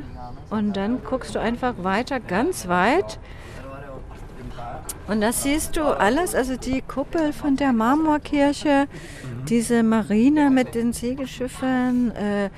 und 0.49 0.76
dann 0.76 1.04
guckst 1.04 1.36
du 1.36 1.39
einfach 1.39 1.76
weiter, 1.84 2.20
ganz 2.20 2.68
weit. 2.68 3.20
Und 5.07 5.21
da 5.21 5.32
siehst 5.32 5.75
du 5.77 5.84
alles, 5.84 6.36
also 6.36 6.55
die 6.55 6.82
Kuppel 6.82 7.34
von 7.34 7.55
der 7.55 7.73
Marmorkirche, 7.73 8.88
diese 9.49 9.84
Marine 9.84 10.49
mit 10.49 10.75
den 10.75 10.93
Segelschiffen, 10.93 12.11
äh, 12.11 12.49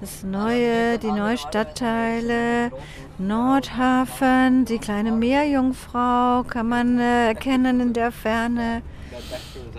das 0.00 0.24
neue, 0.24 0.98
die 0.98 1.10
neuen 1.10 1.38
Stadtteile, 1.38 2.72
Nordhafen, 3.18 4.64
die 4.64 4.78
kleine 4.78 5.12
Meerjungfrau 5.12 6.42
kann 6.42 6.68
man 6.68 6.98
äh, 6.98 7.28
erkennen 7.28 7.80
in 7.80 7.92
der 7.92 8.10
Ferne. 8.10 8.82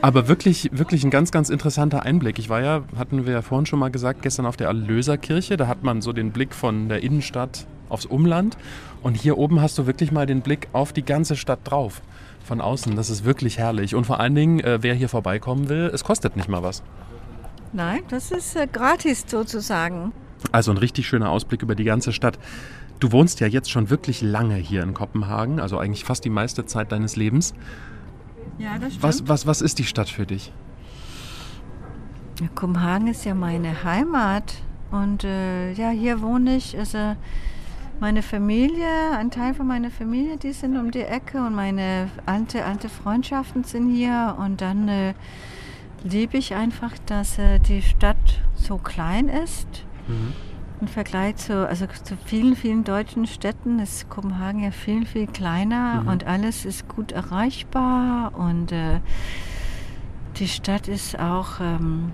Aber 0.02 0.28
wirklich, 0.28 0.70
wirklich 0.72 1.04
ein 1.04 1.10
ganz, 1.10 1.32
ganz 1.32 1.50
interessanter 1.50 2.04
Einblick. 2.04 2.40
Ich 2.40 2.50
war 2.50 2.62
ja, 2.62 2.84
hatten 2.98 3.26
wir 3.26 3.34
ja 3.34 3.42
vorhin 3.42 3.66
schon 3.66 3.80
mal 3.80 3.92
gesagt, 3.92 4.22
gestern 4.22 4.46
auf 4.46 4.56
der 4.56 4.68
Erlöserkirche. 4.68 5.58
Da 5.58 5.68
hat 5.68 5.84
man 5.84 6.02
so 6.02 6.14
den 6.14 6.32
Blick 6.32 6.56
von 6.56 6.88
der 6.88 7.04
Innenstadt 7.04 7.68
aufs 7.90 8.06
Umland. 8.06 8.58
Und 9.02 9.16
hier 9.16 9.38
oben 9.38 9.62
hast 9.62 9.78
du 9.78 9.86
wirklich 9.86 10.12
mal 10.12 10.26
den 10.26 10.42
Blick 10.42 10.68
auf 10.74 10.94
die 10.94 11.04
ganze 11.04 11.36
Stadt 11.36 11.60
drauf. 11.64 12.02
Von 12.44 12.62
außen. 12.62 12.96
Das 12.96 13.10
ist 13.10 13.26
wirklich 13.26 13.58
herrlich. 13.58 13.96
Und 13.96 14.06
vor 14.06 14.20
allen 14.20 14.36
Dingen, 14.36 14.60
äh, 14.60 14.80
wer 14.82 14.94
hier 14.94 15.10
vorbeikommen 15.10 15.68
will, 15.68 15.90
es 15.94 16.04
kostet 16.04 16.36
nicht 16.36 16.48
mal 16.48 16.62
was. 16.62 16.84
Nein, 17.74 18.02
das 18.10 18.32
ist 18.32 18.56
äh, 18.56 18.68
gratis 18.72 19.26
sozusagen. 19.28 20.12
Also 20.52 20.72
ein 20.72 20.78
richtig 20.78 21.08
schöner 21.08 21.30
Ausblick 21.30 21.62
über 21.64 21.76
die 21.76 21.84
ganze 21.84 22.14
Stadt. 22.14 22.38
Du 23.00 23.12
wohnst 23.12 23.40
ja 23.40 23.48
jetzt 23.48 23.70
schon 23.70 23.90
wirklich 23.90 24.22
lange 24.22 24.56
hier 24.56 24.84
in 24.84 24.94
Kopenhagen, 24.94 25.60
also 25.60 25.78
eigentlich 25.78 26.06
fast 26.06 26.24
die 26.24 26.30
meiste 26.30 26.66
Zeit 26.66 26.92
deines 26.92 27.16
Lebens. 27.16 27.54
Ja, 28.58 28.78
das 28.80 28.94
stimmt. 28.94 29.04
Was, 29.04 29.28
was, 29.28 29.48
was 29.48 29.62
ist 29.62 29.80
die 29.80 29.84
Stadt 29.84 30.10
für 30.10 30.26
dich? 30.26 30.54
Kopenhagen 32.54 33.08
ist 33.08 33.26
ja 33.26 33.34
meine 33.34 33.84
Heimat 33.84 34.56
und 34.92 35.24
äh, 35.24 35.74
ja, 35.74 35.90
hier 35.90 36.22
wohne 36.22 36.56
ich. 36.56 36.78
Also 36.78 37.16
meine 38.00 38.22
Familie, 38.22 39.12
ein 39.18 39.32
Teil 39.32 39.54
von 39.54 39.68
meiner 39.68 39.90
Familie, 39.90 40.38
die 40.38 40.52
sind 40.54 40.78
um 40.78 40.92
die 40.92 41.02
Ecke 41.02 41.38
und 41.46 41.56
meine 41.56 42.10
alte, 42.26 42.66
alte 42.66 42.90
Freundschaften 42.90 43.64
sind 43.64 43.90
hier 43.90 44.36
und 44.38 44.62
dann 44.62 44.88
äh, 44.88 45.14
liebe 46.04 46.38
ich 46.38 46.54
einfach, 46.56 46.94
dass 47.06 47.40
äh, 47.40 47.60
die 47.60 47.82
Stadt 47.82 48.42
so 48.56 48.78
klein 48.78 49.28
ist. 49.30 49.68
Im 50.82 50.88
Vergleich 50.88 51.38
zu, 51.38 51.68
also 51.68 51.88
zu 51.88 52.16
vielen, 52.26 52.56
vielen 52.56 52.84
deutschen 52.84 53.26
Städten 53.26 53.80
ist 53.80 54.10
Kopenhagen 54.10 54.62
ja 54.62 54.72
viel, 54.72 55.06
viel 55.06 55.26
kleiner 55.26 56.02
Mhm. 56.04 56.08
und 56.10 56.28
alles 56.28 56.66
ist 56.66 56.88
gut 56.88 57.12
erreichbar 57.12 58.34
und 58.38 58.72
äh, 58.72 59.00
die 60.38 60.48
Stadt 60.48 60.88
ist 60.88 61.18
auch 61.18 61.60
ähm, 61.62 62.12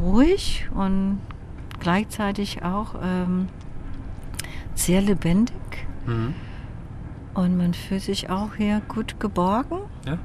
ruhig 0.00 0.68
und 0.74 1.18
gleichzeitig 1.80 2.62
auch 2.62 2.94
ähm, 3.02 3.48
sehr 4.74 5.00
lebendig 5.00 5.86
und 7.34 7.56
man 7.56 7.74
fühlt 7.74 8.02
sich 8.02 8.30
auch 8.30 8.54
hier 8.56 8.80
gut 8.88 9.18
geborgen. 9.20 9.78
Ja? 10.06 10.18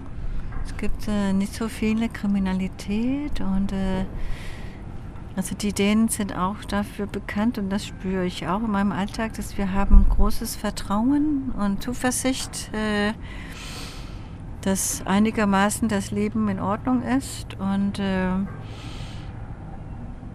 Es 0.65 0.77
gibt 0.77 1.07
äh, 1.07 1.33
nicht 1.33 1.53
so 1.53 1.67
viele 1.67 2.09
Kriminalität 2.09 3.41
und 3.41 3.71
äh, 3.71 4.05
also 5.35 5.55
die 5.55 5.73
Dänen 5.73 6.09
sind 6.09 6.35
auch 6.35 6.63
dafür 6.65 7.07
bekannt 7.07 7.57
und 7.57 7.69
das 7.69 7.85
spüre 7.85 8.25
ich 8.25 8.47
auch 8.47 8.61
in 8.61 8.71
meinem 8.71 8.91
Alltag, 8.91 9.33
dass 9.33 9.57
wir 9.57 9.73
haben 9.73 10.05
großes 10.09 10.55
Vertrauen 10.55 11.51
und 11.57 11.81
Zuversicht, 11.81 12.71
äh, 12.73 13.13
dass 14.61 15.01
einigermaßen 15.05 15.87
das 15.87 16.11
Leben 16.11 16.49
in 16.49 16.59
Ordnung 16.59 17.01
ist 17.03 17.55
und 17.59 17.99
äh, 17.99 18.31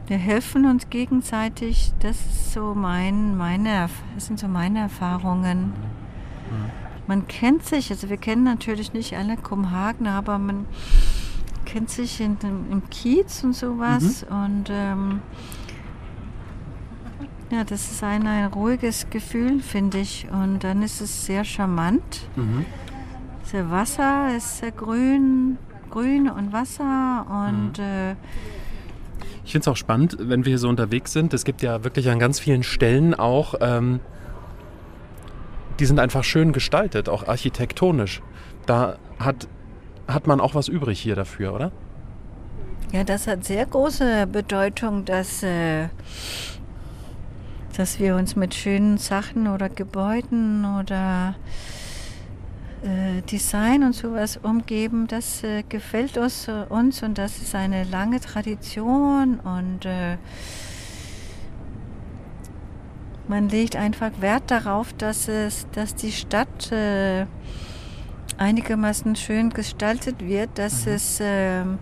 wir 0.06 0.18
helfen 0.18 0.66
uns 0.66 0.90
gegenseitig. 0.90 1.92
Das 2.00 2.16
ist 2.16 2.52
so 2.52 2.74
mein, 2.74 3.36
meine, 3.36 3.88
das 4.14 4.26
sind 4.26 4.38
so 4.38 4.48
meine 4.48 4.80
Erfahrungen. 4.80 5.72
Man 7.06 7.26
kennt 7.26 7.64
sich, 7.64 7.90
also 7.90 8.08
wir 8.08 8.16
kennen 8.16 8.44
natürlich 8.44 8.92
nicht 8.92 9.16
alle 9.16 9.36
Kopenhagen, 9.36 10.06
aber 10.06 10.38
man 10.38 10.66
kennt 11.64 11.90
sich 11.90 12.20
in, 12.20 12.36
im 12.42 12.82
Kiez 12.90 13.44
und 13.44 13.54
sowas. 13.54 14.24
Und 14.28 14.70
ähm, 14.70 15.20
ja, 17.50 17.64
das 17.64 17.90
ist 17.90 18.02
ein, 18.02 18.26
ein 18.26 18.46
ruhiges 18.46 19.08
Gefühl, 19.10 19.60
finde 19.60 19.98
ich. 19.98 20.26
Und 20.30 20.64
dann 20.64 20.82
ist 20.82 21.00
es 21.00 21.26
sehr 21.26 21.44
charmant. 21.44 22.28
Das 23.42 23.70
Wasser 23.70 24.34
ist 24.36 24.58
sehr 24.58 24.72
grün, 24.72 25.58
grün 25.90 26.28
und 26.28 26.52
Wasser 26.52 27.26
und 27.28 27.78
äh, 27.78 28.16
Ich 29.44 29.52
finde 29.52 29.62
es 29.64 29.68
auch 29.68 29.76
spannend, 29.76 30.16
wenn 30.18 30.44
wir 30.44 30.50
hier 30.50 30.58
so 30.58 30.68
unterwegs 30.68 31.12
sind. 31.12 31.34
Es 31.34 31.44
gibt 31.44 31.62
ja 31.62 31.84
wirklich 31.84 32.08
an 32.08 32.18
ganz 32.18 32.40
vielen 32.40 32.62
Stellen 32.62 33.14
auch, 33.14 33.54
ähm, 33.60 34.00
die 35.78 35.86
sind 35.86 36.00
einfach 36.00 36.24
schön 36.24 36.52
gestaltet, 36.52 37.08
auch 37.08 37.26
architektonisch. 37.26 38.22
Da 38.66 38.96
hat, 39.18 39.48
hat 40.08 40.26
man 40.26 40.40
auch 40.40 40.54
was 40.54 40.68
übrig 40.68 41.00
hier 41.00 41.16
dafür, 41.16 41.54
oder? 41.54 41.72
Ja, 42.92 43.04
das 43.04 43.26
hat 43.26 43.44
sehr 43.44 43.66
große 43.66 44.26
Bedeutung, 44.28 45.04
dass, 45.04 45.42
äh, 45.42 45.88
dass 47.76 47.98
wir 47.98 48.14
uns 48.14 48.36
mit 48.36 48.54
schönen 48.54 48.98
Sachen 48.98 49.48
oder 49.48 49.68
Gebäuden 49.68 50.64
oder 50.64 51.34
Design 53.30 53.82
und 53.82 53.94
sowas 53.94 54.38
umgeben. 54.42 55.06
Das 55.06 55.42
äh, 55.42 55.62
gefällt 55.68 56.18
uns, 56.18 56.48
äh, 56.48 56.64
uns 56.68 57.02
und 57.02 57.18
das 57.18 57.38
ist 57.38 57.54
eine 57.54 57.84
lange 57.84 58.20
Tradition 58.20 59.40
und 59.40 59.86
äh, 59.86 60.18
man 63.26 63.48
legt 63.48 63.76
einfach 63.76 64.10
Wert 64.20 64.50
darauf, 64.50 64.92
dass, 64.92 65.28
es, 65.28 65.66
dass 65.72 65.94
die 65.94 66.12
Stadt 66.12 66.70
äh, 66.72 67.26
einigermaßen 68.36 69.16
schön 69.16 69.50
gestaltet 69.50 70.20
wird, 70.20 70.50
dass 70.58 70.86
es 70.86 71.18
ähm, 71.22 71.78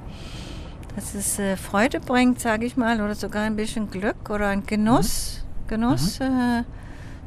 dass 0.94 1.14
es 1.14 1.38
äh, 1.38 1.56
Freude 1.56 2.00
bringt, 2.00 2.40
sage 2.40 2.66
ich 2.66 2.76
mal, 2.76 3.00
oder 3.00 3.14
sogar 3.14 3.44
ein 3.44 3.56
bisschen 3.56 3.90
Glück 3.90 4.30
oder 4.30 4.48
ein 4.48 4.64
Genuss, 4.66 5.44
Genuss 5.68 6.20
Äh, 6.20 6.64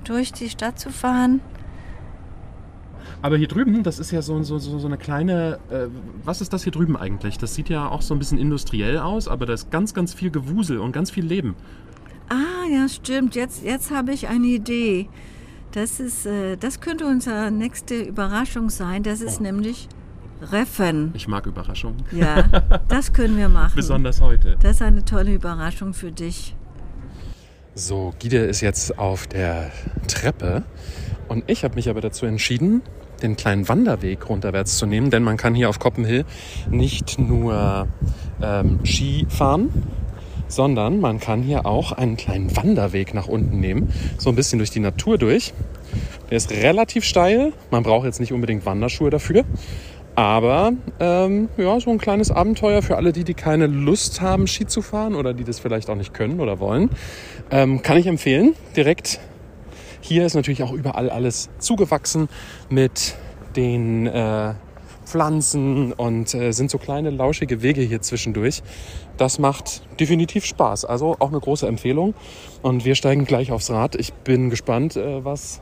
durch 0.03 0.31
die 0.31 0.49
Stadt 0.49 0.79
zu 0.79 0.91
fahren. 0.91 1.41
Aber 3.21 3.37
hier 3.37 3.47
drüben, 3.47 3.81
das 3.83 3.97
ist 3.99 4.11
ja 4.11 4.21
so, 4.21 4.41
so, 4.43 4.59
so, 4.59 4.77
so 4.77 4.87
eine 4.87 4.97
kleine. 4.97 5.59
Äh, 5.69 5.87
was 6.23 6.41
ist 6.41 6.53
das 6.53 6.63
hier 6.63 6.71
drüben 6.71 6.95
eigentlich? 6.95 7.37
Das 7.37 7.55
sieht 7.55 7.69
ja 7.69 7.87
auch 7.89 8.01
so 8.01 8.13
ein 8.13 8.19
bisschen 8.19 8.37
industriell 8.37 8.99
aus, 8.99 9.27
aber 9.27 9.45
da 9.45 9.53
ist 9.53 9.71
ganz, 9.71 9.93
ganz 9.93 10.13
viel 10.13 10.29
Gewusel 10.29 10.79
und 10.79 10.91
ganz 10.91 11.09
viel 11.11 11.25
Leben. 11.25 11.55
Ah, 12.29 12.67
ja, 12.71 12.87
stimmt. 12.87 13.35
Jetzt, 13.35 13.63
jetzt 13.63 13.91
habe 13.91 14.11
ich 14.13 14.27
eine 14.27 14.47
Idee. 14.47 15.07
Das, 15.71 15.99
ist, 15.99 16.25
äh, 16.25 16.55
das 16.55 16.79
könnte 16.81 17.05
unsere 17.05 17.51
nächste 17.51 17.99
Überraschung 18.01 18.69
sein. 18.69 19.03
Das 19.03 19.21
ist 19.21 19.39
Oh. 19.39 19.43
nämlich 19.43 19.87
Reffen. 20.51 21.11
Ich 21.15 21.27
mag 21.27 21.45
Überraschungen. 21.47 22.03
Ja, 22.11 22.43
das 22.87 23.11
können 23.13 23.37
wir 23.37 23.49
machen. 23.49 23.73
Besonders 23.75 24.21
heute. 24.21 24.57
Das 24.61 24.73
ist 24.77 24.81
eine 24.81 25.03
tolle 25.03 25.33
Überraschung 25.33 25.93
für 25.93 26.11
dich. 26.11 26.55
So, 27.73 28.13
Gide 28.19 28.37
ist 28.37 28.61
jetzt 28.61 28.97
auf 28.99 29.27
der 29.27 29.71
Treppe 30.07 30.63
und 31.27 31.43
ich 31.47 31.63
habe 31.63 31.75
mich 31.75 31.89
aber 31.89 31.99
dazu 32.01 32.25
entschieden, 32.25 32.81
den 33.21 33.35
kleinen 33.35 33.67
Wanderweg 33.67 34.29
runterwärts 34.29 34.77
zu 34.77 34.85
nehmen, 34.85 35.09
denn 35.09 35.23
man 35.23 35.37
kann 35.37 35.55
hier 35.55 35.69
auf 35.69 35.79
Koppenhill 35.79 36.25
nicht 36.69 37.19
nur 37.19 37.87
ähm, 38.41 38.79
Ski 38.83 39.25
fahren, 39.29 39.69
sondern 40.47 40.99
man 40.99 41.19
kann 41.19 41.41
hier 41.41 41.65
auch 41.65 41.91
einen 41.91 42.17
kleinen 42.17 42.55
Wanderweg 42.55 43.13
nach 43.13 43.27
unten 43.27 43.59
nehmen, 43.59 43.89
so 44.17 44.29
ein 44.29 44.35
bisschen 44.35 44.59
durch 44.59 44.71
die 44.71 44.79
Natur 44.79 45.17
durch. 45.17 45.53
Der 46.29 46.37
ist 46.37 46.51
relativ 46.51 47.03
steil, 47.03 47.53
man 47.71 47.83
braucht 47.83 48.05
jetzt 48.05 48.19
nicht 48.19 48.33
unbedingt 48.33 48.65
Wanderschuhe 48.65 49.09
dafür, 49.09 49.43
aber 50.15 50.71
ähm, 50.99 51.49
ja, 51.57 51.77
so 51.79 51.91
ein 51.91 51.97
kleines 51.97 52.31
Abenteuer 52.31 52.81
für 52.81 52.95
alle, 52.95 53.11
die, 53.11 53.25
die 53.25 53.33
keine 53.33 53.67
Lust 53.67 54.21
haben, 54.21 54.47
Ski 54.47 54.65
zu 54.65 54.81
fahren 54.81 55.13
oder 55.13 55.33
die 55.33 55.43
das 55.43 55.59
vielleicht 55.59 55.89
auch 55.89 55.95
nicht 55.95 56.13
können 56.13 56.39
oder 56.39 56.59
wollen. 56.59 56.89
Ähm, 57.51 57.81
kann 57.81 57.97
ich 57.97 58.07
empfehlen. 58.07 58.55
Direkt 58.77 59.19
hier 60.05 60.25
ist 60.25 60.35
natürlich 60.35 60.61
auch 60.61 60.71
überall 60.71 61.09
alles 61.09 61.49
zugewachsen 61.57 62.29
mit 62.69 63.15
den 63.55 64.05
äh, 64.05 64.53
Pflanzen 65.05 65.93
und 65.93 66.33
äh, 66.35 66.51
sind 66.51 66.69
so 66.69 66.77
kleine 66.77 67.09
lauschige 67.09 67.61
Wege 67.63 67.81
hier 67.81 68.01
zwischendurch. 68.01 68.61
Das 69.17 69.39
macht 69.39 69.81
definitiv 69.99 70.45
Spaß. 70.45 70.85
Also 70.85 71.15
auch 71.19 71.29
eine 71.29 71.39
große 71.39 71.67
Empfehlung. 71.67 72.13
Und 72.61 72.85
wir 72.85 72.95
steigen 72.95 73.25
gleich 73.25 73.51
aufs 73.51 73.71
Rad. 73.71 73.95
Ich 73.95 74.13
bin 74.13 74.49
gespannt, 74.49 74.95
äh, 74.95 75.25
was 75.25 75.61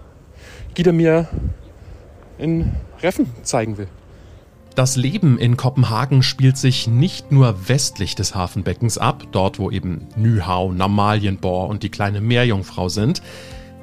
Gide 0.73 0.91
mir 0.91 1.29
in 2.37 2.73
Reffen 3.01 3.29
zeigen 3.43 3.77
will. 3.77 3.87
Das 4.75 4.95
Leben 4.95 5.37
in 5.37 5.55
Kopenhagen 5.55 6.23
spielt 6.23 6.57
sich 6.57 6.87
nicht 6.87 7.31
nur 7.31 7.69
westlich 7.69 8.15
des 8.15 8.33
Hafenbeckens 8.33 8.97
ab, 8.97 9.23
dort 9.31 9.59
wo 9.59 9.69
eben 9.69 10.07
Nyhavn, 10.15 10.81
Amalienborg 10.81 11.69
und 11.69 11.83
die 11.83 11.89
kleine 11.89 12.21
Meerjungfrau 12.21 12.89
sind. 12.89 13.21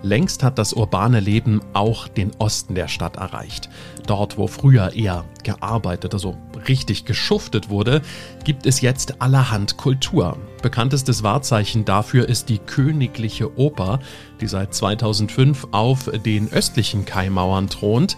Längst 0.03 0.43
hat 0.43 0.59
das 0.59 0.73
urbane 0.73 1.21
Leben 1.21 1.61
auch 1.75 2.09
den 2.09 2.31
Osten 2.39 2.75
der 2.75 2.89
Stadt 2.89 3.17
erreicht. 3.17 3.69
Dort, 4.07 4.39
wo 4.39 4.47
früher 4.47 4.95
eher 4.95 5.25
gearbeitet, 5.43 6.15
also 6.15 6.37
richtig 6.69 7.05
geschuftet 7.05 7.69
wurde, 7.69 8.01
gibt 8.45 8.67
es 8.67 8.81
jetzt 8.81 9.21
allerhand 9.21 9.77
Kultur. 9.77 10.39
Bekanntestes 10.63 11.23
Wahrzeichen 11.23 11.85
dafür 11.85 12.29
ist 12.29 12.49
die 12.49 12.59
Königliche 12.59 13.59
Oper, 13.59 14.01
die 14.41 14.47
seit 14.47 14.75
2005 14.75 15.69
auf 15.73 16.11
den 16.25 16.51
östlichen 16.51 17.05
Kaimauern 17.05 17.69
thront. 17.69 18.17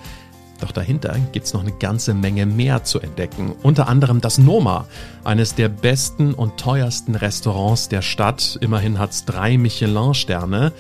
Doch 0.61 0.71
dahinter 0.71 1.17
gibt 1.33 1.47
es 1.47 1.55
noch 1.55 1.63
eine 1.63 1.73
ganze 1.73 2.15
Menge 2.15 2.47
mehr 2.47 2.85
zu 2.85 3.01
entdecken. 3.01 3.53
Unter 3.65 3.89
anderem 3.89 4.21
das 4.21 4.39
Noma, 4.39 4.87
eines 5.25 5.57
der 5.57 5.69
besten 5.69 6.35
und 6.35 6.57
teuersten 6.57 7.17
Restaurants 7.17 7.89
der 7.89 8.01
Stadt. 8.01 8.59
Immerhin 8.61 9.01
hat 9.01 9.11
es 9.11 9.25
drei 9.25 9.59
Michelin-Sterne. 9.59 10.73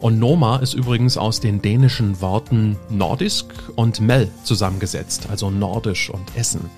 Und 0.00 0.18
Noma 0.18 0.56
ist 0.56 0.72
übrigens 0.72 1.18
aus 1.18 1.40
den 1.40 1.60
dänischen 1.60 2.22
Worten 2.22 2.76
Nordisk 2.88 3.46
und 3.76 4.00
Mel 4.00 4.28
zusammengesetzt, 4.44 5.28
also 5.30 5.50
Nordisch 5.50 6.08
und 6.08 6.36
Essen. 6.36 6.70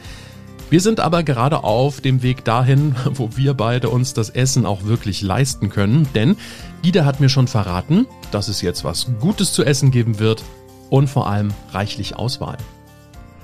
Wir 0.70 0.81
sind 0.81 0.99
aber 0.99 1.23
gerade 1.23 1.62
auf 1.62 2.01
dem 2.01 2.23
Weg 2.23 2.45
dahin, 2.45 2.97
wo 3.12 3.37
wir 3.37 3.55
beide 3.55 3.91
uns 3.91 4.12
das 4.12 4.31
Essen 4.31 4.66
auch 4.66 4.85
wirklich 4.85 5.23
leisten 5.23 5.68
können, 5.68 6.09
denn 6.14 6.37
Ida 6.83 7.05
hat 7.05 7.20
mir 7.20 7.29
schon 7.29 7.47
verraten, 7.47 8.07
dass 8.33 8.49
es 8.49 8.61
jetzt 8.61 8.83
was 8.83 9.07
Gutes 9.20 9.53
zu 9.53 9.64
essen 9.64 9.93
geben 9.93 10.18
wird 10.18 10.43
und 10.91 11.09
vor 11.09 11.29
allem 11.29 11.53
reichlich 11.73 12.16
Auswahl. 12.16 12.57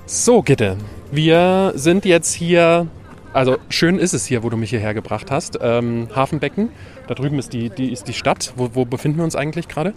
So, 0.05 0.41
Gitte, 0.41 0.75
wir 1.11 1.71
sind 1.75 2.03
jetzt 2.03 2.33
hier 2.33 2.87
also 3.33 3.57
schön 3.69 3.99
ist 3.99 4.13
es 4.13 4.25
hier, 4.25 4.43
wo 4.43 4.49
du 4.49 4.57
mich 4.57 4.71
hierher 4.71 4.93
gebracht 4.93 5.31
hast. 5.31 5.59
Ähm, 5.61 6.07
Hafenbecken, 6.15 6.69
da 7.07 7.13
drüben 7.13 7.37
ist 7.39 7.53
die, 7.53 7.69
die, 7.69 7.91
ist 7.91 8.07
die 8.07 8.13
Stadt. 8.13 8.53
Wo, 8.55 8.69
wo 8.73 8.85
befinden 8.85 9.17
wir 9.17 9.23
uns 9.23 9.35
eigentlich 9.35 9.67
gerade? 9.67 9.93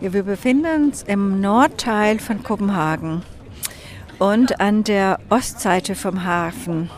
Ja, 0.00 0.12
wir 0.12 0.22
befinden 0.22 0.86
uns 0.86 1.02
im 1.02 1.40
Nordteil 1.40 2.18
von 2.18 2.42
Kopenhagen 2.42 3.22
und 4.18 4.60
an 4.60 4.84
der 4.84 5.18
Ostseite 5.30 5.94
vom 5.94 6.24
Hafen. 6.24 6.90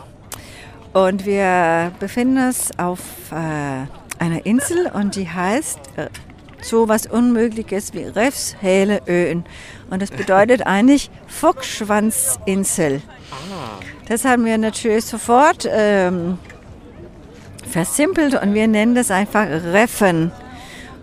Und 0.93 1.25
wir 1.25 1.91
befinden 1.99 2.47
uns 2.47 2.69
auf 2.77 2.99
äh, 3.31 3.85
einer 4.19 4.45
Insel 4.45 4.91
und 4.93 5.15
die 5.15 5.27
heißt 5.27 5.79
äh, 5.95 6.07
so 6.61 6.87
was 6.87 7.07
Unmögliches 7.07 7.93
wie 7.93 8.03
Refshäleöen. 8.03 9.43
Und 9.89 10.01
das 10.01 10.11
bedeutet 10.11 10.61
eigentlich 10.65 11.09
Fuchsschwanzinsel. 11.27 13.01
Ah. 13.31 13.72
Das 14.07 14.25
haben 14.25 14.45
wir 14.45 14.57
natürlich 14.57 15.05
sofort 15.05 15.67
ähm, 15.69 16.37
versimpelt 17.69 18.41
und 18.41 18.53
wir 18.53 18.67
nennen 18.67 18.95
das 18.95 19.11
einfach 19.11 19.47
Reffen. 19.47 20.31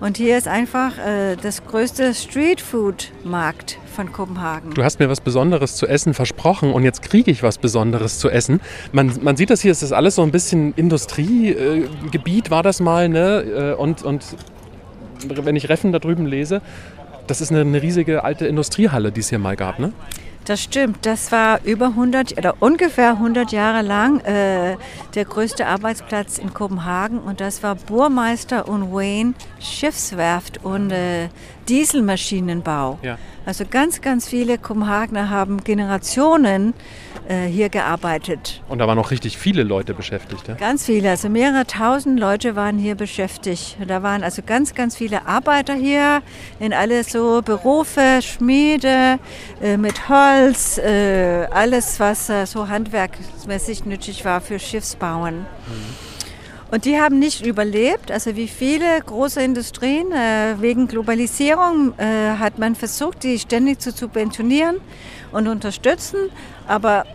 Und 0.01 0.17
hier 0.17 0.39
ist 0.39 0.49
einfach 0.49 0.97
äh, 0.99 1.37
das 1.37 1.65
größte 1.65 2.15
Streetfood-Markt 2.15 3.79
von 3.95 4.13
Kopenhagen. 4.13 4.73
Du 4.73 4.83
hast 4.83 4.99
mir 4.99 5.11
was 5.11 5.21
Besonderes 5.21 5.77
zu 5.77 5.87
essen 5.87 6.15
versprochen 6.15 6.73
und 6.73 6.85
jetzt 6.85 7.03
kriege 7.03 7.31
ich 7.31 7.43
was 7.43 7.59
Besonderes 7.59 8.19
zu 8.19 8.31
essen. 8.31 8.61
Man, 8.93 9.13
man 9.21 9.37
sieht 9.37 9.51
das 9.51 9.61
hier, 9.61 9.73
es 9.73 9.83
ist 9.83 9.93
alles 9.93 10.15
so 10.15 10.23
ein 10.23 10.31
bisschen 10.31 10.73
Industriegebiet 10.75 12.47
äh, 12.47 12.51
war 12.51 12.63
das 12.63 12.81
mal, 12.81 13.11
ne? 13.11 13.43
Äh, 13.43 13.75
und, 13.75 14.03
und 14.03 14.25
wenn 15.29 15.57
ich 15.57 15.69
Reffen 15.69 15.93
da 15.93 15.99
drüben 15.99 16.25
lese, 16.25 16.63
das 17.27 17.43
ist 17.43 17.51
eine, 17.51 17.61
eine 17.61 17.83
riesige 17.83 18.25
alte 18.25 18.47
Industriehalle, 18.47 19.13
die 19.13 19.21
es 19.21 19.29
hier 19.29 19.39
mal 19.39 19.57
gab, 19.57 19.79
ne? 19.79 19.93
Das 20.45 20.63
stimmt. 20.63 21.05
Das 21.07 21.31
war 21.33 21.61
über 21.65 21.87
100 21.87 22.39
oder 22.39 22.55
ungefähr 22.61 23.11
100 23.11 23.53
Jahre 23.53 23.83
lang 23.83 24.21
äh, 24.21 24.77
der 25.15 25.25
größte 25.25 25.67
Arbeitsplatz 25.67 26.39
in 26.39 26.55
Kopenhagen 26.55 27.19
und 27.19 27.41
das 27.41 27.63
war 27.63 27.75
Burmeister 27.75 28.67
und 28.67 28.93
Wayne 28.93 29.35
Schiffswerft 29.61 30.65
und 30.65 30.91
äh, 30.91 31.29
Dieselmaschinenbau. 31.69 32.99
Ja. 33.03 33.19
Also 33.47 33.65
ganz, 33.69 34.01
ganz 34.01 34.29
viele 34.29 34.59
Kopenhagener 34.59 35.31
haben 35.31 35.63
Generationen 35.65 36.75
äh, 37.29 37.47
hier 37.47 37.69
gearbeitet. 37.69 38.63
Und 38.69 38.79
da 38.79 38.87
waren 38.87 38.97
noch 38.97 39.11
richtig 39.11 39.39
viele 39.39 39.63
Leute 39.63 39.95
beschäftigt. 39.95 40.49
Ja? 40.49 40.55
Ganz 40.55 40.87
viele, 40.87 41.11
also 41.11 41.29
mehrere 41.29 41.67
tausend 41.67 42.19
Leute 42.19 42.57
waren 42.57 42.79
hier 42.79 42.97
beschäftigt. 42.97 43.77
Da 43.87 44.03
waren 44.03 44.23
also 44.23 44.43
ganz, 44.45 44.75
ganz 44.75 44.97
viele 44.97 45.27
Arbeiter 45.27 45.75
hier 45.75 46.23
in 46.59 46.73
alle 46.73 47.05
so 47.05 47.41
Berufe, 47.43 48.21
Schmiede, 48.21 49.19
äh, 49.63 49.77
mit 49.77 50.09
Holz, 50.09 50.79
äh, 50.79 51.47
alles, 51.51 52.01
was 52.01 52.29
äh, 52.29 52.47
so 52.47 52.69
handwerksmäßig 52.69 53.85
nötig 53.85 54.25
war 54.25 54.41
für 54.41 54.59
Schiffsbauen. 54.59 55.41
Mhm. 55.41 56.10
Und 56.71 56.85
die 56.85 57.01
haben 57.01 57.19
nicht 57.19 57.45
überlebt. 57.45 58.11
Also 58.11 58.37
wie 58.37 58.47
viele 58.47 59.01
große 59.05 59.43
Industrien, 59.43 60.13
äh, 60.13 60.55
wegen 60.61 60.87
Globalisierung 60.87 61.95
äh, 61.99 62.37
hat 62.39 62.59
man 62.59 62.77
versucht, 62.77 63.25
die 63.25 63.39
ständig 63.39 63.81
zu 63.81 63.91
subventionieren 63.91 64.77
und 65.33 65.49
unterstützen. 65.49 66.31
Aber 66.69 67.07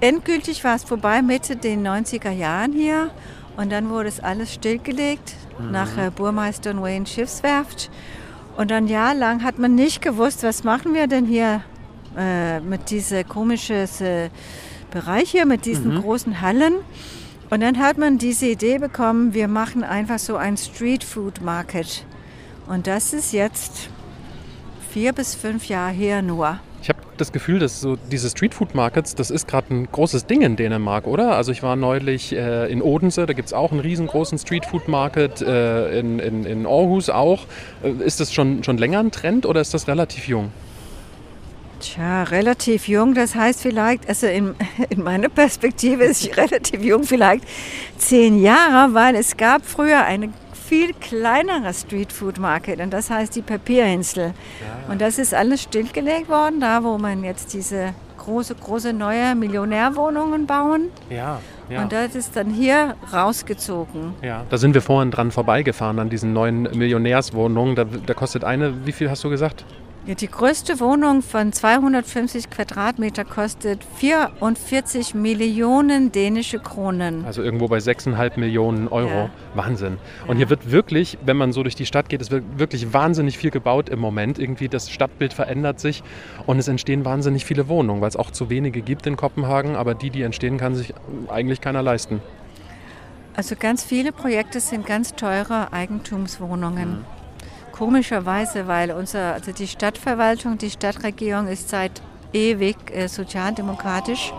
endgültig 0.00 0.64
war 0.64 0.76
es 0.76 0.84
vorbei 0.84 1.20
Mitte 1.20 1.56
den 1.56 1.86
90er 1.86 2.30
Jahren 2.30 2.72
hier. 2.72 3.10
Und 3.56 3.70
dann 3.70 3.90
wurde 3.90 4.08
es 4.08 4.20
alles 4.20 4.54
stillgelegt 4.54 5.34
mhm. 5.58 5.70
nach 5.70 5.98
äh, 5.98 6.10
Burmeister 6.10 6.70
und 6.70 6.82
Wayne 6.82 7.06
Schiffswerft. 7.06 7.90
Und 8.56 8.70
dann 8.70 8.88
jahrelang 8.88 9.42
hat 9.42 9.58
man 9.58 9.74
nicht 9.74 10.00
gewusst, 10.00 10.42
was 10.44 10.64
machen 10.64 10.94
wir 10.94 11.06
denn 11.06 11.26
hier 11.26 11.62
mit 12.64 12.90
diesem 12.90 13.28
komischen 13.28 13.88
Bereich 14.92 15.32
hier, 15.32 15.46
mit 15.46 15.64
diesen 15.64 15.94
mhm. 15.94 16.02
großen 16.02 16.40
Hallen. 16.40 16.74
Und 17.54 17.60
dann 17.60 17.78
hat 17.78 17.98
man 17.98 18.18
diese 18.18 18.48
Idee 18.48 18.78
bekommen, 18.78 19.32
wir 19.32 19.46
machen 19.46 19.84
einfach 19.84 20.18
so 20.18 20.36
ein 20.36 20.56
Street 20.56 21.04
Food 21.04 21.40
Market. 21.40 22.04
Und 22.66 22.88
das 22.88 23.12
ist 23.12 23.32
jetzt 23.32 23.90
vier 24.90 25.12
bis 25.12 25.36
fünf 25.36 25.68
Jahre 25.68 25.92
her 25.92 26.20
nur. 26.20 26.58
Ich 26.82 26.88
habe 26.88 26.98
das 27.16 27.30
Gefühl, 27.30 27.60
dass 27.60 27.80
so 27.80 27.94
diese 28.10 28.28
Street 28.28 28.54
Food 28.54 28.74
Markets, 28.74 29.14
das 29.14 29.30
ist 29.30 29.46
gerade 29.46 29.72
ein 29.72 29.88
großes 29.92 30.26
Ding 30.26 30.42
in 30.42 30.56
Dänemark, 30.56 31.06
oder? 31.06 31.36
Also 31.36 31.52
ich 31.52 31.62
war 31.62 31.76
neulich 31.76 32.32
äh, 32.32 32.66
in 32.72 32.82
Odense, 32.82 33.24
da 33.24 33.34
gibt 33.34 33.46
es 33.46 33.52
auch 33.52 33.70
einen 33.70 33.78
riesengroßen 33.78 34.36
Street 34.36 34.66
Food 34.66 34.88
Market, 34.88 35.40
äh, 35.40 36.00
in, 36.00 36.18
in, 36.18 36.44
in 36.46 36.66
Aarhus 36.66 37.08
auch. 37.08 37.46
Äh, 37.84 38.04
ist 38.04 38.18
das 38.18 38.32
schon, 38.34 38.64
schon 38.64 38.78
länger 38.78 38.98
ein 38.98 39.12
Trend 39.12 39.46
oder 39.46 39.60
ist 39.60 39.74
das 39.74 39.86
relativ 39.86 40.26
jung? 40.26 40.50
Tja, 41.84 42.22
relativ 42.22 42.88
jung, 42.88 43.12
das 43.12 43.34
heißt 43.34 43.60
vielleicht, 43.60 44.08
also 44.08 44.26
in, 44.26 44.54
in 44.88 45.02
meiner 45.02 45.28
Perspektive 45.28 46.04
ist 46.04 46.24
ich 46.24 46.34
relativ 46.34 46.82
jung, 46.82 47.04
vielleicht 47.04 47.44
zehn 47.98 48.40
Jahre, 48.40 48.94
weil 48.94 49.14
es 49.16 49.36
gab 49.36 49.66
früher 49.66 50.02
eine 50.02 50.30
viel 50.54 50.94
kleinere 50.94 51.74
Streetfood 51.74 52.38
Market 52.38 52.80
und 52.80 52.90
das 52.90 53.10
heißt 53.10 53.36
die 53.36 53.42
Papierinsel. 53.42 54.28
Ja. 54.28 54.90
Und 54.90 55.02
das 55.02 55.18
ist 55.18 55.34
alles 55.34 55.62
stillgelegt 55.62 56.30
worden, 56.30 56.60
da 56.60 56.82
wo 56.82 56.96
man 56.96 57.22
jetzt 57.22 57.52
diese 57.52 57.92
große, 58.16 58.54
große 58.54 58.94
neue 58.94 59.34
Millionärwohnungen 59.34 60.46
bauen. 60.46 60.88
Ja, 61.10 61.40
ja. 61.68 61.82
Und 61.82 61.92
das 61.92 62.14
ist 62.14 62.34
dann 62.34 62.48
hier 62.48 62.94
rausgezogen. 63.12 64.14
Ja, 64.22 64.44
da 64.48 64.56
sind 64.56 64.72
wir 64.72 64.80
vorhin 64.80 65.10
dran 65.10 65.30
vorbeigefahren 65.30 65.98
an 65.98 66.08
diesen 66.08 66.32
neuen 66.32 66.62
Millionärswohnungen. 66.62 67.76
Da, 67.76 67.84
da 67.84 68.14
kostet 68.14 68.42
eine, 68.42 68.86
wie 68.86 68.92
viel 68.92 69.10
hast 69.10 69.22
du 69.22 69.28
gesagt? 69.28 69.66
Ja, 70.06 70.14
die 70.14 70.28
größte 70.28 70.80
Wohnung 70.80 71.22
von 71.22 71.50
250 71.50 72.50
Quadratmeter 72.50 73.24
kostet 73.24 73.82
44 73.96 75.14
Millionen 75.14 76.12
dänische 76.12 76.58
Kronen. 76.58 77.24
Also 77.24 77.42
irgendwo 77.42 77.68
bei 77.68 77.78
6,5 77.78 78.38
Millionen 78.38 78.88
Euro. 78.88 79.08
Ja. 79.08 79.30
Wahnsinn. 79.54 79.96
Und 80.26 80.32
ja. 80.32 80.40
hier 80.40 80.50
wird 80.50 80.70
wirklich, 80.70 81.16
wenn 81.24 81.38
man 81.38 81.54
so 81.54 81.62
durch 81.62 81.74
die 81.74 81.86
Stadt 81.86 82.10
geht, 82.10 82.20
es 82.20 82.30
wird 82.30 82.44
wirklich 82.58 82.92
wahnsinnig 82.92 83.38
viel 83.38 83.50
gebaut 83.50 83.88
im 83.88 83.98
Moment. 83.98 84.38
Irgendwie 84.38 84.68
das 84.68 84.90
Stadtbild 84.90 85.32
verändert 85.32 85.80
sich 85.80 86.02
und 86.44 86.58
es 86.58 86.68
entstehen 86.68 87.06
wahnsinnig 87.06 87.46
viele 87.46 87.68
Wohnungen, 87.68 88.02
weil 88.02 88.08
es 88.08 88.16
auch 88.16 88.30
zu 88.30 88.50
wenige 88.50 88.82
gibt 88.82 89.06
in 89.06 89.16
Kopenhagen. 89.16 89.74
Aber 89.74 89.94
die, 89.94 90.10
die 90.10 90.20
entstehen, 90.20 90.58
kann 90.58 90.74
sich 90.74 90.92
eigentlich 91.28 91.62
keiner 91.62 91.82
leisten. 91.82 92.20
Also 93.36 93.56
ganz 93.58 93.82
viele 93.82 94.12
Projekte 94.12 94.60
sind 94.60 94.84
ganz 94.84 95.14
teure 95.14 95.72
Eigentumswohnungen. 95.72 96.90
Mhm 96.90 97.23
komischerweise, 97.74 98.68
weil 98.68 98.92
unser, 98.92 99.34
also 99.34 99.50
die 99.50 99.66
Stadtverwaltung, 99.66 100.58
die 100.58 100.70
Stadtregierung 100.70 101.48
ist 101.48 101.68
seit 101.68 102.00
ewig 102.32 102.76
äh, 102.92 103.08
sozialdemokratisch 103.08 104.32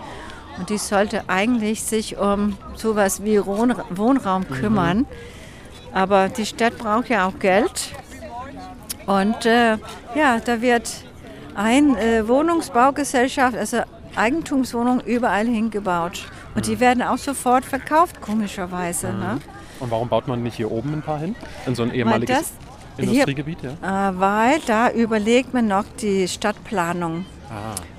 und 0.58 0.70
die 0.70 0.78
sollte 0.78 1.28
eigentlich 1.28 1.82
sich 1.82 2.16
um 2.16 2.56
sowas 2.76 3.22
wie 3.22 3.44
Wohn 3.44 3.74
Wohnraum 3.90 4.46
mhm. 4.48 4.54
kümmern. 4.54 4.98
Mhm. 4.98 5.06
Aber 5.92 6.30
die 6.30 6.46
Stadt 6.46 6.78
braucht 6.78 7.10
ja 7.10 7.26
auch 7.28 7.38
Geld 7.38 7.92
und 9.06 9.44
äh, 9.44 9.76
ja, 10.14 10.40
da 10.42 10.62
wird 10.62 10.90
ein 11.54 11.94
äh, 11.96 12.26
Wohnungsbaugesellschaft, 12.26 13.56
also 13.56 13.82
Eigentumswohnungen 14.14 15.04
überall 15.04 15.46
hingebaut. 15.46 16.24
Und 16.54 16.66
mhm. 16.66 16.70
die 16.70 16.80
werden 16.80 17.02
auch 17.02 17.18
sofort 17.18 17.66
verkauft, 17.66 18.22
komischerweise. 18.22 19.08
Mhm. 19.08 19.20
Ne? 19.20 19.38
Und 19.78 19.90
warum 19.90 20.08
baut 20.08 20.26
man 20.26 20.42
nicht 20.42 20.54
hier 20.54 20.72
oben 20.72 20.94
ein 20.94 21.02
paar 21.02 21.18
hin? 21.18 21.36
In 21.66 21.74
so 21.74 21.82
ein 21.82 21.92
ehemaliges... 21.92 22.52
Industriegebiet, 22.98 23.58
ja? 23.62 24.10
Äh, 24.10 24.18
weil 24.18 24.60
da 24.66 24.90
überlegt 24.90 25.54
man 25.54 25.66
noch 25.66 25.84
die 26.00 26.28
Stadtplanung. 26.28 27.26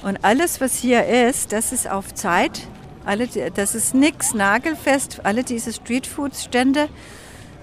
Und 0.04 0.24
alles, 0.24 0.60
was 0.60 0.76
hier 0.76 1.06
ist, 1.06 1.54
das 1.54 1.72
ist 1.72 1.90
auf 1.90 2.14
Zeit. 2.14 2.68
Alle, 3.06 3.28
das 3.28 3.76
ist 3.76 3.96
nichts 3.96 4.34
nagelfest. 4.34 5.22
Alle 5.24 5.44
diese 5.44 5.72
Streetfood-Stände, 5.72 6.90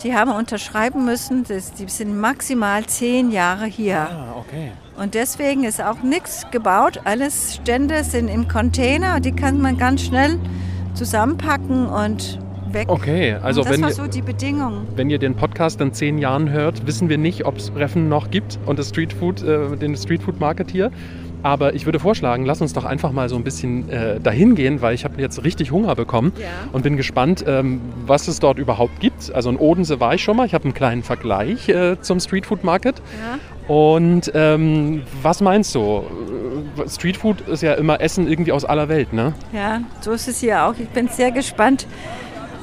die 0.03 0.15
haben 0.15 0.31
unterschreiben 0.31 1.05
müssen, 1.05 1.45
dass 1.45 1.75
die 1.75 1.89
sind 1.89 2.19
maximal 2.19 2.87
zehn 2.87 3.31
Jahre 3.31 3.67
hier. 3.67 4.09
Ah, 4.11 4.35
okay. 4.39 4.73
Und 4.97 5.15
deswegen 5.15 5.65
ist 5.65 5.83
auch 5.83 6.03
nichts 6.03 6.47
gebaut. 6.51 7.01
Alles 7.05 7.57
Stände 7.57 8.05
sind 8.05 8.29
im 8.29 8.49
Container 8.49 9.21
die 9.21 9.33
kann 9.33 9.61
man 9.61 9.77
ganz 9.77 10.03
schnell 10.03 10.39
zusammenpacken 10.95 11.87
und 11.87 12.39
weg. 12.75 12.89
Okay, 12.89 13.37
also 13.43 13.63
das 13.63 13.73
wenn 13.73 13.83
war 13.83 13.89
ihr- 13.89 13.95
so 13.95 14.07
die 14.07 14.23
Bedingung. 14.23 14.87
Wenn 14.95 15.09
ihr 15.11 15.19
den 15.19 15.35
Podcast 15.35 15.81
in 15.81 15.93
zehn 15.93 16.19
Jahren 16.19 16.51
hört, 16.51 16.87
wissen 16.87 17.09
wir 17.09 17.19
nicht, 17.19 17.47
ob 17.47 17.57
es 17.57 17.73
Reffen 17.75 18.09
noch 18.09 18.31
gibt 18.31 18.59
und 18.67 18.79
das 18.79 18.91
Streetfood, 18.91 19.43
äh, 19.43 19.77
den 19.77 19.97
Streetfood 19.97 20.39
Market 20.41 20.71
hier. 20.71 20.91
Aber 21.43 21.75
ich 21.75 21.85
würde 21.85 21.99
vorschlagen, 21.99 22.47
lass 22.47 22.63
uns 22.63 22.73
doch 22.73 22.87
einfach 22.87 23.13
mal 23.13 23.29
so 23.29 23.37
ein 23.37 23.45
bisschen 23.45 23.91
äh, 23.91 24.19
dahin 24.19 24.55
gehen, 24.55 24.81
weil 24.81 24.95
ich 24.95 25.05
habe 25.05 25.21
jetzt 25.21 25.45
richtig 25.45 25.73
Hunger 25.73 25.95
bekommen 25.95 26.33
Ja. 26.41 26.47
und 26.73 26.83
bin 26.85 26.97
gespannt, 26.97 27.45
ähm, 27.47 27.83
was 28.07 28.29
es 28.29 28.41
dort 28.41 28.59
überhaupt 28.59 28.99
gibt. 29.01 29.31
Also 29.35 29.51
in 29.51 29.59
Odense 29.59 30.01
war 30.01 30.15
ich 30.15 30.23
schon 30.25 30.39
mal. 30.39 30.47
Ich 30.47 30.55
habe 30.55 30.65
einen 30.65 30.73
kleinen 30.73 31.03
Vergleich 31.03 31.69
äh, 31.69 32.01
zum 32.01 32.19
Streetfood 32.19 32.65
Market. 32.65 32.97
Ja. 33.23 33.39
Und 33.75 34.33
ähm, 34.35 35.03
was 35.23 35.43
meinst 35.43 35.75
du? 35.75 36.05
Äh, 36.79 36.89
Streetfood 36.89 37.43
ist 37.43 37.63
ja 37.63 37.75
immer 37.75 38.01
Essen 38.01 38.27
irgendwie 38.27 38.53
aus 38.53 38.65
aller 38.65 38.89
Welt, 38.89 39.13
ne? 39.13 39.35
Ja, 39.53 39.83
so 40.01 40.13
ist 40.13 40.29
es 40.29 40.41
hier 40.41 40.65
auch. 40.65 40.75
Ich 40.79 40.89
bin 40.89 41.09
sehr 41.09 41.31
gespannt, 41.31 41.87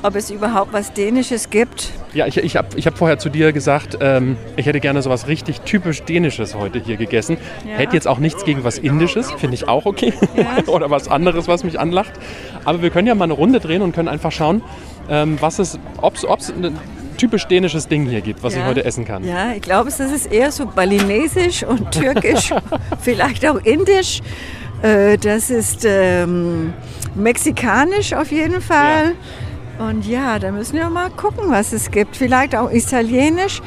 ob 0.04 0.16
es 0.16 0.30
überhaupt 0.32 0.74
was 0.74 0.94
Dänisches 0.94 1.50
gibt. 1.50 1.92
Ja, 2.14 2.26
ich, 2.28 2.38
ich 2.38 2.56
habe 2.58 2.68
ich 2.76 2.88
hab 2.88 2.98
vorher 2.98 3.20
zu 3.20 3.30
dir 3.30 3.52
gesagt, 3.54 3.98
ähm, 4.02 4.38
ich 4.58 4.66
hätte 4.66 4.80
gerne 4.80 5.02
sowas 5.02 5.28
richtig 5.28 5.62
typisch 5.62 6.02
Dänisches 6.04 6.56
heute 6.56 6.80
hier 6.80 6.98
gegessen. 6.98 7.38
Ja. 7.68 7.78
Hätte 7.78 7.96
jetzt 7.96 8.08
auch 8.08 8.18
nichts 8.20 8.44
gegen 8.44 8.64
was 8.64 8.78
Indisches, 8.78 9.32
finde 9.32 9.56
ich 9.56 9.68
auch 9.68 9.86
okay. 9.86 10.14
Ja. 10.36 10.64
Oder 10.68 10.90
was 10.90 11.08
anderes, 11.08 11.48
was 11.48 11.64
mich 11.64 11.80
anlacht. 11.80 12.12
Aber 12.66 12.82
wir 12.82 12.90
können 12.90 13.08
ja 13.08 13.16
mal 13.16 13.26
eine 13.26 13.34
Runde 13.34 13.60
drehen 13.60 13.82
und 13.82 13.94
können 13.94 14.08
einfach 14.08 14.32
schauen, 14.32 14.62
ähm, 15.10 15.38
was 15.40 15.60
es, 15.60 15.80
ob 16.02 16.16
es 16.16 16.26
ein 16.50 16.78
typisch 17.18 17.46
dänisches 17.46 17.88
Ding 17.88 18.08
hier 18.08 18.22
gibt, 18.22 18.42
was 18.44 18.54
ich 18.54 18.60
Ja. 18.60 18.66
heute 18.66 18.84
essen 18.84 19.06
kann. 19.06 19.24
Ja, 19.24 19.52
ich 19.54 19.62
glaube, 19.62 19.90
es 19.90 20.00
ist 20.00 20.32
eher 20.32 20.52
so 20.52 20.66
balinesisch 20.66 21.64
und 21.64 21.92
türkisch, 21.92 22.52
vielleicht 23.02 23.46
auch 23.48 23.58
indisch. 23.64 24.22
Äh, 24.82 25.18
Das 25.20 25.52
ist 25.52 25.86
ähm, 25.88 26.74
mexikanisch 27.14 28.14
auf 28.14 28.32
jeden 28.32 28.62
Fall. 28.62 29.14
Und 29.80 30.06
ja, 30.06 30.38
da 30.40 30.52
müssen 30.52 30.76
wir 30.78 30.90
mal 30.90 31.10
gucken, 31.10 31.46
was 31.50 31.74
es 31.74 31.90
gibt. 31.92 32.16
Vielleicht 32.16 32.56
auch 32.56 32.70
italienisch. 32.72 33.62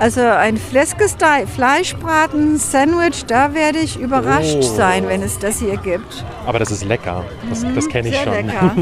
Also 0.00 0.20
ein 0.20 0.56
Fleischgestei- 0.58 1.44
Fleischbraten-Sandwich, 1.46 3.24
da 3.26 3.52
werde 3.52 3.78
ich 3.80 3.98
überrascht 3.98 4.56
Oh. 4.58 4.62
sein, 4.62 5.08
wenn 5.08 5.22
es 5.22 5.38
das 5.40 5.58
hier 5.58 5.76
gibt. 5.76 6.24
Aber 6.46 6.60
das 6.60 6.70
ist 6.70 6.84
lecker. 6.84 7.24
Das, 7.48 7.64
das 7.74 7.88
kenne 7.88 8.08
ich 8.08 8.14
Mhm, 8.14 8.24
schon. 8.24 8.46
lecker. 8.46 8.74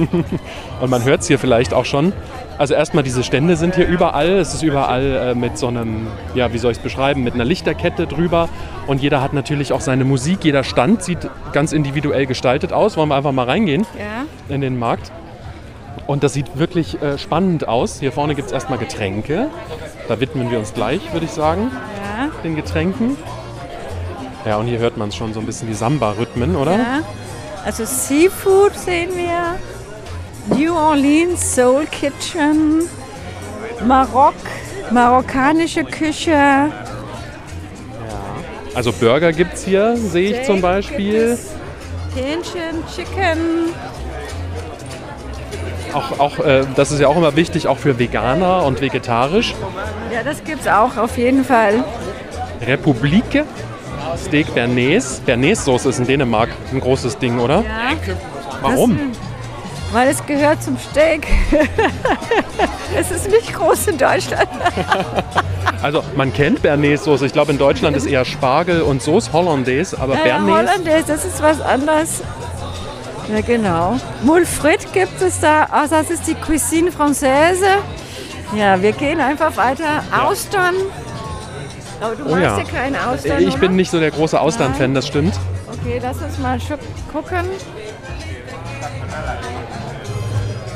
Und 0.82 0.90
man 0.90 1.04
hört 1.04 1.22
es 1.22 1.26
hier 1.28 1.38
vielleicht 1.38 1.72
auch 1.72 1.86
schon. 1.86 2.12
Also 2.58 2.74
erstmal 2.74 3.02
diese 3.02 3.22
Stände 3.24 3.56
sind 3.56 3.74
hier 3.76 3.86
überall. 3.86 4.28
Es 4.38 4.52
ist 4.54 4.62
überall 4.62 5.30
äh, 5.32 5.34
mit 5.34 5.56
so 5.56 5.68
einem, 5.68 6.06
ja, 6.34 6.52
wie 6.52 6.58
soll 6.58 6.72
ich 6.72 6.78
es 6.78 6.82
beschreiben, 6.82 7.24
mit 7.24 7.32
einer 7.34 7.44
Lichterkette 7.46 8.06
drüber. 8.06 8.48
Und 8.86 9.00
jeder 9.00 9.22
hat 9.22 9.32
natürlich 9.32 9.72
auch 9.72 9.80
seine 9.80 10.04
Musik. 10.04 10.44
Jeder 10.44 10.64
Stand 10.64 11.02
sieht 11.02 11.28
ganz 11.52 11.72
individuell 11.72 12.26
gestaltet 12.26 12.72
aus. 12.74 12.96
Wollen 12.98 13.08
wir 13.08 13.16
einfach 13.16 13.32
mal 13.32 13.46
reingehen 13.46 13.86
Ja. 13.98 14.54
in 14.54 14.60
den 14.60 14.78
Markt. 14.78 15.10
Und 16.07 16.22
das 16.22 16.32
sieht 16.34 16.57
wirklich 16.57 17.00
äh, 17.02 17.18
spannend 17.18 17.66
aus. 17.68 17.98
Hier 18.00 18.12
vorne 18.12 18.34
gibt 18.34 18.46
es 18.46 18.52
erstmal 18.52 18.78
Getränke. 18.78 19.48
Da 20.09 20.20
widmen 20.20 20.50
wir 20.50 20.59
uns 20.59 20.72
gleich, 20.72 21.12
würde 21.12 21.26
ich 21.26 21.32
sagen, 21.32 21.70
Ja. 21.72 22.28
den 22.44 22.54
Getränken. 22.54 23.16
Ja, 24.44 24.57
und 24.59 24.66
hier 24.66 24.78
hört 24.78 24.96
man 24.96 25.11
schon 25.11 25.34
so 25.34 25.40
ein 25.40 25.46
bisschen 25.46 25.66
die 25.66 25.74
Samba-Rhythmen, 25.74 26.54
oder? 26.54 26.72
Ja. 26.72 27.00
Also 27.64 27.84
Seafood 27.84 28.76
sehen 28.78 29.11
wir. 29.16 29.57
New 30.57 30.72
Orleans 30.72 31.57
Soul 31.57 31.86
Kitchen. 31.86 32.82
Marok, 33.84 34.34
marokkanische 34.92 35.82
Küche. 35.84 36.70
Also 38.74 38.92
Burger 38.92 39.32
gibt 39.32 39.54
es 39.54 39.64
hier, 39.64 39.96
sehe 39.96 40.38
ich 40.40 40.46
zum 40.46 40.61
Beispiel. 40.61 41.36
Hähnchen, 42.14 42.84
Chicken. 42.94 43.72
Auch, 45.93 46.18
auch, 46.18 46.39
äh, 46.41 46.64
das 46.76 46.93
ist 46.93 47.01
ja 47.01 47.09
auch 47.09 47.16
immer 47.16 47.37
wichtig, 47.37 47.68
auch 47.68 47.78
für 47.78 47.99
Veganer 47.99 48.64
und 48.64 48.80
vegetarisch. 48.80 49.55
Ja, 50.12 50.22
das 50.22 50.45
gibt's 50.45 50.66
auch 50.66 50.97
auf 50.97 51.16
jeden 51.16 51.45
Fall. 51.45 51.84
Republike, 52.66 53.45
Steak 54.16 54.55
Bernays. 54.55 55.20
Bernays-Soße 55.24 55.89
ist 55.89 55.99
in 55.99 56.07
Dänemark 56.07 56.51
ein 56.72 56.80
großes 56.80 57.18
Ding, 57.18 57.39
oder? 57.39 57.62
Ja, 57.62 58.14
Warum? 58.62 58.99
Das, 59.12 59.18
weil 59.93 60.09
es 60.09 60.24
gehört 60.26 60.62
zum 60.62 60.76
Steak. 60.78 61.26
es 62.99 63.11
ist 63.11 63.30
nicht 63.30 63.55
groß 63.55 63.89
in 63.89 63.99
Deutschland. 63.99 64.49
Also 65.82 66.03
man 66.16 66.32
kennt 66.32 66.62
Bernays-Soße. 66.62 67.26
Ich 67.26 67.32
glaube 67.32 67.53
in 67.53 67.59
Deutschland 67.59 67.97
ist 67.97 68.07
eher 68.07 68.24
Spargel 68.24 68.80
und 68.80 69.03
Sauce 69.03 69.32
Hollandaise, 69.32 69.97
aber 70.01 70.14
Ja, 70.14 70.22
Bernays... 70.22 70.55
Hollandaise, 70.57 71.05
das 71.07 71.24
ist 71.24 71.43
was 71.43 71.61
anderes. 71.61 72.22
Ja, 73.28 73.40
genau. 73.40 73.98
Moule 74.22 74.46
frit 74.46 74.92
gibt 74.92 75.20
es 75.20 75.40
da. 75.40 75.64
Also 75.64 75.96
das 75.96 76.10
ist 76.10 76.26
die 76.26 76.34
Cuisine 76.34 76.90
Française. 76.90 77.64
Ja, 78.56 78.80
wir 78.80 78.92
gehen 78.92 79.20
einfach 79.20 79.56
weiter. 79.56 80.02
Austern. 80.24 80.74
Aber 82.00 82.14
du 82.14 82.24
Oh 82.26 82.30
magst 82.30 82.42
ja. 82.42 82.58
ja 82.58 82.64
keine 82.64 83.06
Austern, 83.08 83.40
Ich 83.40 83.48
oder? 83.48 83.58
bin 83.58 83.76
nicht 83.76 83.90
so 83.90 83.98
der 83.98 84.10
große 84.10 84.38
Austern-Fan, 84.40 84.94
das 84.94 85.06
stimmt. 85.06 85.34
Okay, 85.72 85.98
lass 86.02 86.18
uns 86.18 86.38
mal 86.38 86.58
gucken. 87.12 87.46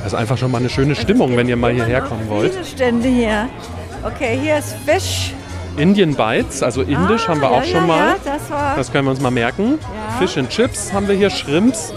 Das 0.02 0.12
ist 0.12 0.18
einfach 0.18 0.38
schon 0.38 0.50
mal 0.50 0.58
eine 0.58 0.70
schöne 0.70 0.94
Stimmung, 0.94 1.36
wenn 1.36 1.48
ihr 1.48 1.56
mal 1.56 1.72
hierher 1.72 2.00
kommen 2.00 2.28
wollt. 2.28 2.52
Viele 2.52 2.64
Stände 2.64 3.08
hier. 3.08 3.48
Okay, 4.02 4.38
hier 4.42 4.56
ist 4.58 4.74
Fisch. 4.86 5.34
Indian 5.76 6.14
Bites, 6.14 6.62
also 6.62 6.82
indisch, 6.82 7.28
haben 7.28 7.40
wir 7.40 7.48
Ah, 7.48 7.52
ja, 7.52 7.58
auch 7.58 7.64
schon 7.64 7.74
ja, 7.74 7.86
mal. 7.86 8.08
Ja, 8.08 8.16
das. 8.24 8.42
Das 8.76 8.92
können 8.92 9.04
wir 9.04 9.10
uns 9.12 9.20
mal 9.20 9.30
merken. 9.30 9.78
Ja. 9.80 10.18
Fish 10.18 10.36
and 10.36 10.48
Chips 10.48 10.92
haben 10.92 11.06
wir 11.06 11.14
hier, 11.14 11.30
Shrimps, 11.30 11.92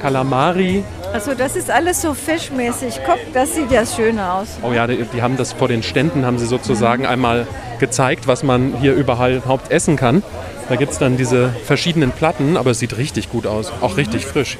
Kalamari. 0.00 0.84
Also 1.12 1.34
das 1.34 1.56
ist 1.56 1.70
alles 1.70 2.02
so 2.02 2.14
fischmäßig. 2.14 3.00
Guck, 3.04 3.18
das 3.34 3.54
sieht 3.54 3.70
ja 3.70 3.84
schön 3.84 4.18
aus. 4.18 4.58
Oh 4.62 4.72
ja, 4.72 4.86
die, 4.86 5.04
die 5.04 5.22
haben 5.22 5.36
das 5.36 5.52
vor 5.52 5.68
den 5.68 5.82
Ständen, 5.82 6.24
haben 6.24 6.38
sie 6.38 6.46
sozusagen 6.46 7.06
einmal 7.06 7.46
gezeigt, 7.78 8.26
was 8.26 8.42
man 8.42 8.74
hier 8.80 8.94
überall 8.94 9.42
Haupt 9.46 9.70
essen 9.70 9.96
kann. 9.96 10.22
Da 10.68 10.76
gibt 10.76 10.92
es 10.92 10.98
dann 10.98 11.16
diese 11.16 11.48
verschiedenen 11.64 12.12
Platten, 12.12 12.56
aber 12.56 12.70
es 12.70 12.78
sieht 12.78 12.96
richtig 12.96 13.30
gut 13.30 13.46
aus, 13.46 13.72
auch 13.80 13.96
richtig 13.96 14.24
frisch. 14.24 14.56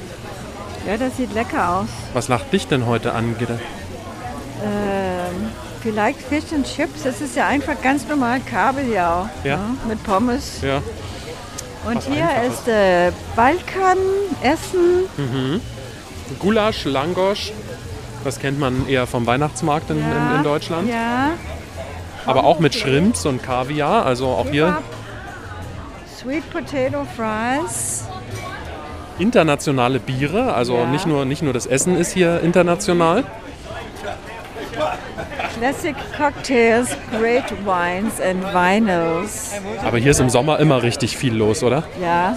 Ja, 0.85 0.97
das 0.97 1.15
sieht 1.17 1.33
lecker 1.33 1.77
aus. 1.77 1.87
Was 2.13 2.27
lacht 2.27 2.51
dich 2.51 2.67
denn 2.67 2.85
heute 2.85 3.13
an, 3.13 3.35
Gitte? 3.37 3.59
Ähm, 4.63 5.49
vielleicht 5.81 6.21
Fish 6.21 6.51
and 6.53 6.65
Chips. 6.65 7.03
Das 7.03 7.21
ist 7.21 7.35
ja 7.35 7.47
einfach 7.47 7.79
ganz 7.81 8.07
normal 8.07 8.39
Kabeljau. 8.41 9.29
Ja. 9.43 9.57
ne, 9.57 9.63
Mit 9.87 10.03
Pommes. 10.03 10.61
Ja. 10.61 10.81
Und 11.85 12.03
hier 12.03 12.27
Einfaches. 12.29 12.59
ist 12.59 12.67
äh, 12.67 13.11
Balkan-Essen. 13.35 15.59
Gulasch, 16.39 16.85
Langosch, 16.85 17.51
das 18.23 18.39
kennt 18.39 18.59
man 18.59 18.87
eher 18.87 19.07
vom 19.07 19.25
Weihnachtsmarkt 19.25 19.89
in, 19.89 19.97
in, 19.97 20.35
in 20.37 20.43
Deutschland. 20.43 20.87
Ja. 20.89 21.31
Aber 22.25 22.43
auch 22.43 22.59
mit 22.59 22.75
Shrimps 22.75 23.25
und 23.25 23.41
Kaviar, 23.41 24.05
also 24.05 24.27
auch 24.27 24.47
hier. 24.49 24.77
Sweet 26.19 26.47
Potato 26.51 27.05
Fries. 27.17 28.03
internationale 29.17 29.99
Biere. 29.99 30.53
Also 30.53 30.75
Ja. 30.77 30.85
nicht, 30.85 31.07
nur, 31.07 31.25
nicht 31.25 31.41
nur 31.41 31.53
das 31.53 31.65
Essen 31.65 31.97
ist 31.97 32.11
hier 32.11 32.41
international. 32.41 33.23
Classic 35.61 35.95
Cocktails, 36.17 36.97
Great 37.11 37.51
Wines 37.63 38.19
and 38.19 38.43
Vinyls. 38.51 39.51
Aber 39.85 39.99
hier 39.99 40.09
ist 40.09 40.19
im 40.19 40.31
Sommer 40.31 40.57
immer 40.57 40.81
richtig 40.81 41.15
viel 41.15 41.35
los, 41.35 41.61
oder? 41.61 41.83
Ja. 42.01 42.35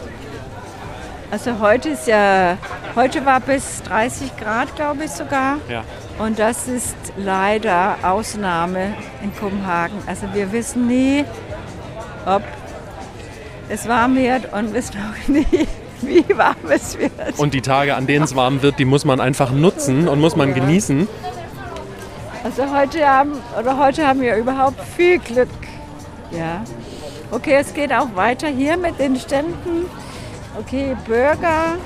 Also 1.30 1.58
heute 1.58 1.88
ist 1.88 2.06
ja, 2.06 2.58
heute 2.94 3.24
war 3.24 3.40
bis 3.40 3.82
30 3.84 4.36
Grad, 4.36 4.76
glaube 4.76 5.04
ich 5.06 5.10
sogar. 5.10 5.56
Ja. 5.70 5.84
Und 6.18 6.38
das 6.38 6.68
ist 6.68 6.96
leider 7.16 7.96
Ausnahme 8.02 8.92
in 9.22 9.34
Kopenhagen. 9.34 9.96
Also 10.06 10.26
wir 10.34 10.52
wissen 10.52 10.86
nie, 10.86 11.24
ob 12.26 12.42
es 13.70 13.88
warm 13.88 14.16
wird 14.16 14.52
und 14.52 14.74
wissen 14.74 14.96
auch 14.98 15.28
nie, 15.28 15.46
wie 16.02 16.26
warm 16.36 16.56
es 16.68 16.98
wird. 16.98 17.38
Und 17.38 17.54
die 17.54 17.62
Tage, 17.62 17.94
an 17.94 18.06
denen 18.06 18.26
es 18.26 18.36
warm 18.36 18.60
wird, 18.60 18.78
die 18.78 18.84
muss 18.84 19.06
man 19.06 19.18
einfach 19.18 19.50
nutzen 19.50 20.08
und 20.08 20.20
muss 20.20 20.36
man 20.36 20.52
genießen. 20.52 21.08
Also 22.44 22.70
heute 22.72 23.06
haben, 23.08 23.32
oder 23.58 23.78
heute 23.78 24.06
haben 24.06 24.20
wir 24.20 24.36
überhaupt 24.36 24.78
viel 24.96 25.18
Glück. 25.18 25.48
Ja. 26.30 26.62
Okay, 27.30 27.56
es 27.58 27.72
geht 27.74 27.92
auch 27.92 28.14
weiter 28.14 28.48
hier 28.48 28.76
mit 28.76 28.98
den 28.98 29.16
Ständen. 29.16 29.86
Okay, 30.60 30.96
Burger. 31.06 31.76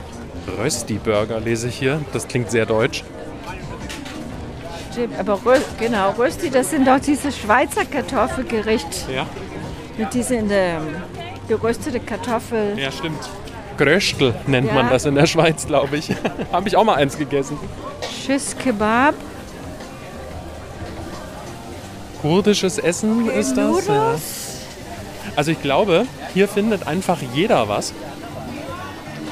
Rösti-Burger 0.59 1.41
lese 1.41 1.69
ich 1.69 1.77
hier. 1.79 2.01
Das 2.13 2.27
klingt 2.27 2.51
sehr 2.51 2.67
deutsch. 2.67 3.05
Stimmt, 4.93 5.19
Aber 5.19 5.39
Rö 5.47 5.59
genau, 5.79 6.11
Rösti, 6.19 6.51
das 6.51 6.71
sind 6.71 6.87
doch 6.89 6.99
diese 6.99 7.31
Schweizer 7.31 7.85
Kartoffelgericht 7.85 9.07
Ja, 9.15 9.27
mit 9.97 10.13
diesen 10.13 10.51
ähm, 10.51 10.83
geröstete 11.47 12.01
Kartoffel. 12.01 12.77
ja 12.77 12.91
stimmt. 12.91 13.19
Gröstel 13.77 14.35
nennt 14.49 14.67
Ja. 14.69 14.75
man 14.75 14.91
das 14.91 15.05
in 15.05 15.15
der 15.15 15.27
Schweiz, 15.27 15.67
glaube 15.67 15.97
ich. 15.99 16.11
Habe 16.53 16.67
ich 16.69 16.77
auch 16.77 16.83
mal 16.85 16.97
eins 16.97 17.17
gegessen. 17.17 17.57
Shish 18.27 18.57
Kebab. 18.59 19.15
Kurdisches 22.21 22.79
Essen 22.79 23.31
ist 23.31 23.57
das. 23.57 23.87
Ja. 23.87 24.15
Also 25.37 25.53
ich 25.53 25.63
glaube, 25.63 26.07
hier 26.35 26.49
findet 26.49 26.87
einfach 26.87 27.19
jeder 27.35 27.69
was. 27.69 27.93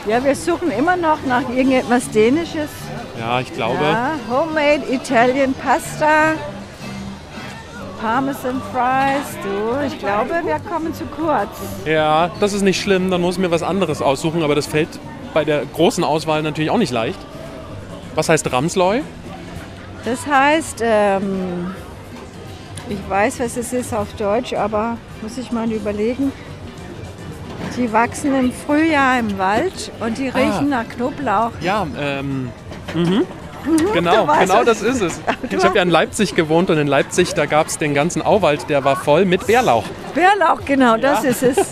Ja, 0.07 0.23
wir 0.23 0.37
suchen 0.37 0.71
immer 0.71 0.97
noch 0.97 1.19
nach 1.27 1.49
irgendetwas 1.49 2.09
Dänisches. 2.11 2.71
Ja, 3.19 3.41
ich 3.41 3.53
glaube. 3.53 3.83
Ja, 3.83 4.13
Homemade 4.31 4.83
Italian 4.89 5.53
Pasta. 5.55 6.35
Parmesan 8.01 8.63
Fries. 8.73 9.37
Du, 9.43 9.85
ich 9.85 9.99
glaube, 9.99 10.43
wir 10.45 10.61
kommen 10.61 10.95
zu 10.95 11.05
kurz. 11.07 11.49
Ja, 11.87 12.31
das 12.39 12.53
ist 12.53 12.63
nicht 12.63 12.81
schlimm, 12.81 13.11
dann 13.11 13.21
muss 13.21 13.35
ich 13.37 13.41
mir 13.41 13.51
was 13.51 13.63
anderes 13.63 14.01
aussuchen, 14.03 14.43
aber 14.43 14.55
das 14.55 14.67
fällt 14.67 15.01
bei 15.35 15.45
der 15.45 15.65
großen 15.67 16.05
Auswahl 16.05 16.43
natürlich 16.43 16.71
auch 16.71 16.79
nicht 16.79 16.93
leicht. 16.93 17.19
Was 18.15 18.29
heißt 18.29 18.53
Ramsloy? 18.53 19.03
Das 20.05 20.27
heißt, 20.27 20.83
ähm, 20.85 21.75
ich 22.89 22.99
weiß, 23.09 23.41
was 23.41 23.57
es 23.57 23.73
ist 23.73 23.95
auf 23.95 24.13
Deutsch, 24.15 24.53
aber 24.55 24.97
muss 25.23 25.39
ich 25.39 25.51
mal 25.53 25.71
überlegen. 25.71 26.33
Die 27.77 27.93
wachsen 27.93 28.35
im 28.35 28.53
Frühjahr 28.53 29.19
im 29.19 29.39
Wald 29.39 29.91
und 30.01 30.19
die 30.19 30.29
riechen 30.29 30.69
nach 30.71 30.89
Knoblauch. 30.89 31.51
Ja, 31.61 31.87
ähm. 31.99 32.51
Mhm. 32.95 33.25
Genau, 33.93 34.29
weißt 34.29 34.41
genau 34.43 34.61
es. 34.61 34.67
das 34.67 34.83
ist 34.83 35.01
es. 35.03 35.21
Ich 35.51 35.65
habe 35.65 35.77
ja 35.77 35.83
in 35.83 35.91
Leipzig 35.91 36.35
gewohnt 36.37 36.71
und 36.71 36.79
in 36.79 36.87
Leipzig, 36.87 37.35
da 37.35 37.47
gab 37.47 37.67
es 37.67 37.79
den 37.79 37.95
ganzen 37.95 38.23
Auwald, 38.23 38.69
der 38.69 38.85
war 38.85 38.95
voll 38.97 39.25
mit 39.25 39.47
Bärlauch. 39.47 39.85
Bärlauch, 40.15 40.65
genau, 40.65 40.97
das 40.97 41.25
ist 41.25 41.43
es. 41.43 41.57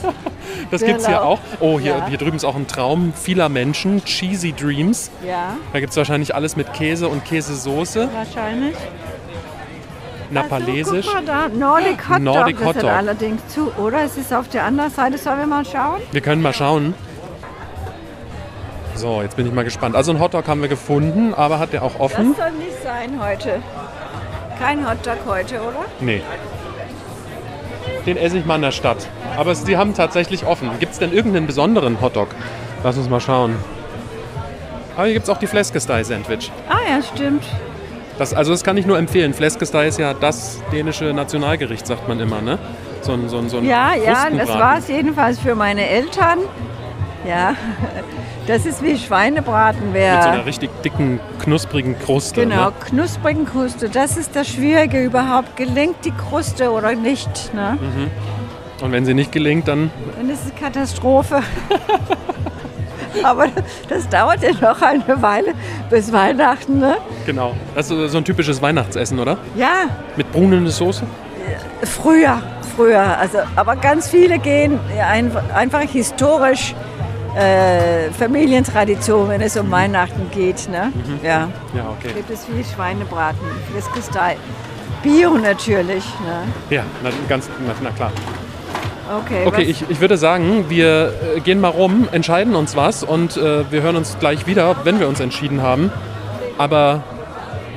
Das 0.71 0.83
gibt 0.83 1.01
es 1.01 1.07
hier 1.07 1.23
auch. 1.23 1.39
Oh, 1.61 1.79
hier, 1.81 1.97
Ja. 1.97 2.07
hier 2.09 2.19
drüben 2.19 2.37
ist 2.37 2.45
auch 2.45 2.55
ein 2.55 2.67
Traum 2.67 3.13
vieler 3.15 3.49
Menschen, 3.49 4.05
Cheesy 4.05 4.53
Dreams. 4.53 5.11
Ja, 5.27 5.57
Da 5.73 5.81
gibt 5.81 5.91
es 5.91 5.97
wahrscheinlich 5.97 6.35
alles 6.35 6.55
mit 6.57 6.73
Käse 6.73 7.09
und 7.09 7.25
Käsesoße, 7.25 8.09
wahrscheinlich. 8.13 8.75
Napalesisch. 10.31 11.07
Also, 11.15 11.27
mal 11.27 11.49
Nordic 11.51 12.09
Hot 12.09 12.17
Dog, 12.17 12.23
Nordic 12.23 12.59
das 12.59 12.67
Hot 12.67 12.83
Dog. 12.83 12.91
allerdings 12.91 13.47
zu, 13.49 13.71
oder? 13.79 14.03
Es 14.03 14.17
ist 14.17 14.33
auf 14.33 14.49
der 14.49 14.65
anderen 14.65 14.91
Seite, 14.91 15.19
sollen 15.19 15.39
wir 15.41 15.47
mal 15.47 15.65
schauen? 15.65 16.01
Wir 16.13 16.21
können 16.21 16.43
mal 16.43 16.53
schauen. 16.55 16.95
So, 18.95 19.23
jetzt 19.23 19.37
bin 19.37 19.47
ich 19.47 19.53
mal 19.53 19.65
gespannt. 19.65 19.97
Also 19.97 20.13
einen 20.13 20.21
Hotdog 20.21 20.47
haben 20.47 20.61
wir 20.63 20.69
gefunden, 20.69 21.35
aber 21.35 21.59
hat 21.59 21.73
der 21.73 21.83
auch 21.83 21.93
Das 21.93 22.01
offen? 22.01 22.35
soll 22.35 22.53
nicht 22.53 22.83
sein 22.83 23.21
heute. 23.21 23.61
Kein 24.59 24.89
Hot 24.89 25.05
Dog 25.05 25.19
heute, 25.27 25.57
oder? 25.61 25.85
Nee. 26.01 26.23
Den 28.07 28.17
esse 28.17 28.39
ich 28.39 28.47
mal 28.47 28.57
in 28.57 28.63
der 28.63 28.71
Stadt. 28.71 29.09
Aber 29.37 29.53
die 29.55 29.77
haben 29.77 29.95
tatsächlich 29.95 30.47
offen. 30.47 30.71
Gibt 30.79 30.93
es 30.93 30.99
denn 31.01 31.13
irgendeinen 31.13 31.47
besonderen 31.47 32.01
Hotdog? 32.01 32.29
Lass 32.85 32.97
uns 32.97 33.09
mal 33.09 33.21
schauen. 33.21 33.57
Aber 34.95 35.07
hier 35.07 35.15
gibt 35.15 35.25
es 35.25 35.31
auch 35.31 35.39
die 35.39 35.47
Fleskestei-Sandwich. 35.49 36.53
Ah 36.69 36.77
ja, 36.89 37.03
stimmt. 37.03 37.43
Das, 38.19 38.33
also 38.33 38.53
das 38.53 38.63
kann 38.63 38.77
ich 38.77 38.87
nur 38.87 38.99
empfehlen. 38.99 39.35
Fleskestei 39.35 39.89
ist 39.89 39.99
ja 39.99 40.15
das 40.15 40.61
dänische 40.73 41.13
Nationalgericht, 41.13 41.87
sagt 41.87 42.09
man 42.09 42.21
immer, 42.21 42.41
ne? 42.41 42.59
So 43.03 43.13
ein, 43.13 43.29
so 43.29 43.39
ein, 43.39 43.49
so 43.49 43.59
ein 43.59 43.65
Ja, 43.65 43.95
ja, 43.95 44.31
das 44.31 44.49
war 44.49 44.79
es 44.79 44.89
jedenfalls 44.89 45.39
für 45.39 45.55
meine 45.55 45.87
Eltern. 45.89 46.39
Ja, 47.29 47.55
das 48.47 48.67
ist 48.67 48.83
wie 48.83 48.97
Schweinebraten 48.97 49.93
Mit 49.93 50.03
so 50.03 50.29
einer 50.29 50.47
richtig 50.47 50.71
dicken, 50.83 51.19
knusprigen 51.41 51.99
Kruste. 51.99 52.43
Genau, 52.43 52.67
Ne? 52.67 52.73
knusprigen 52.87 53.47
Kruste. 53.47 53.89
Das 53.89 54.17
ist 54.17 54.37
das 54.37 54.49
Schwierige 54.49 55.03
überhaupt. 55.03 55.57
Gelingt 55.57 56.05
die 56.05 56.13
Kruste 56.13 56.71
oder 56.71 56.95
nicht? 56.95 57.53
Ne? 57.53 57.77
Und 58.83 58.93
wenn 58.93 59.05
sie 59.05 59.15
nicht 59.15 59.33
gelingt, 59.33 59.67
dann 59.69 59.91
Dann 60.17 60.31
ist 60.31 60.47
es 60.47 60.55
Katastrophe. 60.55 61.41
Aber 63.23 63.47
das 63.89 64.09
dauert 64.09 64.43
ja 64.43 64.53
noch 64.61 64.81
eine 64.83 65.21
Weile 65.23 65.55
bis 65.91 66.13
Weihnachten. 66.13 66.79
Ne? 66.79 66.97
genau. 67.27 67.55
Das 67.75 67.91
ist 67.91 68.13
so 68.13 68.19
ein 68.19 68.25
typisches 68.25 68.61
Weihnachtsessen, 68.61 69.19
oder? 69.19 69.39
Ja, 69.57 69.89
Mit 70.17 70.31
brunender 70.33 70.71
Soße? 70.71 71.05
früher, 71.85 72.41
früher. 72.77 73.19
Also, 73.19 73.39
aber 73.57 73.77
ganz 73.77 74.09
viele 74.09 74.39
gehen 74.39 74.79
einfach, 75.55 75.83
historisch 75.83 76.75
äh, 77.37 78.11
Familientradition, 78.13 79.29
wenn 79.29 79.41
es 79.41 79.57
um 79.57 79.71
Weihnachten 79.71 80.31
geht. 80.31 80.69
Ne? 80.69 80.93
Ja, 81.23 81.49
Ja, 81.75 81.91
okay. 81.99 82.13
gibt 82.15 82.31
es 82.31 82.45
viel 82.45 82.65
Schweinebraten, 82.65 83.47
Fliskestei. 83.71 84.37
Bio 85.03 85.35
natürlich. 85.37 86.05
Ne? 86.25 86.45
Ja, 86.71 86.83
na, 87.03 87.11
ganz, 87.29 87.49
na, 87.67 87.75
na 87.83 87.91
klar. 87.91 88.11
Okay, 89.23 89.47
Okay, 89.47 89.63
ich, 89.63 89.85
ich 89.89 90.01
würde 90.01 90.17
sagen, 90.17 90.67
wir 90.69 91.13
äh, 91.37 91.41
gehen 91.41 91.61
mal 91.61 91.69
rum, 91.69 92.09
entscheiden 92.11 92.55
uns 92.55 92.75
was 92.75 93.03
und 93.03 93.37
äh, 93.37 93.71
wir 93.71 93.83
hören 93.83 93.97
uns 93.97 94.17
gleich 94.19 94.47
wieder, 94.47 94.77
wenn 94.85 94.99
wir 95.01 95.09
uns 95.09 95.21
entschieden 95.21 95.63
haben. 95.63 95.91
Aber 96.59 97.05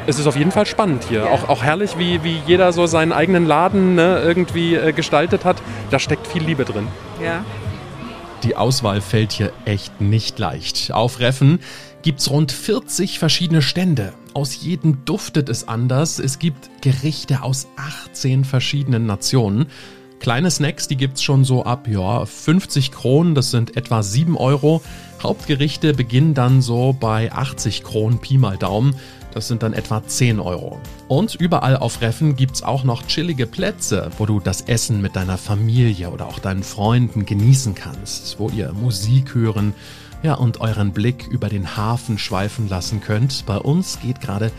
es 0.06 0.20
ist 0.20 0.28
auf 0.28 0.38
jeden 0.38 0.52
Fall 0.52 0.66
spannend 0.66 1.04
hier. 1.10 1.26
Ja. 1.26 1.32
Auch, 1.32 1.50
auch 1.50 1.64
herrlich, 1.64 1.98
wie, 1.98 2.24
wie 2.24 2.42
jeder 2.48 2.72
so 2.72 2.86
seinen 2.86 3.12
eigenen 3.12 3.46
Laden 3.46 3.96
ne, 3.96 4.22
irgendwie 4.26 4.76
äh, 4.76 4.94
gestaltet 4.94 5.44
hat. 5.44 5.58
Da 5.92 6.00
steckt 6.00 6.28
viel 6.28 6.44
Liebe 6.44 6.66
drin. 6.66 6.88
ja. 7.22 7.44
Die 8.44 8.56
Auswahl 8.56 9.02
fällt 9.02 9.32
hier 9.32 9.52
echt 9.66 10.00
nicht 10.00 10.38
leicht. 10.38 10.92
Auf 10.94 11.20
Reffen 11.20 11.60
gibt's 12.04 12.30
rund 12.30 12.52
40 12.52 13.18
verschiedene 13.18 13.64
Stände. 13.64 14.14
Aus 14.36 14.62
jedem 14.62 15.04
duftet 15.06 15.50
es 15.50 15.68
anders. 15.68 16.20
Es 16.20 16.38
gibt 16.38 16.70
Gerichte 16.82 17.42
aus 17.42 17.68
18 18.06 18.46
verschiedenen 18.46 19.08
Nationen. 19.08 19.66
Kleine 20.20 20.52
Snacks, 20.52 20.88
die 20.88 20.98
gibt's 20.98 21.24
schon 21.24 21.46
so 21.46 21.64
ab 21.64 21.88
ja, 21.88 22.26
50 22.26 22.92
Kronen, 22.92 23.36
das 23.36 23.52
sind 23.52 23.78
etwa 23.78 24.04
7 24.04 24.36
Euro. 24.36 24.82
Hauptgerichte 25.22 25.94
beginnen 25.94 26.34
dann 26.34 26.62
so 26.62 26.96
bei 27.00 27.32
80 27.32 27.84
Kronen 27.84 28.20
Pi 28.20 28.38
mal 28.38 28.58
Daumen. 28.58 28.96
Das 29.34 29.48
sind 29.48 29.62
dann 29.62 29.74
etwa 29.74 30.06
10 30.06 30.40
Euro. 30.40 30.80
Und 31.08 31.36
überall 31.36 31.78
auf 31.78 32.02
Reffen 32.02 32.36
gibt's 32.36 32.64
auch 32.64 32.84
noch 32.84 33.06
chillige 33.06 33.46
Plätze, 33.46 34.10
wo 34.18 34.26
du 34.26 34.40
das 34.40 34.62
Essen 34.62 35.02
mit 35.02 35.16
deiner 35.16 35.38
Familie 35.38 36.10
oder 36.10 36.26
auch 36.26 36.40
deinen 36.40 36.64
Freunden 36.64 37.26
genießen 37.26 37.76
kannst, 37.76 38.40
wo 38.40 38.50
ihr 38.50 38.74
Musik 38.74 39.36
hören, 39.36 39.74
ja, 40.24 40.34
und 40.34 40.60
euren 40.60 40.92
Blick 40.92 41.28
über 41.28 41.50
den 41.50 41.78
Hafen 41.78 42.18
schweifen 42.18 42.68
lassen 42.68 43.02
könnt. 43.02 43.46
Bei 43.46 43.58
uns 43.58 44.00
geht 44.02 44.20
gerade 44.20 44.52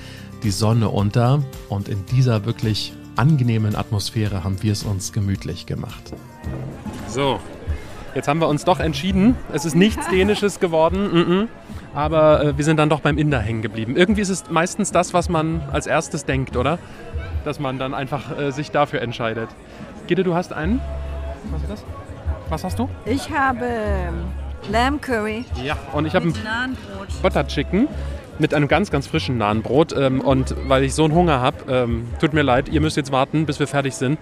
die 0.45 0.53
Sonne 0.53 0.89
unter 0.89 1.43
und 1.69 1.89
in 1.89 2.07
dieser 2.07 2.45
wirklich 2.45 2.93
angenehmen 3.19 3.75
Atmosphäre 3.77 4.45
haben 4.45 4.63
wir 4.63 4.73
es 4.73 4.85
uns 4.85 5.13
gemütlich 5.13 5.67
gemacht. 5.67 6.13
So, 7.09 7.41
jetzt 8.15 8.29
haben 8.29 8.41
wir 8.41 8.49
uns 8.49 8.65
doch 8.65 8.81
entschieden. 8.81 9.37
Es 9.53 9.65
ist 9.65 9.75
nichts 9.75 10.09
Dänisches 10.11 10.61
geworden, 10.61 11.13
mhm. 11.13 11.49
aber 11.95 12.45
äh, 12.45 12.57
wir 12.57 12.65
sind 12.65 12.77
dann 12.77 12.89
doch 12.89 13.01
beim 13.01 13.19
Inder 13.19 13.41
hängen 13.41 13.63
geblieben. 13.63 13.97
Irgendwie 13.97 14.21
ist 14.21 14.29
es 14.29 14.51
meistens 14.51 14.93
das, 14.93 15.15
was 15.15 15.29
man 15.29 15.63
als 15.73 15.87
erstes 15.87 16.25
denkt, 16.25 16.57
oder? 16.57 16.79
Dass 17.45 17.59
man 17.61 17.79
dann 17.79 17.95
einfach 17.95 18.39
äh, 18.39 18.53
sich 18.53 18.71
dafür 18.71 19.03
entscheidet. 19.03 19.49
Gitte, 20.07 20.23
du 20.23 20.35
hast 20.35 20.53
einen? 20.53 20.81
Was 21.51 21.63
ist 21.63 21.71
das? 21.71 21.85
Was 22.49 22.65
hast 22.65 22.79
du? 22.79 22.89
Ich 23.05 23.31
habe 23.31 23.65
ähm, 23.65 24.15
Lamb 24.71 25.03
Curry 25.03 25.45
Ja. 25.63 25.77
Und 25.93 26.07
ich 26.07 26.15
habe 26.15 26.27
ein. 26.27 26.77
Butter 27.23 27.47
Chicken 27.47 27.89
mit 28.39 28.55
einem 28.55 28.69
ganz, 28.69 28.91
ganz 28.91 29.07
frischen 29.07 29.39
Nahenbrot. 29.39 29.95
Ähm, 29.97 30.21
und 30.21 30.55
weil 30.67 30.85
ich 30.85 30.95
so 30.95 31.05
einen 31.05 31.15
Hunger 31.15 31.41
habe, 31.41 31.71
ähm, 31.71 32.07
tut 32.21 32.33
mir 32.33 32.43
leid, 32.43 32.69
ihr 32.69 32.81
müsst 32.81 32.97
jetzt 32.97 33.13
warten, 33.13 33.47
bis 33.47 33.59
wir 33.59 33.67
fertig 33.67 33.95
sind. 33.95 34.19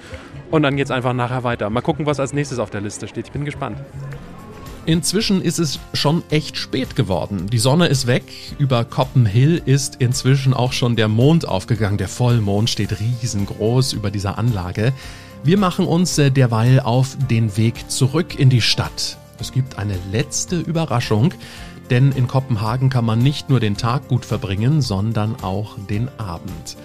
Und 0.51 0.63
dann 0.63 0.77
geht 0.77 0.87
es 0.87 0.91
einfach 0.91 1.13
nachher 1.13 1.45
weiter. 1.45 1.71
Mal 1.71 1.81
gucken, 1.81 2.07
was 2.07 2.21
als 2.21 2.33
nächstes 2.33 2.59
auf 2.59 2.71
der 2.71 2.81
Liste 2.81 3.09
steht. 3.09 3.27
Ich 3.27 3.33
bin 3.33 3.45
gespannt. 3.45 3.79
Inzwischen 4.87 5.43
ist 5.43 5.59
es 5.59 5.81
schon 5.95 6.23
echt 6.31 6.57
spät 6.57 6.95
geworden. 6.95 7.49
Die 7.51 7.59
Sonne 7.59 7.89
ist 7.89 8.07
weg. 8.07 8.23
Über 8.59 8.85
Coppen 8.85 9.27
Hill 9.27 9.61
ist 9.67 9.97
inzwischen 9.97 10.55
auch 10.55 10.73
schon 10.73 10.95
der 10.95 11.09
Mond 11.09 11.49
aufgegangen. 11.49 11.99
Der 11.99 12.07
Vollmond 12.07 12.71
steht 12.71 13.01
riesengroß 13.01 13.95
über 13.95 14.13
dieser 14.13 14.39
Anlage. 14.39 14.93
Wir 15.43 15.59
machen 15.59 15.87
uns 15.87 16.19
äh, 16.19 16.31
derweil 16.31 16.79
auf 16.79 17.17
den 17.29 17.57
Weg 17.57 17.91
zurück 17.91 18.39
in 18.39 18.49
die 18.49 18.61
Stadt. 18.61 19.19
Es 19.41 19.53
gibt 19.53 19.77
eine 19.79 19.97
letzte 20.13 20.59
Überraschung, 20.61 21.35
denn 21.91 22.13
in 22.13 22.27
Kopenhagen 22.29 22.91
kann 22.91 23.05
man 23.05 23.19
nicht 23.19 23.49
nur 23.49 23.61
den 23.61 23.77
Tag 23.77 24.09
gut 24.09 24.25
verbringen, 24.25 24.83
sondern 24.83 25.37
auch 25.43 25.77
den 25.91 26.09
Abend. 26.19 26.77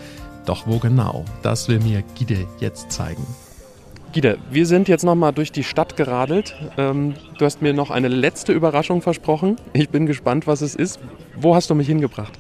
Doch 0.46 0.68
wo 0.68 0.80
genau? 0.80 1.26
Das 1.44 1.68
will 1.68 1.80
mir 1.80 2.04
Gide 2.16 2.48
jetzt 2.60 2.92
zeigen. 2.92 3.26
Gide, 4.12 4.40
wir 4.50 4.66
sind 4.66 4.90
jetzt 4.90 5.04
nochmal 5.06 5.32
durch 5.32 5.52
die 5.52 5.64
Stadt 5.64 5.96
geradelt. 5.96 6.56
Ähm, 6.78 7.14
du 7.38 7.46
hast 7.46 7.62
mir 7.62 7.74
noch 7.74 7.92
eine 7.92 8.10
letzte 8.10 8.52
Überraschung 8.52 9.02
versprochen. 9.02 9.56
Ich 9.74 9.90
bin 9.90 10.06
gespannt, 10.06 10.48
was 10.48 10.62
es 10.62 10.76
ist. 10.76 11.00
Wo 11.38 11.56
hast 11.56 11.70
du 11.70 11.76
mich 11.76 11.88
hingebracht? 11.88 12.38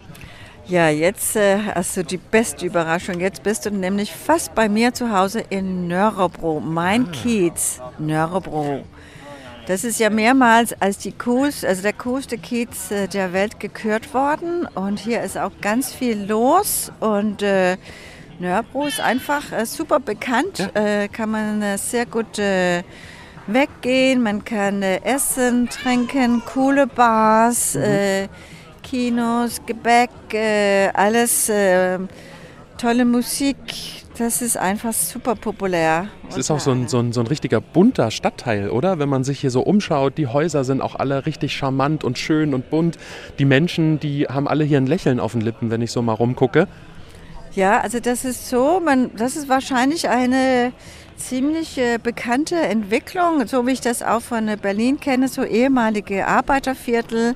Ja, 0.68 0.89
jetzt 0.89 1.36
äh, 1.36 1.59
hast 1.74 1.97
du 1.97 2.03
die 2.03 2.18
beste 2.18 2.66
Überraschung. 2.66 3.20
Jetzt 3.20 3.43
bist 3.43 3.66
du 3.66 3.72
nämlich 3.72 4.12
fast 4.12 4.53
bei 4.53 4.70
mir 4.70 4.93
zu 4.93 5.18
Hause 5.18 5.43
in 5.49 5.88
Nörrebro, 5.88 6.59
mein 6.59 7.12
Kiez, 7.12 7.82
Nörrebro. 7.99 8.82
Das 9.68 9.84
ist 9.84 9.99
ja 9.99 10.09
mehrmals 10.09 10.74
als 10.82 10.97
die 10.97 11.12
coolste, 11.12 11.68
also 11.68 11.82
der 11.82 11.93
coolste 11.93 12.38
Kiez 12.38 12.91
äh, 12.91 13.07
der 13.07 13.32
Welt 13.32 13.59
gekürt 13.59 14.14
worden. 14.14 14.66
Und 14.74 14.99
hier 14.99 15.22
ist 15.22 15.38
auch 15.38 15.51
ganz 15.62 15.93
viel 15.93 16.26
los. 16.26 16.91
Und 16.99 17.41
äh, 17.43 17.78
Nörrebro 18.39 18.88
ist 18.88 18.99
einfach 18.99 19.51
äh, 19.51 19.66
super 19.66 19.99
bekannt. 19.99 20.72
Äh, 20.74 21.07
kann 21.09 21.30
man 21.30 21.62
äh, 21.62 21.78
sehr 21.78 22.07
gut 22.07 22.39
äh, 22.39 22.82
weggehen, 23.45 24.24
man 24.24 24.43
kann 24.43 24.82
essen, 24.82 25.70
trinken, 25.70 26.41
coole 26.45 26.88
Bars, 26.88 27.76
Mhm. 27.76 28.30
Kinos, 28.84 29.62
Gebäck, 29.66 30.09
alles, 30.93 31.51
tolle 32.78 33.05
Musik. 33.05 34.01
Das 34.22 34.43
ist 34.43 34.55
einfach 34.55 34.93
super 34.93 35.34
populär. 35.34 36.07
Es 36.30 36.38
ist 36.38 36.51
auch 36.51 36.59
so 36.59 36.69
ein, 36.69 36.88
so, 36.88 36.99
ein, 36.99 37.11
so 37.11 37.22
ein 37.22 37.26
richtiger 37.26 37.59
bunter 37.59 38.11
Stadtteil, 38.11 38.69
oder? 38.69 38.99
Wenn 38.99 39.09
man 39.09 39.24
sich 39.24 39.39
hier 39.39 39.49
so 39.49 39.61
umschaut, 39.61 40.19
die 40.19 40.28
Häuser 40.28 40.63
sind 40.63 40.80
auch 40.80 40.93
alle 40.93 41.26
richtig 41.26 41.55
charmant 41.55 42.03
und 42.03 42.19
schön 42.19 42.53
und 42.53 42.69
bunt. 42.69 42.99
Die 43.39 43.45
Menschen, 43.45 43.99
die 43.99 44.28
haben 44.28 44.47
alle 44.47 44.63
hier 44.63 44.78
ein 44.78 44.86
Lächeln 44.86 45.19
auf 45.19 45.32
den 45.32 45.41
Lippen, 45.41 45.72
wenn 45.72 45.82
ich 45.82 45.91
so 45.91 46.03
mal 46.03 46.13
rumgucke. 46.13 46.67
Ja, 47.55 47.80
also 47.82 47.99
das 47.99 48.24
ist 48.24 48.47
so, 48.47 48.80
man, 48.80 49.09
das 49.15 49.36
ist 49.36 49.49
wahrscheinlich 49.49 50.07
eine 50.07 50.72
ziemlich 51.15 51.78
äh, 51.78 51.97
bekannte 51.97 52.57
Entwicklung, 52.57 53.47
so 53.47 53.65
wie 53.65 53.72
ich 53.72 53.82
das 53.82 54.03
auch 54.03 54.22
von 54.22 54.47
äh, 54.47 54.57
Berlin 54.61 54.99
kenne, 54.99 55.28
so 55.30 55.43
ehemalige 55.43 56.28
Arbeiterviertel 56.28 57.36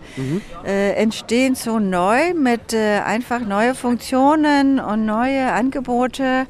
äh, 0.66 0.94
entstehen 0.94 1.56
so 1.56 1.80
neu 1.80 2.34
mit 2.34 2.74
äh, 2.74 3.00
einfach 3.00 3.42
neue 3.42 3.76
Funktionen 3.76 4.80
und 4.80 5.06
neue 5.06 5.52
Angebote. 5.52 6.48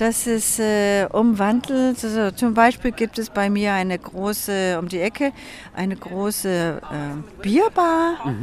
Das 0.00 0.26
ist 0.26 0.58
äh, 0.58 1.06
umwandelt. 1.12 2.02
Also 2.02 2.30
zum 2.30 2.54
Beispiel 2.54 2.90
gibt 2.90 3.18
es 3.18 3.28
bei 3.28 3.50
mir 3.50 3.74
eine 3.74 3.98
große, 3.98 4.78
um 4.78 4.88
die 4.88 4.98
Ecke, 4.98 5.32
eine 5.76 5.94
große 5.94 6.80
äh, 6.82 7.42
Bierbar. 7.42 8.34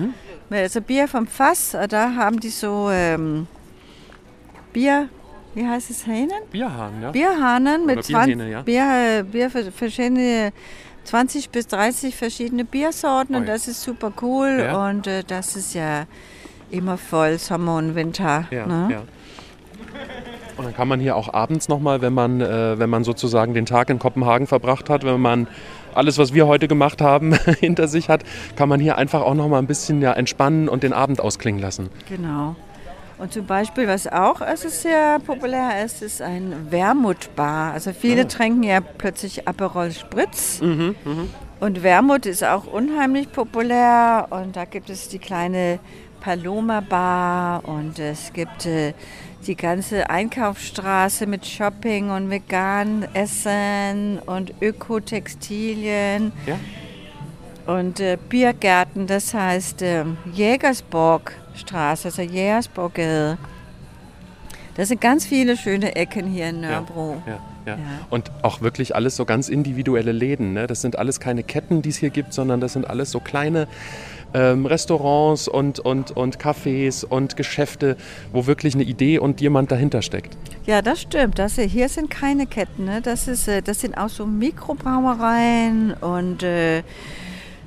Also 0.52 0.82
Bier 0.82 1.08
vom 1.08 1.26
Fass, 1.26 1.74
äh, 1.74 1.88
da 1.88 2.14
haben 2.14 2.40
die 2.40 2.50
so 2.52 2.92
ähm, 2.92 3.48
Bier, 4.72 5.10
wie 5.56 5.68
heißt 5.68 5.90
es, 5.90 6.06
Hähnen? 6.06 6.44
Bierhahn, 6.52 7.02
ja? 7.02 7.10
Bierhahnen 7.10 7.88
mit 7.88 7.98
Oder 7.98 8.06
20, 8.06 8.36
Bierhähne, 8.36 8.52
ja. 8.52 8.62
Bier, 8.62 9.24
Bier 9.24 9.50
für 9.50 9.72
verschiedene 9.72 10.54
20 11.06 11.50
bis 11.50 11.66
30 11.66 12.16
verschiedene 12.16 12.66
Biersorten 12.66 13.34
Ui. 13.34 13.42
und 13.42 13.48
das 13.48 13.68
ist 13.68 13.82
super 13.82 14.14
cool 14.22 14.60
Ja. 14.64 14.88
und 14.90 15.08
äh, 15.08 15.24
das 15.26 15.56
ist 15.56 15.74
ja 15.74 16.06
immer 16.70 17.00
voll 17.00 17.40
Sommer 17.40 17.78
und 17.78 17.96
Winter. 17.96 18.46
Ja, 18.52 18.68
ne? 18.68 19.08
Und 20.58 20.66
dann 20.66 20.76
kann 20.76 20.88
man 20.88 21.00
hier 21.00 21.16
auch 21.16 21.34
abends 21.34 21.68
nochmal, 21.70 22.02
wenn 22.02 22.14
man, 22.14 22.42
äh, 22.42 22.80
wenn 22.80 22.90
man 22.90 23.04
sozusagen 23.04 23.54
den 23.54 23.66
Tag 23.68 23.90
in 23.92 24.00
Kopenhagen 24.00 24.48
verbracht 24.48 24.90
hat, 24.90 25.04
wenn 25.06 25.22
man 25.22 25.48
alles, 25.94 26.18
was 26.18 26.34
wir 26.34 26.48
heute 26.48 26.68
gemacht 26.68 27.00
haben, 27.02 27.34
hinter 27.60 27.88
sich 27.88 28.10
hat, 28.10 28.24
kann 28.56 28.68
man 28.68 28.80
hier 28.80 28.98
einfach 28.98 29.22
auch 29.22 29.36
nochmal 29.36 29.62
ein 29.62 29.68
bisschen 29.68 30.02
ja, 30.02 30.14
entspannen 30.14 30.68
und 30.68 30.82
den 30.84 30.94
Abend 30.94 31.22
ausklingen 31.22 31.62
lassen. 31.62 31.90
Genau. 32.10 32.56
Und 33.20 33.34
zum 33.34 33.46
Beispiel, 33.48 33.88
was 33.88 34.06
auch 34.08 34.42
also 34.42 34.70
sehr 34.70 35.18
populär 35.20 35.84
ist, 35.84 36.04
ist 36.04 36.22
ein 36.22 36.68
Wermutbar. 36.70 37.74
Also 37.74 37.92
viele 37.92 38.22
Ah. 38.22 38.26
trinken 38.26 38.62
ja 38.64 38.80
plötzlich 38.80 39.48
Aperol 39.48 39.92
Spritz. 39.92 40.62
Mhm, 40.62 40.96
Und 41.60 41.82
Wermut 41.82 42.28
ist 42.28 42.44
auch 42.44 42.68
unheimlich 42.68 43.32
populär. 43.32 44.28
Und 44.30 44.56
da 44.56 44.66
gibt 44.66 44.92
es 44.92 45.10
die 45.10 45.18
kleine 45.18 45.80
Paloma 46.22 46.82
Bar 46.82 47.64
und 47.68 47.98
es 47.98 48.34
gibt 48.34 48.66
äh, 48.68 48.94
die 49.46 49.56
ganze 49.56 50.10
Einkaufsstraße 50.10 51.28
mit 51.28 51.46
Shopping 51.46 52.10
und 52.10 52.30
vegan 52.30 53.08
Essen 53.14 54.20
und 54.26 54.54
Ökotextilien 54.62 56.32
Ja? 56.46 56.60
und 57.74 58.00
äh, 58.00 58.18
Biergärten, 58.30 59.08
das 59.08 59.34
heißt 59.34 59.82
äh, 59.82 60.06
Jägersborgstraße, 60.34 62.08
also 62.08 62.22
Jägersborggade. 62.22 63.38
Das 64.76 64.90
sind 64.90 65.02
ganz 65.02 65.26
viele 65.26 65.58
schöne 65.58 65.96
Ecken 65.96 66.28
hier 66.28 66.50
in 66.50 66.62
Nörbro. 66.62 67.22
Ja, 67.26 67.34
ja. 67.34 67.40
Ja. 67.68 67.78
Und 68.10 68.32
auch 68.42 68.62
wirklich 68.62 68.96
alles 68.96 69.16
so 69.16 69.26
ganz 69.26 69.50
individuelle 69.50 70.12
Läden. 70.12 70.54
Ne? 70.54 70.68
Das 70.68 70.82
sind 70.82 70.98
alles 70.98 71.20
keine 71.20 71.44
Ketten, 71.44 71.82
die 71.82 71.90
es 71.90 71.98
hier 71.98 72.10
gibt, 72.10 72.34
sondern 72.34 72.62
das 72.62 72.74
sind 72.74 72.90
alles 72.90 73.12
so 73.12 73.20
kleine 73.20 73.68
ähm, 74.34 74.66
Restaurants 74.66 75.48
und, 75.48 75.80
und, 75.80 76.12
und 76.12 76.38
Cafés 76.38 77.06
und 77.06 77.36
Geschäfte, 77.36 77.98
wo 78.32 78.46
wirklich 78.46 78.76
eine 78.76 78.84
Idee 78.84 79.20
und 79.20 79.42
jemand 79.42 79.72
dahinter 79.72 80.02
steckt. 80.02 80.38
Ja, 80.66 80.82
das 80.82 81.02
stimmt. 81.02 81.40
Das, 81.40 81.56
hier 81.56 81.90
sind 81.90 82.10
keine 82.10 82.46
Ketten. 82.46 82.86
Ne? 82.86 83.02
Das, 83.02 83.28
ist, 83.28 83.48
äh, 83.48 83.62
das 83.62 83.82
sind 83.82 83.98
auch 83.98 84.10
so 84.10 84.26
Mikrobrauereien 84.26 85.94
und 85.94 86.44
äh, 86.44 86.84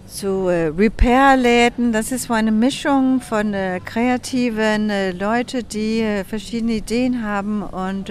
so 0.06 0.48
äh, 0.48 0.66
Repair-Läden. 0.66 1.92
Das 1.92 2.12
ist 2.12 2.24
so 2.24 2.34
eine 2.34 2.52
Mischung 2.52 3.20
von 3.20 3.54
äh, 3.54 3.80
kreativen 3.84 4.90
äh, 4.90 5.12
Leuten, 5.12 5.66
die 5.72 6.00
äh, 6.00 6.24
verschiedene 6.24 6.72
Ideen 6.72 7.24
haben 7.24 7.62
und 7.62 8.10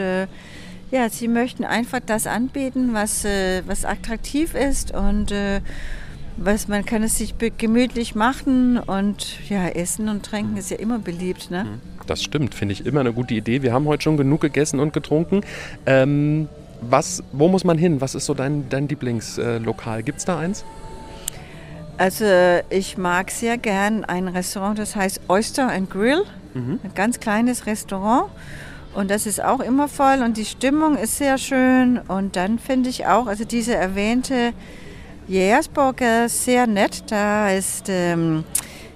ja, 0.92 1.10
sie 1.10 1.28
möchten 1.28 1.64
einfach 1.64 2.00
das 2.06 2.28
anbieten, 2.28 2.94
was, 2.94 3.26
äh, 3.26 3.62
was 3.68 3.86
attraktiv 3.86 4.56
ist 4.56 4.92
und 4.94 5.32
äh, 5.32 5.62
was 6.38 6.68
man 6.68 6.86
kann 6.86 7.04
es 7.04 7.18
sich 7.18 7.36
gemütlich 7.58 8.16
machen 8.16 8.78
und 8.78 9.50
ja, 9.50 9.68
essen 9.68 10.10
und 10.10 10.26
trinken 10.26 10.58
ist 10.58 10.72
ja 10.72 10.78
immer 10.78 11.00
beliebt, 11.00 11.52
ne? 11.52 11.66
Das 12.08 12.24
stimmt, 12.24 12.56
finde 12.56 12.74
ich 12.74 12.86
immer 12.86 13.02
eine 13.02 13.14
gute 13.14 13.34
Idee. 13.34 13.62
Wir 13.62 13.74
haben 13.74 13.86
heute 13.86 14.04
schon 14.04 14.18
genug 14.18 14.42
gegessen 14.42 14.80
und 14.80 14.94
getrunken. 14.94 15.42
Ähm, 15.86 16.48
was, 16.82 17.24
wo 17.34 17.50
muss 17.50 17.66
man 17.66 17.78
hin? 17.78 18.02
Was 18.02 18.16
ist 18.16 18.26
so 18.26 18.34
dein, 18.34 18.70
dein 18.70 18.88
Lieblingslokal? 18.88 20.02
Gibt 20.02 20.20
es 20.20 20.26
da 20.26 20.40
eins? 20.40 20.64
Also 21.98 22.26
ich 22.70 22.98
mag 22.98 23.30
sehr 23.30 23.58
gern 23.58 24.06
ein 24.06 24.30
Restaurant, 24.30 24.80
das 24.80 24.96
heißt 24.96 25.20
Oyster 25.28 25.70
and 25.70 25.90
Grill. 25.90 26.24
Ein 26.56 26.80
ganz 26.96 27.20
kleines 27.20 27.66
Restaurant. 27.66 28.32
Und 28.94 29.12
das 29.12 29.26
ist 29.26 29.44
auch 29.44 29.60
immer 29.60 29.88
voll 29.88 30.22
und 30.24 30.38
die 30.38 30.46
Stimmung 30.46 30.98
ist 30.98 31.18
sehr 31.18 31.38
schön. 31.38 32.00
Und 32.08 32.36
dann 32.36 32.60
finde 32.60 32.90
ich 32.90 33.06
auch, 33.06 33.28
also 33.28 33.46
diese 33.46 33.76
erwähnte 33.76 34.54
Jägersburger 35.28 36.28
sehr 36.28 36.66
nett. 36.66 37.04
Da 37.12 37.52
ist, 37.52 37.88
ähm, 37.88 38.44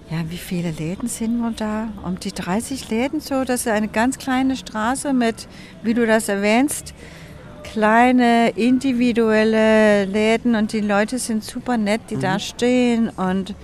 ja, 0.10 0.18
wie 0.30 0.38
viele 0.38 0.72
Läden 0.72 1.08
sind 1.08 1.41
wohl 1.44 1.54
da? 1.54 1.89
Um 2.04 2.20
die 2.20 2.32
30 2.32 2.89
Läden 2.89 3.20
so. 3.20 3.44
Das 3.44 3.62
ist 3.62 3.68
eine 3.68 3.88
ganz 3.88 4.18
kleine 4.18 4.56
Straße 4.56 5.14
mit, 5.14 5.48
wie 5.84 5.94
du 5.94 6.08
das 6.08 6.28
erwähnst, 6.28 6.96
kleine 7.64 8.50
individuelle 8.50 10.06
Läden 10.06 10.56
und 10.56 10.74
die 10.74 10.82
Leute 10.82 11.18
sind 11.18 11.44
super 11.44 11.78
nett, 11.78 12.02
die 12.10 12.18
da 12.18 12.39
stehen 12.39 13.10
und 13.10 13.56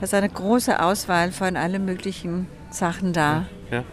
hast 0.00 0.14
eine 0.14 0.28
große 0.28 0.82
Auswahl 0.82 1.30
von 1.30 1.56
allen 1.56 1.84
möglichen 1.84 2.46
Sachen 2.70 3.12
da. 3.12 3.46
Ja. 3.70 3.84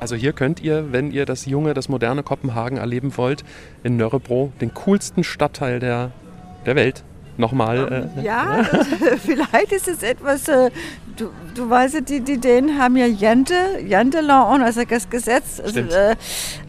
Also 0.00 0.16
hier 0.16 0.32
könnt 0.32 0.62
ihr, 0.62 0.92
wenn 0.92 1.10
ihr 1.10 1.26
das 1.26 1.44
junge, 1.44 1.74
das 1.74 1.90
moderne 1.90 2.22
Kopenhagen 2.22 2.78
erleben 2.78 3.16
wollt, 3.16 3.44
in 3.84 3.98
Nörrebro, 3.98 4.50
den 4.60 4.72
coolsten 4.72 5.24
Stadtteil 5.24 5.78
der, 5.78 6.10
der 6.64 6.74
Welt, 6.74 7.04
nochmal. 7.36 8.10
Äh, 8.16 8.24
Ja, 8.24 8.64
vielleicht 9.24 9.72
ist 9.72 9.88
es 9.88 10.02
etwas, 10.02 10.48
äh, 10.48 10.70
du, 11.16 11.30
du 11.54 11.68
weißt, 11.68 12.08
die, 12.08 12.20
die 12.20 12.38
Dänen 12.38 12.78
haben 12.78 12.96
ja 12.96 13.06
Jante, 13.06 13.54
Janteloven, 13.86 14.62
also 14.62 14.82
das 14.88 15.10
Gesetz. 15.10 15.60
Also, 15.60 15.80
äh, 15.80 16.16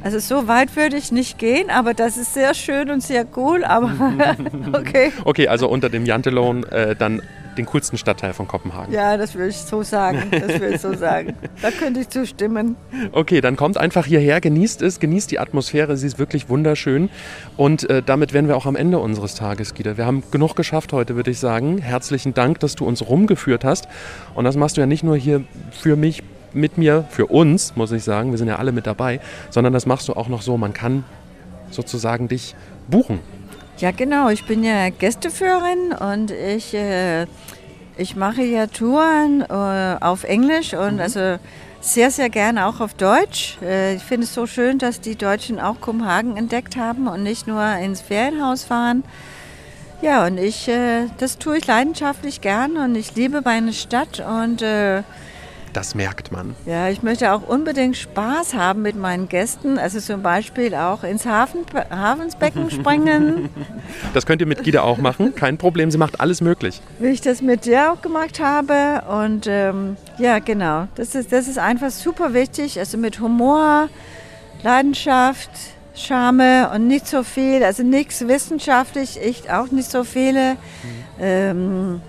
also 0.03 0.19
so 0.19 0.47
weit 0.47 0.75
würde 0.75 0.97
ich 0.97 1.11
nicht 1.11 1.38
gehen, 1.38 1.69
aber 1.69 1.93
das 1.93 2.17
ist 2.17 2.34
sehr 2.34 2.53
schön 2.53 2.89
und 2.89 3.01
sehr 3.01 3.25
cool, 3.38 3.63
aber 3.63 3.91
okay. 4.73 5.13
Okay, 5.23 5.47
also 5.47 5.69
unter 5.69 5.89
dem 5.89 6.05
Jantelon 6.05 6.63
äh, 6.65 6.95
dann 6.95 7.21
den 7.58 7.66
coolsten 7.66 7.97
Stadtteil 7.97 8.34
von 8.34 8.47
Kopenhagen. 8.47 8.93
Ja, 8.93 9.18
das 9.18 9.36
würde 9.36 9.49
ich 9.49 9.58
so 9.58 9.84
sagen. 9.84 10.24
Das 10.32 10.60
würde 10.60 10.76
ich 10.76 10.82
so 10.82 10.93
sagen. 10.95 11.36
Da 11.62 11.72
könnte 11.72 11.99
ich 11.99 12.10
zustimmen. 12.10 12.76
Okay, 13.12 13.41
dann 13.41 13.56
kommt 13.56 13.78
einfach 13.78 14.06
hierher, 14.06 14.41
genießt 14.41 14.82
es, 14.82 14.99
genießt 14.99 15.32
die 15.32 15.39
Atmosphäre, 15.39 15.97
sie 15.97 16.08
ist 16.08 16.20
wirklich 16.20 16.49
wunderschön. 16.49 17.10
Und 17.58 17.89
äh, 17.89 18.02
damit 18.04 18.34
wären 18.34 18.47
wir 18.47 18.58
auch 18.58 18.66
am 18.66 18.76
Ende 18.76 18.99
unseres 18.99 19.36
Tages, 19.36 19.74
Gita. 19.74 19.97
Wir 19.97 20.06
haben 20.06 20.24
genug 20.32 20.56
geschafft 20.56 20.93
heute, 20.93 21.16
würde 21.16 21.32
ich 21.32 21.39
sagen. 21.39 21.78
Herzlichen 21.80 22.34
Dank, 22.34 22.60
dass 22.60 22.76
du 22.76 22.86
uns 22.86 23.08
rumgeführt 23.08 23.64
hast. 23.64 23.88
Und 24.36 24.45
das 24.45 24.56
machst 24.56 24.78
du 24.78 24.82
ja 24.82 24.88
nicht 24.88 25.04
nur 25.04 25.17
hier 25.17 25.43
für 25.71 25.96
mich, 25.96 26.24
mit 26.54 26.78
mir, 26.78 27.05
für 27.09 27.28
uns, 27.28 27.75
muss 27.75 27.92
ich 27.92 28.04
sagen, 28.04 28.32
wir 28.32 28.38
sind 28.38 28.47
ja 28.47 28.58
alle 28.58 28.71
mit 28.71 28.86
dabei, 28.86 29.21
sondern 29.50 29.71
das 29.74 29.86
machst 29.86 30.08
du 30.09 30.13
auch 30.13 30.28
noch 30.28 30.42
so, 30.42 30.58
man 30.58 30.74
kann 30.74 31.05
sozusagen 31.70 32.28
dich 32.28 32.55
buchen. 32.89 33.20
Ja, 33.82 33.89
genau. 33.89 34.29
Ich 34.29 34.45
bin 34.45 34.63
ja 34.63 34.89
Gästeführerin 34.91 35.91
und 35.93 36.29
ich, 36.29 36.75
äh, 36.75 37.25
ich 37.97 38.16
mache 38.16 38.43
ja 38.43 38.67
Touren 38.67 39.41
äh, 39.41 39.97
auf 39.99 40.24
Englisch 40.24 40.75
und 40.75 41.01
also 41.01 41.39
sehr, 41.79 42.12
sehr 42.12 42.29
gerne 42.29 42.67
auch 42.67 42.79
auf 42.79 42.93
Deutsch. 42.93 43.58
Äh, 43.63 43.95
ich 43.95 44.03
finde 44.03 44.25
es 44.25 44.36
so 44.36 44.45
schön, 44.45 44.78
dass 44.78 45.01
die 45.01 45.16
Deutschen 45.16 45.59
auch 45.59 45.82
Kopenhagen 45.82 46.37
entdeckt 46.37 46.78
haben 46.78 47.08
und 47.08 47.24
nicht 47.24 47.47
nur 47.47 47.66
ins 47.78 48.01
Ferienhaus 48.01 48.66
fahren. 48.66 49.03
Ja, 50.03 50.28
und 50.28 50.37
ich, 50.37 50.67
äh, 50.67 51.08
das 51.17 51.39
tue 51.39 51.58
ich 51.58 51.66
leidenschaftlich 51.66 52.39
gern 52.39 52.78
und 52.78 52.93
ich 52.93 53.16
liebe 53.16 53.41
meine 53.43 53.74
Stadt 53.74 54.20
und 54.20 54.62
äh, 54.62 55.01
Das 55.74 55.96
merkt 55.96 56.32
man. 56.32 56.56
ja, 56.66 56.89
ich 56.89 57.02
möchte 57.02 57.32
auch 57.32 57.48
unbedingt 57.48 57.96
Spaß 57.96 58.54
haben 58.56 58.82
mit 58.82 58.96
meinen 58.98 59.30
Gästen. 59.30 59.78
Also 59.78 60.00
zum 60.02 60.22
Beispiel 60.22 60.76
auch 60.76 61.04
ins 61.04 61.26
Hafen, 61.26 61.62
Hafensbecken 61.89 62.70
springen, 62.72 63.50
Das 64.14 64.26
könnt 64.26 64.42
ihr 64.42 64.48
mit 64.48 64.64
Gida 64.64 64.82
auch 64.82 64.98
machen, 64.98 65.34
kein 65.34 65.58
Problem, 65.58 65.89
sie 65.89 65.98
macht 65.98 66.20
alles 66.20 66.42
möglich. 66.42 66.82
wie 67.00 67.08
ich 67.08 67.22
das 67.22 67.42
mit 67.42 67.66
dir 67.66 67.92
auch 67.92 68.02
gemacht 68.02 68.39
habe. 68.42 69.04
Und 69.10 69.48
ähm, 69.48 69.96
ja, 70.18 70.39
genau, 70.39 70.88
das 70.96 71.16
ist, 71.16 71.32
das 71.32 71.48
ist 71.48 71.58
einfach 71.58 71.89
super 71.92 72.34
wichtig. 72.34 72.78
Also 72.78 72.98
mit 72.98 73.20
Humor, 73.22 73.88
Leidenschaft, 74.64 75.50
Charme 75.96 76.68
und 76.74 76.88
nicht 76.88 77.08
so 77.08 77.24
viel, 77.24 77.64
also 77.64 77.84
nichts 77.84 78.28
wissenschaftlich, 78.28 79.20
ich 79.22 79.50
auch 79.52 79.72
nicht 79.72 79.89
so 79.92 80.04
viele 80.04 80.56
ähm, 81.20 82.02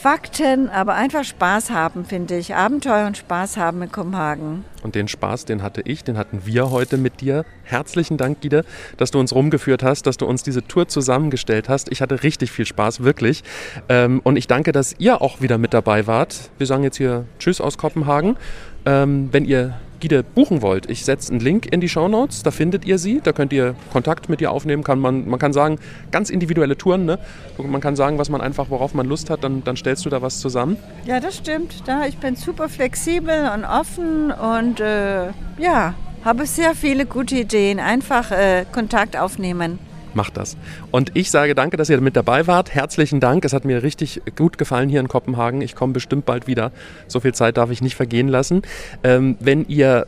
Fakten, 0.00 0.70
aber 0.70 0.94
einfach 0.94 1.24
Spaß 1.24 1.68
haben, 1.68 2.06
finde 2.06 2.38
ich. 2.38 2.54
Abenteuer 2.54 3.06
und 3.06 3.18
Spaß 3.18 3.58
haben 3.58 3.82
in 3.82 3.92
Kopenhagen. 3.92 4.64
Und 4.82 4.94
den 4.94 5.08
Spaß, 5.08 5.44
den 5.44 5.62
hatte 5.62 5.82
ich, 5.84 6.04
den 6.04 6.16
hatten 6.16 6.46
wir 6.46 6.70
heute 6.70 6.96
mit 6.96 7.20
dir. 7.20 7.44
Herzlichen 7.64 8.16
Dank, 8.16 8.40
Gide, 8.40 8.64
dass 8.96 9.10
du 9.10 9.20
uns 9.20 9.34
rumgeführt 9.34 9.82
hast, 9.82 10.06
dass 10.06 10.16
du 10.16 10.24
uns 10.24 10.42
diese 10.42 10.66
Tour 10.66 10.88
zusammengestellt 10.88 11.68
hast. 11.68 11.92
Ich 11.92 12.00
hatte 12.00 12.22
richtig 12.22 12.50
viel 12.50 12.64
Spaß, 12.64 13.00
wirklich. 13.04 13.44
Ähm, 13.90 14.22
und 14.24 14.36
ich 14.36 14.46
danke, 14.46 14.72
dass 14.72 14.94
ihr 14.98 15.20
auch 15.20 15.42
wieder 15.42 15.58
mit 15.58 15.74
dabei 15.74 16.06
wart. 16.06 16.50
Wir 16.56 16.66
sagen 16.66 16.82
jetzt 16.82 16.96
hier 16.96 17.26
Tschüss 17.38 17.60
aus 17.60 17.76
Kopenhagen. 17.76 18.38
Ähm, 18.86 19.28
wenn 19.32 19.44
ihr 19.44 19.74
Gide 20.00 20.22
buchen 20.22 20.62
wollt, 20.62 20.88
ich 20.90 21.04
setze 21.04 21.30
einen 21.30 21.40
Link 21.40 21.72
in 21.72 21.80
die 21.80 21.88
Show 21.88 22.08
Notes, 22.08 22.42
da 22.42 22.50
findet 22.50 22.84
ihr 22.84 22.98
sie, 22.98 23.20
da 23.22 23.32
könnt 23.32 23.52
ihr 23.52 23.74
Kontakt 23.92 24.28
mit 24.28 24.40
ihr 24.40 24.50
aufnehmen, 24.50 24.82
kann 24.82 24.98
man, 24.98 25.28
man 25.28 25.38
kann 25.38 25.52
sagen, 25.52 25.78
ganz 26.10 26.30
individuelle 26.30 26.76
Touren, 26.76 27.04
ne? 27.04 27.18
man 27.58 27.80
kann 27.80 27.96
sagen, 27.96 28.18
was 28.18 28.30
man 28.30 28.40
einfach, 28.40 28.70
worauf 28.70 28.94
man 28.94 29.06
Lust 29.06 29.30
hat, 29.30 29.44
dann, 29.44 29.62
dann 29.64 29.76
stellst 29.76 30.04
du 30.04 30.10
da 30.10 30.22
was 30.22 30.40
zusammen. 30.40 30.76
Ja, 31.04 31.20
das 31.20 31.36
stimmt. 31.36 31.82
Da, 31.86 32.06
ich 32.06 32.18
bin 32.18 32.36
super 32.36 32.68
flexibel 32.68 33.50
und 33.54 33.64
offen 33.64 34.32
und 34.32 34.80
äh, 34.80 35.28
ja, 35.58 35.94
habe 36.24 36.46
sehr 36.46 36.74
viele 36.74 37.06
gute 37.06 37.36
Ideen. 37.36 37.78
Einfach 37.78 38.30
äh, 38.30 38.64
Kontakt 38.72 39.16
aufnehmen 39.16 39.78
macht 40.14 40.36
das. 40.36 40.56
Und 40.90 41.12
ich 41.14 41.30
sage 41.30 41.54
danke, 41.54 41.76
dass 41.76 41.88
ihr 41.90 42.00
mit 42.00 42.16
dabei 42.16 42.46
wart. 42.46 42.74
Herzlichen 42.74 43.20
Dank. 43.20 43.44
Es 43.44 43.52
hat 43.52 43.64
mir 43.64 43.82
richtig 43.82 44.22
gut 44.36 44.58
gefallen 44.58 44.88
hier 44.88 45.00
in 45.00 45.08
Kopenhagen. 45.08 45.60
Ich 45.60 45.74
komme 45.74 45.92
bestimmt 45.92 46.26
bald 46.26 46.46
wieder. 46.46 46.72
So 47.08 47.20
viel 47.20 47.34
Zeit 47.34 47.56
darf 47.56 47.70
ich 47.70 47.82
nicht 47.82 47.96
vergehen 47.96 48.28
lassen. 48.28 48.62
Ähm, 49.02 49.36
wenn 49.40 49.66
ihr 49.68 50.06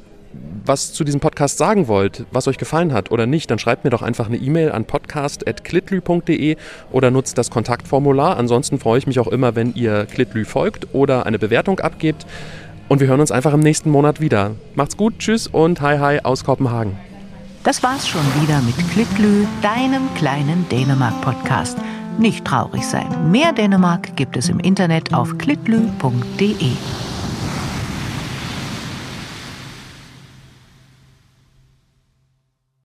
was 0.64 0.92
zu 0.92 1.04
diesem 1.04 1.20
Podcast 1.20 1.58
sagen 1.58 1.88
wollt, 1.88 2.24
was 2.30 2.48
euch 2.48 2.58
gefallen 2.58 2.92
hat 2.92 3.10
oder 3.10 3.26
nicht, 3.26 3.50
dann 3.50 3.58
schreibt 3.58 3.84
mir 3.84 3.90
doch 3.90 4.02
einfach 4.02 4.28
eine 4.28 4.36
E-Mail 4.36 4.72
an 4.72 4.84
podcast.klitlü.de 4.84 6.56
oder 6.90 7.10
nutzt 7.10 7.38
das 7.38 7.50
Kontaktformular. 7.50 8.36
Ansonsten 8.36 8.78
freue 8.78 8.98
ich 8.98 9.06
mich 9.06 9.18
auch 9.20 9.28
immer, 9.28 9.54
wenn 9.54 9.74
ihr 9.74 10.06
Klitlü 10.06 10.44
folgt 10.44 10.94
oder 10.94 11.26
eine 11.26 11.38
Bewertung 11.38 11.80
abgebt. 11.80 12.26
Und 12.88 13.00
wir 13.00 13.08
hören 13.08 13.20
uns 13.20 13.32
einfach 13.32 13.54
im 13.54 13.60
nächsten 13.60 13.90
Monat 13.90 14.20
wieder. 14.20 14.52
Macht's 14.74 14.96
gut, 14.96 15.18
tschüss 15.18 15.46
und 15.46 15.80
hi 15.80 15.98
hi 15.98 16.20
aus 16.20 16.44
Kopenhagen. 16.44 17.11
Das 17.64 17.80
war's 17.84 18.08
schon 18.08 18.24
wieder 18.42 18.60
mit 18.62 18.76
Klitlü, 18.90 19.46
deinem 19.62 20.12
kleinen 20.16 20.68
Dänemark-Podcast. 20.68 21.78
Nicht 22.18 22.44
traurig 22.44 22.84
sein. 22.84 23.30
Mehr 23.30 23.52
Dänemark 23.52 24.16
gibt 24.16 24.36
es 24.36 24.48
im 24.48 24.58
Internet 24.58 25.14
auf 25.14 25.38
klitlü.de. 25.38 26.72